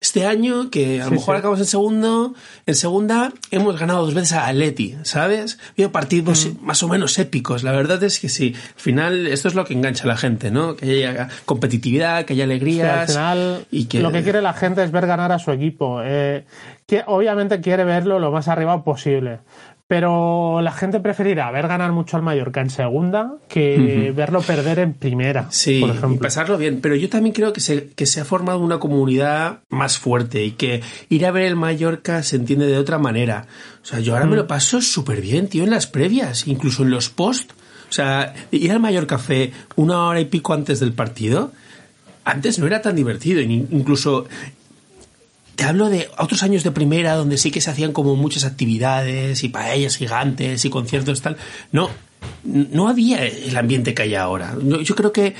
Este 0.00 0.26
año, 0.26 0.70
que 0.70 1.00
a 1.00 1.04
lo 1.06 1.10
Sí, 1.10 1.14
mejor 1.16 1.34
sí. 1.34 1.38
acabamos 1.40 1.58
en 1.58 1.66
segundo, 1.66 2.34
en 2.66 2.74
segunda, 2.76 3.32
hemos 3.50 3.80
ganado 3.80 4.04
dos 4.04 4.14
veces 4.14 4.34
a 4.34 4.46
Atleti, 4.46 4.96
¿sabes? 5.02 5.58
Habido 5.72 5.90
partidos 5.90 6.46
Mm. 6.46 6.64
más 6.64 6.84
o 6.84 6.88
menos 6.88 7.18
épicos. 7.18 7.64
La 7.64 7.72
verdad 7.72 8.00
es 8.04 8.20
que 8.20 8.28
sí. 8.28 8.54
Al 8.54 8.80
final, 8.80 9.26
esto 9.26 9.48
es 9.48 9.56
lo 9.56 9.64
que 9.64 9.74
engancha 9.74 10.04
a 10.04 10.06
la 10.06 10.16
gente, 10.16 10.52
¿no? 10.52 10.76
Que 10.76 11.04
haya 11.04 11.28
competitividad, 11.46 12.24
que 12.26 12.34
haya 12.34 12.42
que 12.42 12.42
al 12.44 12.50
alegrías. 12.52 13.10
final 13.10 13.66
y 13.72 13.86
que- 13.86 13.98
lo 14.00 14.12
que 14.12 14.22
quiere 14.22 14.40
la 14.40 14.52
gente 14.52 14.84
es 14.84 14.92
ver 14.92 15.06
ganar 15.08 15.32
a 15.32 15.40
su 15.40 15.50
equipo. 15.50 16.00
Eh, 16.04 16.44
que 16.86 17.02
obviamente 17.06 17.60
quiere 17.60 17.82
verlo 17.82 18.20
lo 18.20 18.30
más 18.30 18.46
arriba 18.46 18.84
posible. 18.84 19.40
Pero 19.88 20.60
la 20.60 20.70
gente 20.72 21.00
preferirá 21.00 21.50
ver 21.50 21.66
ganar 21.66 21.92
mucho 21.92 22.18
al 22.18 22.22
Mallorca 22.22 22.60
en 22.60 22.68
segunda 22.68 23.36
que 23.48 24.12
verlo 24.14 24.42
perder 24.42 24.80
en 24.80 24.92
primera, 24.92 25.46
Sí, 25.50 25.80
por 25.80 25.88
y 25.88 25.92
ejemplo. 25.96 26.20
pasarlo 26.20 26.58
bien. 26.58 26.80
Pero 26.82 26.94
yo 26.94 27.08
también 27.08 27.34
creo 27.34 27.54
que 27.54 27.60
se, 27.60 27.88
que 27.88 28.04
se 28.04 28.20
ha 28.20 28.26
formado 28.26 28.58
una 28.58 28.78
comunidad 28.78 29.60
más 29.70 29.96
fuerte 29.98 30.44
y 30.44 30.50
que 30.52 30.82
ir 31.08 31.24
a 31.24 31.30
ver 31.30 31.44
el 31.44 31.56
Mallorca 31.56 32.22
se 32.22 32.36
entiende 32.36 32.66
de 32.66 32.76
otra 32.76 32.98
manera. 32.98 33.46
O 33.82 33.86
sea, 33.86 34.00
yo 34.00 34.12
ahora 34.12 34.26
me 34.26 34.36
lo 34.36 34.46
paso 34.46 34.82
súper 34.82 35.22
bien, 35.22 35.48
tío, 35.48 35.64
en 35.64 35.70
las 35.70 35.86
previas, 35.86 36.46
incluso 36.46 36.82
en 36.82 36.90
los 36.90 37.08
post. 37.08 37.52
O 37.88 37.92
sea, 37.92 38.34
ir 38.50 38.70
al 38.70 38.80
Mallorca 38.80 39.16
Café 39.16 39.52
una 39.76 40.04
hora 40.04 40.20
y 40.20 40.26
pico 40.26 40.52
antes 40.52 40.80
del 40.80 40.92
partido, 40.92 41.50
antes 42.24 42.58
no 42.58 42.66
era 42.66 42.82
tan 42.82 42.94
divertido. 42.94 43.40
y 43.40 43.66
Incluso 43.70 44.26
te 45.58 45.64
hablo 45.64 45.88
de 45.88 46.08
otros 46.18 46.44
años 46.44 46.62
de 46.62 46.70
primera 46.70 47.16
donde 47.16 47.36
sí 47.36 47.50
que 47.50 47.60
se 47.60 47.68
hacían 47.68 47.92
como 47.92 48.14
muchas 48.14 48.44
actividades 48.44 49.42
y 49.42 49.48
paellas 49.48 49.96
gigantes 49.96 50.64
y 50.64 50.70
conciertos 50.70 51.20
tal. 51.20 51.36
No, 51.72 51.90
no 52.44 52.86
había 52.86 53.26
el 53.26 53.56
ambiente 53.56 53.92
que 53.92 54.02
hay 54.02 54.14
ahora. 54.14 54.56
Yo 54.62 54.94
creo 54.94 55.12
que 55.12 55.34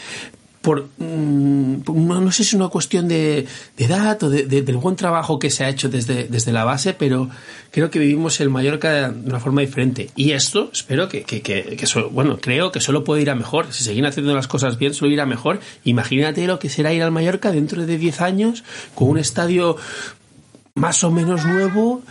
por 0.68 0.86
mm, 0.98 1.82
no, 1.86 2.30
sé 2.30 2.44
si 2.44 2.50
es 2.50 2.52
una 2.52 2.68
cuestión 2.68 3.08
de, 3.08 3.46
de 3.78 3.84
edad 3.86 4.22
o 4.22 4.28
de- 4.28 4.42
de- 4.44 4.60
del 4.60 4.76
buen 4.76 4.96
trabajo 4.96 5.38
que 5.38 5.48
se 5.48 5.64
ha 5.64 5.70
hecho 5.70 5.88
desde, 5.88 6.24
desde 6.28 6.52
la 6.52 6.64
base, 6.64 6.92
pero 6.92 7.30
creo 7.70 7.90
que 7.90 7.98
vivimos 7.98 8.38
el 8.40 8.50
Mallorca 8.50 9.10
de 9.10 9.30
una 9.30 9.40
forma 9.40 9.62
diferente. 9.62 10.10
Y 10.14 10.32
esto 10.32 10.68
espero 10.70 11.08
que, 11.08 11.22
que, 11.22 11.40
que, 11.40 11.78
bueno, 12.10 12.36
creo 12.38 12.70
que 12.70 12.80
solo 12.80 13.02
puede 13.02 13.22
ir 13.22 13.30
a 13.30 13.34
mejor. 13.34 13.72
Si 13.72 13.82
siguen 13.82 14.04
haciendo 14.04 14.34
las 14.34 14.46
cosas 14.46 14.76
bien, 14.76 14.92
solo 14.92 15.10
irá 15.10 15.24
mejor. 15.24 15.58
Imagínate 15.84 16.46
lo 16.46 16.58
que 16.58 16.68
será 16.68 16.92
ir 16.92 17.02
al 17.02 17.12
Mallorca 17.12 17.50
dentro 17.50 17.86
de 17.86 17.96
10 17.96 18.20
años 18.20 18.62
con 18.94 19.08
un 19.08 19.18
estadio 19.18 19.76
más 20.74 21.02
o 21.02 21.10
menos 21.10 21.46
nuevo, 21.46 22.02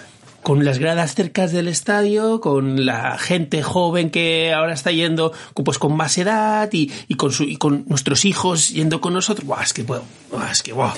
con 0.47 0.63
las 0.63 0.79
gradas 0.79 1.13
cercas 1.13 1.51
del 1.51 1.67
estadio, 1.67 2.39
con 2.39 2.85
la 2.85 3.17
gente 3.17 3.61
joven 3.61 4.09
que 4.09 4.53
ahora 4.53 4.71
está 4.71 4.93
yendo 4.93 5.33
pues 5.65 5.77
con 5.77 5.97
más 5.97 6.17
edad 6.17 6.69
y, 6.71 6.89
y 7.09 7.15
con 7.15 7.33
su, 7.33 7.43
y 7.43 7.57
con 7.57 7.83
nuestros 7.89 8.23
hijos 8.23 8.69
yendo 8.69 9.01
con 9.01 9.13
nosotros. 9.13 9.45
Buah, 9.45 9.63
es 9.63 9.73
que 9.73 9.83
buah, 9.83 9.99
buah, 10.31 10.49
es 10.49 10.63
que 10.63 10.71
guau. 10.71 10.93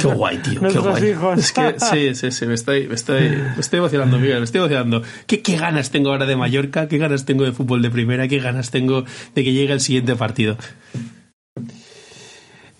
Qué 0.00 0.08
guay, 0.08 0.38
tío. 0.38 0.54
Qué 0.54 0.60
Nuestros 0.60 0.86
guay. 0.86 1.10
hijos. 1.10 1.38
Es 1.38 1.52
que 1.52 1.76
sí, 1.78 2.16
sí, 2.16 2.32
sí, 2.32 2.46
me 2.46 2.54
estoy, 2.54 2.88
me 2.88 2.96
estoy, 2.96 3.28
me 3.28 3.60
estoy 3.60 3.78
emocionando, 3.78 4.18
Miguel, 4.18 4.38
me 4.38 4.44
estoy 4.44 4.58
emocionando. 4.58 5.02
¿Qué, 5.28 5.40
qué 5.40 5.56
ganas 5.56 5.90
tengo 5.90 6.10
ahora 6.10 6.26
de 6.26 6.34
Mallorca, 6.34 6.88
qué 6.88 6.98
ganas 6.98 7.24
tengo 7.24 7.44
de 7.44 7.52
fútbol 7.52 7.80
de 7.80 7.90
primera, 7.90 8.26
qué 8.26 8.40
ganas 8.40 8.72
tengo 8.72 9.04
de 9.36 9.44
que 9.44 9.52
llegue 9.52 9.72
el 9.72 9.82
siguiente 9.82 10.16
partido. 10.16 10.56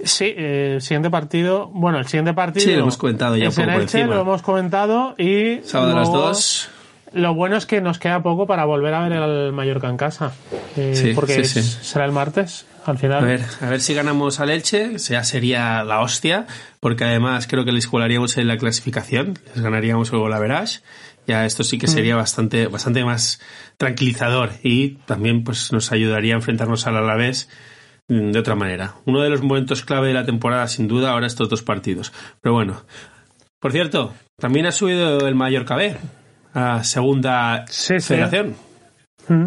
Sí, 0.04 0.34
eh, 0.36 0.72
el 0.76 0.82
siguiente 0.82 1.10
partido. 1.10 1.68
Bueno, 1.72 1.98
el 1.98 2.06
siguiente 2.06 2.32
partido. 2.34 2.64
Sí, 2.64 2.72
lo 2.74 2.82
hemos 2.82 2.96
comentado 2.96 3.36
ya 3.36 3.48
es 3.48 3.58
en 3.58 3.64
poco 3.64 3.72
por 3.74 3.82
Elche, 3.82 3.98
encima. 3.98 4.14
Lo 4.16 4.20
hemos 4.22 4.42
comentado 4.42 5.14
y. 5.18 5.60
Sábado 5.64 5.92
a 5.92 5.94
las 6.00 6.08
luego- 6.08 6.26
dos. 6.28 6.68
Lo 7.12 7.32
bueno 7.32 7.56
es 7.56 7.64
que 7.66 7.80
nos 7.80 8.00
queda 8.00 8.24
poco 8.24 8.44
para 8.48 8.64
volver 8.64 8.92
a 8.92 9.08
ver 9.08 9.12
al 9.12 9.52
Mallorca 9.52 9.88
en 9.88 9.96
casa. 9.96 10.32
eh, 10.76 10.94
Sí, 10.96 11.12
porque 11.14 11.44
sí, 11.44 11.62
sí. 11.62 11.78
será 11.82 12.04
el 12.06 12.10
martes, 12.10 12.66
al 12.86 12.98
final. 12.98 13.22
A 13.22 13.26
ver, 13.26 13.40
a 13.60 13.68
ver 13.70 13.80
si 13.80 13.94
ganamos 13.94 14.40
al 14.40 14.50
Elche, 14.50 14.98
ya 14.98 15.22
sería 15.22 15.84
la 15.84 16.00
hostia, 16.00 16.46
porque 16.80 17.04
además 17.04 17.46
creo 17.46 17.64
que 17.64 17.70
les 17.70 17.86
colaríamos 17.86 18.36
en 18.36 18.48
la 18.48 18.56
clasificación, 18.56 19.38
les 19.54 19.62
ganaríamos 19.62 20.10
el 20.12 20.18
Golaverage. 20.18 20.80
Ya 21.28 21.46
esto 21.46 21.62
sí 21.62 21.78
que 21.78 21.86
sería 21.86 22.16
bastante, 22.16 22.66
bastante 22.66 23.04
más 23.04 23.40
tranquilizador 23.78 24.50
y 24.62 24.96
también 25.06 25.44
pues 25.44 25.72
nos 25.72 25.92
ayudaría 25.92 26.34
a 26.34 26.36
enfrentarnos 26.38 26.86
al 26.86 26.96
Alavés 26.96 27.48
mm, 27.48 27.73
de 28.08 28.38
otra 28.38 28.54
manera. 28.54 28.94
Uno 29.06 29.20
de 29.22 29.30
los 29.30 29.42
momentos 29.42 29.82
clave 29.84 30.08
de 30.08 30.14
la 30.14 30.24
temporada, 30.26 30.68
sin 30.68 30.88
duda, 30.88 31.12
ahora 31.12 31.26
estos 31.26 31.48
dos 31.48 31.62
partidos. 31.62 32.12
Pero 32.40 32.54
bueno. 32.54 32.82
Por 33.60 33.72
cierto, 33.72 34.12
también 34.38 34.66
ha 34.66 34.72
subido 34.72 35.26
el 35.26 35.34
Mallorca 35.34 35.74
B 35.76 35.96
a 36.52 36.84
segunda 36.84 37.64
Sí, 37.68 37.98
sí. 38.00 38.08
federación. 38.08 38.54
Mm. 39.28 39.46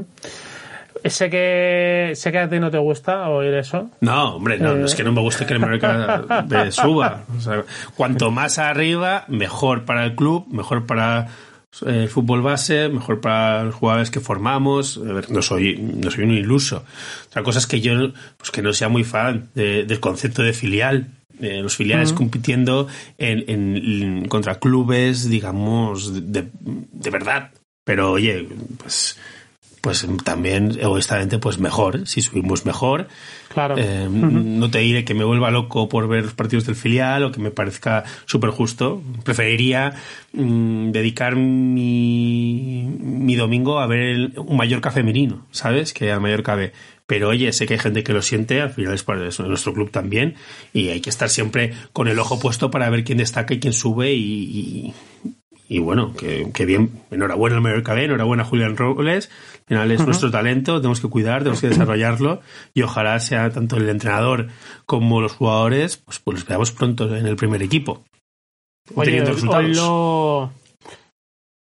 Sé 1.06 1.30
que, 1.30 2.12
sé 2.16 2.32
que 2.32 2.40
a 2.40 2.50
ti 2.50 2.60
no 2.60 2.70
te 2.72 2.80
gusta 2.80 3.30
oír 3.30 3.54
eso. 3.54 3.92
No, 4.02 4.36
hombre, 4.36 4.58
no, 4.60 4.72
Eh. 4.76 4.84
es 4.86 4.96
que 4.96 5.04
no 5.04 5.12
me 5.14 5.22
guste 5.22 5.46
que 5.46 5.54
el 5.54 5.60
Mallorca 5.60 6.44
B 6.48 6.72
suba. 6.72 7.24
O 7.38 7.40
sea, 7.40 7.64
cuanto 7.96 8.32
más 8.32 8.58
arriba, 8.58 9.24
mejor 9.28 9.86
para 9.86 10.04
el 10.04 10.16
club, 10.16 10.48
mejor 10.52 10.86
para 10.88 11.28
eh, 11.86 12.08
fútbol 12.08 12.42
base, 12.42 12.90
mejor 12.90 13.22
para 13.22 13.64
los 13.64 13.76
jugadores 13.76 14.10
que 14.12 14.20
formamos. 14.20 14.98
A 14.98 15.14
ver, 15.14 15.30
no 15.32 15.42
soy, 15.42 15.78
no 15.78 16.10
soy 16.12 16.24
un 16.26 16.32
iluso. 16.32 16.84
Otra 17.28 17.44
cosa 17.44 17.60
es 17.60 17.68
que 17.68 17.82
yo 17.82 18.12
pues 18.38 18.52
que 18.52 18.62
no 18.62 18.74
sea 18.74 18.90
muy 18.90 19.04
fan 19.04 19.50
de- 19.56 19.84
del 19.86 20.00
concepto 20.00 20.42
de 20.44 20.54
filial. 20.54 21.08
Eh, 21.40 21.62
los 21.62 21.76
filiales 21.76 22.14
compitiendo 22.14 22.88
en, 23.20 23.44
en- 23.48 24.28
contra 24.28 24.56
clubes, 24.60 25.30
digamos, 25.30 26.34
de, 26.34 26.48
de 26.62 27.10
verdad. 27.12 27.52
Pero 27.84 28.12
oye, 28.14 28.48
pues, 28.80 29.18
pues 29.82 30.06
también 30.24 30.78
egoístamente, 30.80 31.40
pues 31.40 31.60
mejor, 31.60 32.08
si 32.08 32.22
subimos 32.22 32.66
mejor. 32.66 33.08
Claro. 33.54 33.76
Eh, 33.78 34.08
No 34.12 34.70
te 34.70 34.80
diré 34.80 35.06
que 35.06 35.14
me 35.14 35.24
vuelva 35.24 35.50
loco 35.52 35.88
por 35.90 36.08
ver 36.08 36.24
los 36.26 36.34
partidos 36.34 36.66
del 36.66 36.76
filial 36.76 37.24
o 37.24 37.32
que 37.32 37.40
me 37.40 37.52
parezca 37.52 38.04
súper 38.26 38.50
justo. 38.52 39.02
Preferiría 39.24 39.94
mm, 40.34 40.92
dedicar 40.92 41.36
mi, 41.36 42.84
mi 43.00 43.36
domingo 43.36 43.80
a 43.80 43.88
ver 43.88 44.00
el- 44.02 44.34
un 44.38 44.58
Mallorca 44.58 44.92
femenino, 44.92 45.46
¿sabes? 45.52 45.94
Que 45.94 46.12
al 46.12 46.22
Mallorca 46.22 46.56
B. 46.56 46.72
Pero 47.06 47.30
oye, 47.30 47.54
sé 47.54 47.66
que 47.68 47.76
hay 47.76 47.80
gente 47.80 48.04
que 48.04 48.12
lo 48.14 48.22
siente, 48.22 48.60
al 48.62 48.70
final 48.72 48.94
es 48.94 49.04
para 49.04 49.26
eso, 49.26 49.44
nuestro 49.48 49.74
club 49.74 49.92
también, 49.92 50.36
y 50.74 50.90
hay 50.90 51.00
que 51.00 51.10
estar 51.10 51.30
siempre 51.30 51.74
con 51.94 52.10
el 52.10 52.20
ojo 52.20 52.38
puesto 52.40 52.70
para 52.70 52.90
ver 52.90 53.06
quién 53.06 53.18
destaca 53.20 53.54
y 53.54 53.60
quién 53.60 53.72
sube 53.74 54.12
y, 54.14 54.24
y- 54.24 54.94
y 55.70 55.80
bueno, 55.80 56.14
que, 56.14 56.52
que 56.54 56.66
bien, 56.66 57.02
enhorabuena 57.12 57.58
al 57.58 57.62
Mallorca 57.62 58.02
enhorabuena 58.02 58.44
a 58.44 58.46
Julián 58.46 58.78
Robles, 58.78 59.30
al 59.54 59.66
final 59.66 59.92
es 59.92 60.06
nuestro 60.06 60.32
talento, 60.32 60.78
tenemos 60.80 61.02
que 61.02 61.10
cuidar, 61.10 61.40
tenemos 61.40 61.60
que 61.60 61.70
desarrollarlo 61.70 62.42
y 62.74 62.84
ojalá 62.84 63.20
sea 63.20 63.50
tanto 63.50 63.76
el 63.76 63.90
entrenador 63.90 64.48
como 64.86 65.20
los 65.20 65.34
jugadores, 65.34 65.98
pues, 65.98 66.20
pues 66.20 66.40
los 66.40 66.48
veamos 66.48 66.72
pronto 66.72 67.14
en 67.16 67.28
el 67.28 67.36
primer 67.36 67.62
equipo. 67.62 68.04
Oye, 68.96 69.08
teniendo 69.08 69.32
hoy, 69.32 69.36
resultados. 69.36 69.66
hoy 69.66 69.76
lo. 69.76 70.52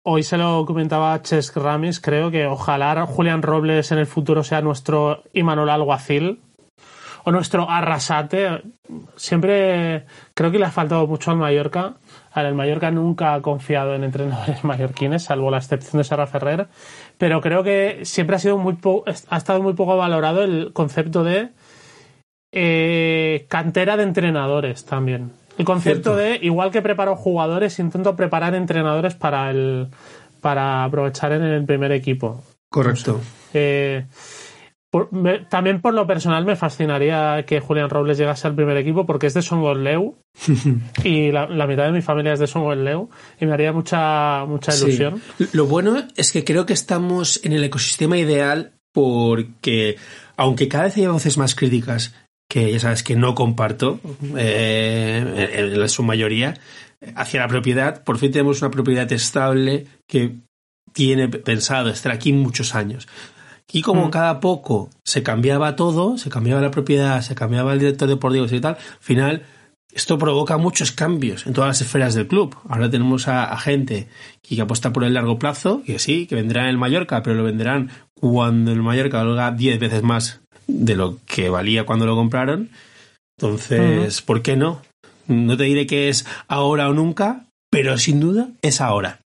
Hoy 0.03 0.23
se 0.23 0.39
lo 0.39 0.65
comentaba 0.65 1.21
Chesk 1.21 1.59
Ramis, 1.59 2.01
creo 2.01 2.31
que 2.31 2.47
ojalá 2.47 3.05
Julián 3.05 3.43
Robles 3.43 3.93
en 3.93 3.99
el 3.99 4.07
futuro 4.07 4.43
sea 4.43 4.63
nuestro 4.63 5.25
Imanol 5.35 5.69
Alguacil 5.69 6.41
o 7.25 7.31
nuestro 7.33 7.68
Arrasate. 7.71 8.62
Siempre 9.16 10.05
creo 10.35 10.51
que 10.51 10.59
le 10.59 10.66
ha 10.66 10.71
faltado 10.71 11.07
mucho 11.07 11.31
al 11.31 11.37
Mallorca. 11.37 11.95
A 12.33 12.41
ver, 12.43 12.51
el 12.51 12.55
Mallorca 12.55 12.91
nunca 12.91 13.35
ha 13.35 13.43
confiado 13.43 13.95
en 13.95 14.05
entrenadores 14.05 14.62
mallorquines, 14.64 15.25
salvo 15.25 15.51
la 15.51 15.59
excepción 15.59 15.99
de 15.99 16.05
Sara 16.05 16.27
Ferrer. 16.27 16.68
Pero 17.18 17.41
creo 17.41 17.62
que 17.62 18.01
siempre 18.05 18.37
ha 18.37 18.39
sido 18.39 18.57
muy 18.59 18.75
po- 18.75 19.05
ha 19.29 19.37
estado 19.37 19.62
muy 19.62 19.75
poco 19.75 19.97
valorado 19.97 20.43
el 20.43 20.73
concepto 20.73 21.25
de 21.25 21.51
eh, 22.53 23.47
cantera 23.49 23.97
de 23.97 24.03
entrenadores 24.05 24.85
también. 24.85 25.33
El 25.59 25.64
concepto 25.64 26.16
de, 26.16 26.39
igual 26.41 26.71
que 26.71 26.81
preparo 26.83 27.16
jugadores, 27.16 27.79
intento 27.79 28.16
preparar 28.16 28.55
entrenadores 28.55 29.14
para 29.14 29.51
el 29.51 29.89
para 30.41 30.85
aprovechar 30.85 31.33
en 31.33 31.43
el 31.43 31.64
primer 31.66 31.93
equipo. 31.93 32.43
Correcto. 32.71 33.21
Eh, 33.53 34.07
por- 34.91 35.12
me- 35.12 35.41
también 35.47 35.80
por 35.80 35.95
lo 35.95 36.07
personal 36.07 36.45
me 36.45 36.57
fascinaría 36.57 37.45
que 37.47 37.61
Julián 37.61 37.91
Robles 37.91 38.18
llegase 38.18 38.47
al 38.49 38.55
primer 38.55 38.76
equipo 38.76 39.07
porque 39.07 39.26
es 39.28 39.34
de 39.34 39.43
Songosleu 39.43 40.16
y 41.05 41.30
la, 41.32 41.47
la 41.47 41.66
mitad 41.66 41.84
de 41.84 41.93
mi 41.93 42.03
familia 42.03 42.32
es 42.32 42.41
de 42.41 42.47
Songosleu 42.47 43.09
y 43.41 43.47
me 43.47 43.53
haría 43.53 43.72
mucha 43.72 44.45
mucha 44.47 44.72
Sí. 44.72 44.84
ilusión. 44.86 45.22
Lo 45.53 45.66
bueno 45.66 45.97
es 46.16 46.32
que 46.32 46.45
creo 46.45 46.66
que 46.66 46.72
estamos 46.72 47.41
en 47.45 47.53
el 47.53 47.62
ecosistema 47.64 48.18
ideal 48.18 48.72
porque, 48.93 49.97
aunque 50.36 50.66
cada 50.68 50.84
vez 50.84 50.97
hay 50.97 51.07
voces 51.07 51.38
más 51.38 51.55
críticas, 51.55 52.14
que 52.49 52.72
ya 52.72 52.80
sabes 52.80 53.05
que 53.05 53.14
no 53.14 53.36
comparto 53.36 54.01
eh, 54.36 55.49
en, 55.57 55.80
en 55.80 55.88
su 55.88 56.03
mayoría, 56.03 56.55
hacia 57.14 57.41
la 57.41 57.47
propiedad, 57.49 58.03
por 58.03 58.18
fin 58.18 58.32
tenemos 58.32 58.61
una 58.61 58.70
propiedad 58.72 59.11
estable 59.12 59.86
que 60.09 60.38
tiene 60.93 61.28
pensado 61.28 61.88
estar 61.91 62.11
aquí 62.11 62.32
muchos 62.32 62.74
años. 62.74 63.07
Y 63.73 63.83
como 63.83 64.07
Mm. 64.07 64.11
cada 64.11 64.41
poco 64.41 64.91
se 65.05 65.23
cambiaba 65.23 65.77
todo, 65.77 66.18
se 66.18 66.29
cambiaba 66.31 66.61
la 66.61 66.71
propiedad, 66.71 67.21
se 67.23 67.35
cambiaba 67.35 67.73
el 67.73 67.79
director 67.79 68.09
deportivo 68.09 68.47
y 68.51 68.61
tal, 68.61 68.75
al 68.77 68.99
final 69.01 69.43
esto 69.93 70.18
provoca 70.18 70.57
muchos 70.57 70.93
cambios 70.93 71.47
en 71.47 71.53
todas 71.53 71.68
las 71.68 71.81
esferas 71.81 72.14
del 72.14 72.27
club. 72.29 72.55
Ahora 72.68 72.91
tenemos 72.91 73.27
a, 73.29 73.45
a 73.53 73.59
gente 73.59 74.09
que 74.43 74.61
apuesta 74.61 74.93
por 74.93 75.05
el 75.05 75.14
largo 75.14 75.39
plazo, 75.39 75.83
que 75.85 75.99
sí, 75.99 76.27
que 76.27 76.37
vendrán 76.37 76.64
en 76.64 76.71
el 76.71 76.79
Mallorca, 76.79 77.23
pero 77.23 77.37
lo 77.37 77.43
venderán 77.45 77.91
cuando 78.14 78.71
el 78.73 78.83
Mallorca 78.83 79.23
valga 79.25 79.51
10 79.53 79.79
veces 79.81 80.03
más 80.03 80.41
de 80.68 80.95
lo 80.95 81.18
que 81.27 81.49
valía 81.49 81.85
cuando 81.87 82.07
lo 82.07 82.14
compraron. 82.14 82.71
Entonces, 83.39 84.21
¿por 84.23 84.43
qué 84.43 84.57
no? 84.57 84.83
No 85.27 85.57
te 85.57 85.64
diré 85.64 85.87
que 85.87 86.09
es 86.09 86.27
ahora 86.47 86.89
o 86.89 86.93
nunca, 86.93 87.47
pero 87.71 87.99
sin 87.99 88.21
duda 88.21 88.49
es 88.62 88.81
ahora. 88.81 89.21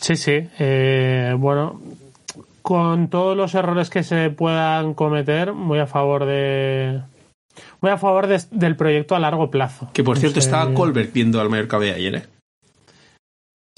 Sí, 0.00 0.16
sí. 0.16 0.32
eh, 0.58 1.34
bueno, 1.38 1.80
con 2.66 3.08
todos 3.10 3.36
los 3.36 3.54
errores 3.54 3.90
que 3.90 4.02
se 4.02 4.28
puedan 4.30 4.92
cometer, 4.94 5.52
voy 5.52 5.78
a 5.78 5.86
favor 5.86 6.24
de. 6.26 7.00
Voy 7.80 7.92
a 7.92 7.96
favor 7.96 8.26
de- 8.26 8.42
del 8.50 8.74
proyecto 8.74 9.14
a 9.14 9.20
largo 9.20 9.52
plazo. 9.52 9.88
Que 9.92 10.02
por 10.02 10.16
No 10.16 10.20
cierto 10.20 10.40
sé. 10.40 10.46
estaba 10.48 10.74
Colbert 10.74 11.12
viendo 11.12 11.40
al 11.40 11.48
Mallorca 11.48 11.78
B 11.78 11.92
ayer, 11.92 12.14
¿eh? 12.16 12.22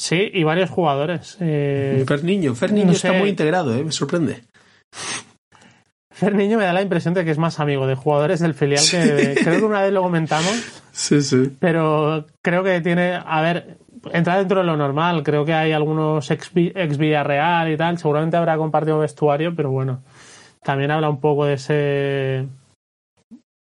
Sí, 0.01 0.31
y 0.33 0.43
varios 0.43 0.71
jugadores. 0.71 1.37
Eh, 1.41 2.03
Fer 2.09 2.25
Niño, 2.25 2.55
Fer 2.55 2.73
Niño 2.73 2.87
no 2.87 2.93
está 2.93 3.13
sé. 3.13 3.19
muy 3.19 3.29
integrado, 3.29 3.75
¿eh? 3.77 3.85
Me 3.85 3.93
sorprende. 3.93 4.43
Fer 6.11 6.35
Niño 6.35 6.57
me 6.57 6.65
da 6.65 6.73
la 6.73 6.81
impresión 6.83 7.13
de 7.13 7.27
que 7.27 7.31
es 7.31 7.39
más 7.39 7.61
amigo 7.61 7.87
de 7.87 7.95
jugadores 7.95 8.41
del 8.41 8.55
filial 8.55 8.83
que 8.91 9.35
creo 9.45 9.59
que 9.59 9.65
una 9.67 9.83
vez 9.83 9.93
lo 9.93 10.01
comentamos, 10.03 10.51
Sí, 10.93 11.21
sí. 11.21 11.53
pero 11.61 12.25
creo 12.43 12.65
que 12.65 12.81
tiene, 12.81 13.21
a 13.25 13.43
ver, 13.43 13.77
entra 14.13 14.39
dentro 14.39 14.61
de 14.61 14.67
lo 14.67 14.77
normal, 14.77 15.23
creo 15.23 15.45
que 15.45 15.55
hay 15.55 15.73
algunos 15.73 16.31
ex, 16.31 16.51
ex 16.55 16.99
Villarreal 16.99 17.71
y 17.71 17.77
tal, 17.77 17.99
seguramente 17.99 18.37
habrá 18.37 18.57
compartido 18.57 18.99
vestuario, 18.99 19.55
pero 19.55 19.71
bueno, 19.71 20.03
también 20.63 20.91
habla 20.91 21.09
un 21.11 21.21
poco 21.21 21.45
de 21.47 21.55
ese 21.55 22.49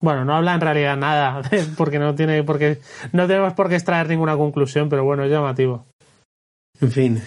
bueno, 0.04 0.26
no 0.26 0.36
habla 0.36 0.54
en 0.54 0.60
realidad 0.60 0.98
nada, 0.98 1.40
porque 1.78 1.98
no 1.98 2.14
tiene 2.14 2.42
porque 2.44 2.78
no 3.12 3.26
tenemos 3.26 3.54
por 3.54 3.70
qué 3.70 3.76
extraer 3.76 4.06
ninguna 4.08 4.36
conclusión, 4.36 4.90
pero 4.90 5.02
bueno, 5.02 5.24
es 5.24 5.30
llamativo. 5.30 5.86
En 6.78 6.90
fin. 6.90 7.22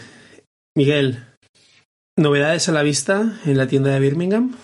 Miguel, 0.76 1.24
¿novedades 2.16 2.70
a 2.70 2.74
la 2.74 2.84
vista 2.84 3.39
en 3.45 3.58
la 3.58 3.66
tienda 3.66 3.89
de 3.89 3.99
Birmingham? 3.99 4.55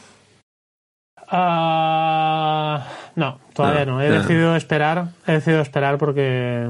Ah, 1.28 2.88
no, 3.16 3.40
todavía 3.56 3.86
No, 3.86 3.94
no. 3.94 4.02
He 4.04 4.10
no. 4.10 4.20
decidido 4.20 4.56
esperar. 4.56 5.08
He 5.26 5.32
decidido 5.32 5.64
esperar 5.64 5.98
porque, 5.98 6.70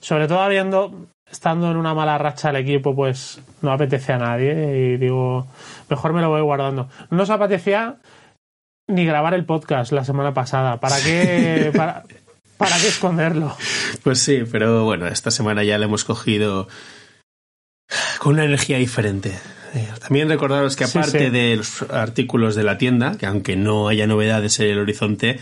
sobre 0.00 0.28
todo 0.28 0.40
habiendo 0.40 1.06
estando 1.30 1.70
en 1.70 1.76
una 1.76 1.92
mala 1.94 2.18
racha 2.18 2.50
el 2.50 2.56
equipo, 2.56 2.94
pues 2.94 3.40
no 3.62 3.72
apetece 3.72 4.12
a 4.12 4.18
nadie 4.18 4.52
y 4.94 4.96
digo, 4.96 5.46
mejor 5.90 6.12
me 6.12 6.20
lo 6.20 6.28
voy 6.30 6.40
guardando. 6.42 6.88
No 7.10 7.16
nos 7.16 7.30
apetecía 7.30 7.96
ni 8.88 9.04
grabar 9.04 9.34
el 9.34 9.44
podcast 9.44 9.90
la 9.92 10.04
semana 10.04 10.32
pasada. 10.32 10.78
¿Para 10.78 10.96
qué, 11.02 11.72
para, 11.76 12.04
para 12.56 12.76
qué 12.78 12.88
esconderlo? 12.88 13.56
Pues 14.04 14.20
sí, 14.20 14.44
pero 14.50 14.84
bueno, 14.84 15.08
esta 15.08 15.30
semana 15.32 15.64
ya 15.64 15.78
le 15.78 15.86
hemos 15.86 16.04
cogido 16.04 16.68
con 18.20 18.34
una 18.34 18.44
energía 18.44 18.78
diferente. 18.78 19.32
Eh, 19.74 19.88
También 20.00 20.28
recordaros 20.28 20.76
que 20.76 20.86
Sí, 20.86 20.96
aparte 20.98 21.18
sí. 21.26 21.30
de 21.30 21.56
los 21.56 21.82
artículos 21.90 22.54
de 22.54 22.62
la 22.62 22.78
tienda, 22.78 23.18
que 23.18 23.26
aunque 23.26 23.56
no 23.56 23.88
haya 23.88 24.06
novedades 24.06 24.58
en 24.60 24.68
el 24.70 24.78
horizonte, 24.78 25.38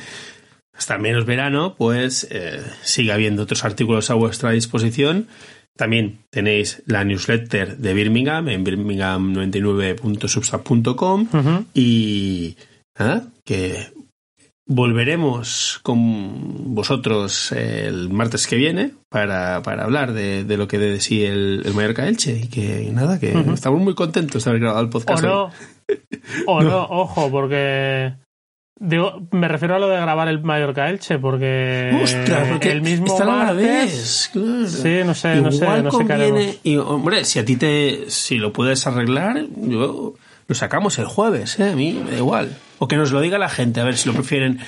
hasta 0.76 0.98
menos 0.98 1.24
verano, 1.26 1.74
pues 1.76 2.26
eh, 2.30 2.62
sigue 2.82 3.12
habiendo 3.12 3.42
otros 3.44 3.64
artículos 3.64 4.10
a 4.10 4.14
vuestra 4.14 4.50
disposición. 4.50 5.28
También 5.76 6.18
tenéis 6.30 6.82
la 6.86 7.04
newsletter 7.04 7.76
de 7.78 7.94
Birmingham 7.94 8.48
en 8.48 8.64
birmingham99.substack.com 8.64 11.28
Ujú. 11.32 11.64
y 11.74 12.56
¿ah? 12.96 13.22
que 13.44 13.88
volveremos 14.66 15.80
con 15.82 16.74
vosotros 16.74 17.52
el 17.52 18.08
martes 18.08 18.46
que 18.46 18.56
viene 18.56 18.92
para, 19.10 19.62
para 19.62 19.84
hablar 19.84 20.12
de, 20.14 20.44
de 20.44 20.56
lo 20.56 20.66
que 20.68 20.78
de 20.78 21.00
sí 21.00 21.22
el, 21.24 21.62
el 21.66 21.74
Mallorca 21.74 22.08
Elche 22.08 22.40
y 22.44 22.48
que 22.48 22.88
nada, 22.92 23.18
que 23.20 23.32
estamos 23.52 23.80
muy 23.80 23.94
contentos 23.94 24.44
de 24.44 24.50
haber 24.50 24.62
grabado 24.62 24.80
el 24.82 24.86
O 24.88 24.90
podcast. 24.90 25.24
hoy. 25.24 25.30
no, 25.30 25.50
o 26.46 26.62
no, 26.62 26.82
ojo, 26.90 27.30
porque 27.30 28.14
digo, 28.78 29.26
me 29.30 29.48
refiero 29.48 29.76
a 29.76 29.78
lo 29.78 29.88
de 29.88 30.00
grabar 30.00 30.28
el 30.28 30.42
Mallorca 30.42 30.88
Elche, 30.88 31.18
porque, 31.18 31.90
Ostras, 32.02 32.48
porque 32.50 32.72
el 32.72 32.82
mismo 32.82 33.06
está 33.06 33.24
a 33.24 33.26
la 33.26 33.32
martes. 33.32 33.56
vez, 33.56 34.30
claro. 34.32 34.68
Sí, 34.68 35.00
no 35.04 35.14
sé, 35.14 35.36
no 35.40 35.52
sé, 35.52 35.64
Igual 35.64 35.84
no 35.84 35.90
sé 35.90 35.98
qué 35.98 36.04
conviene, 36.06 36.40
haremos. 36.40 36.60
y 36.62 36.76
hombre, 36.76 37.24
si 37.24 37.38
a 37.38 37.44
ti 37.44 37.56
te, 37.56 38.04
si 38.08 38.36
lo 38.36 38.52
puedes 38.52 38.86
arreglar, 38.86 39.44
yo 39.56 40.14
lo 40.46 40.54
sacamos 40.54 40.98
el 40.98 41.06
jueves, 41.06 41.58
¿eh? 41.58 41.70
a 41.70 41.76
mí 41.76 41.92
me 42.04 42.10
da 42.10 42.16
igual. 42.18 42.56
O 42.78 42.88
que 42.88 42.96
nos 42.96 43.12
lo 43.12 43.20
diga 43.20 43.38
la 43.38 43.48
gente, 43.48 43.80
a 43.80 43.84
ver 43.84 43.96
si 43.96 44.08
lo 44.08 44.14
prefieren 44.14 44.58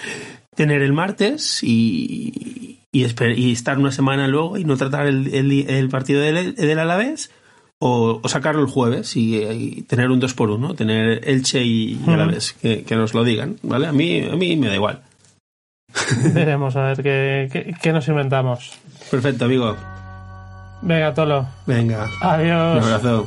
tener 0.54 0.82
el 0.82 0.92
martes 0.92 1.62
y, 1.62 2.80
y, 2.92 3.04
estar 3.52 3.78
una 3.78 3.92
semana 3.92 4.26
luego 4.26 4.56
y 4.56 4.64
no 4.64 4.76
tratar 4.76 5.06
el, 5.06 5.28
el, 5.34 5.88
partido 5.90 6.20
del, 6.22 6.54
del 6.54 6.78
Alavés 6.78 7.30
o, 7.78 8.20
sacarlo 8.26 8.62
el 8.62 8.68
jueves 8.68 9.16
y, 9.16 9.82
tener 9.88 10.10
un 10.10 10.20
2 10.20 10.34
por 10.34 10.50
1 10.50 10.74
tener 10.74 11.28
Elche 11.28 11.62
y, 11.62 12.00
y 12.06 12.10
Alavés, 12.10 12.54
que, 12.54 12.84
que, 12.84 12.96
nos 12.96 13.14
lo 13.14 13.24
digan, 13.24 13.56
¿vale? 13.62 13.86
A 13.86 13.92
mí, 13.92 14.24
a 14.24 14.36
mí 14.36 14.56
me 14.56 14.68
da 14.68 14.74
igual. 14.74 15.02
Veremos 16.34 16.76
a 16.76 16.82
ver 16.88 17.02
qué, 17.02 17.74
qué, 17.80 17.92
nos 17.92 18.06
inventamos. 18.08 18.72
Perfecto, 19.10 19.46
amigo. 19.46 19.76
Venga, 20.82 21.14
Tolo. 21.14 21.46
Venga. 21.66 22.06
Adiós. 22.20 22.84
Un 22.84 22.92
abrazo. 22.92 23.26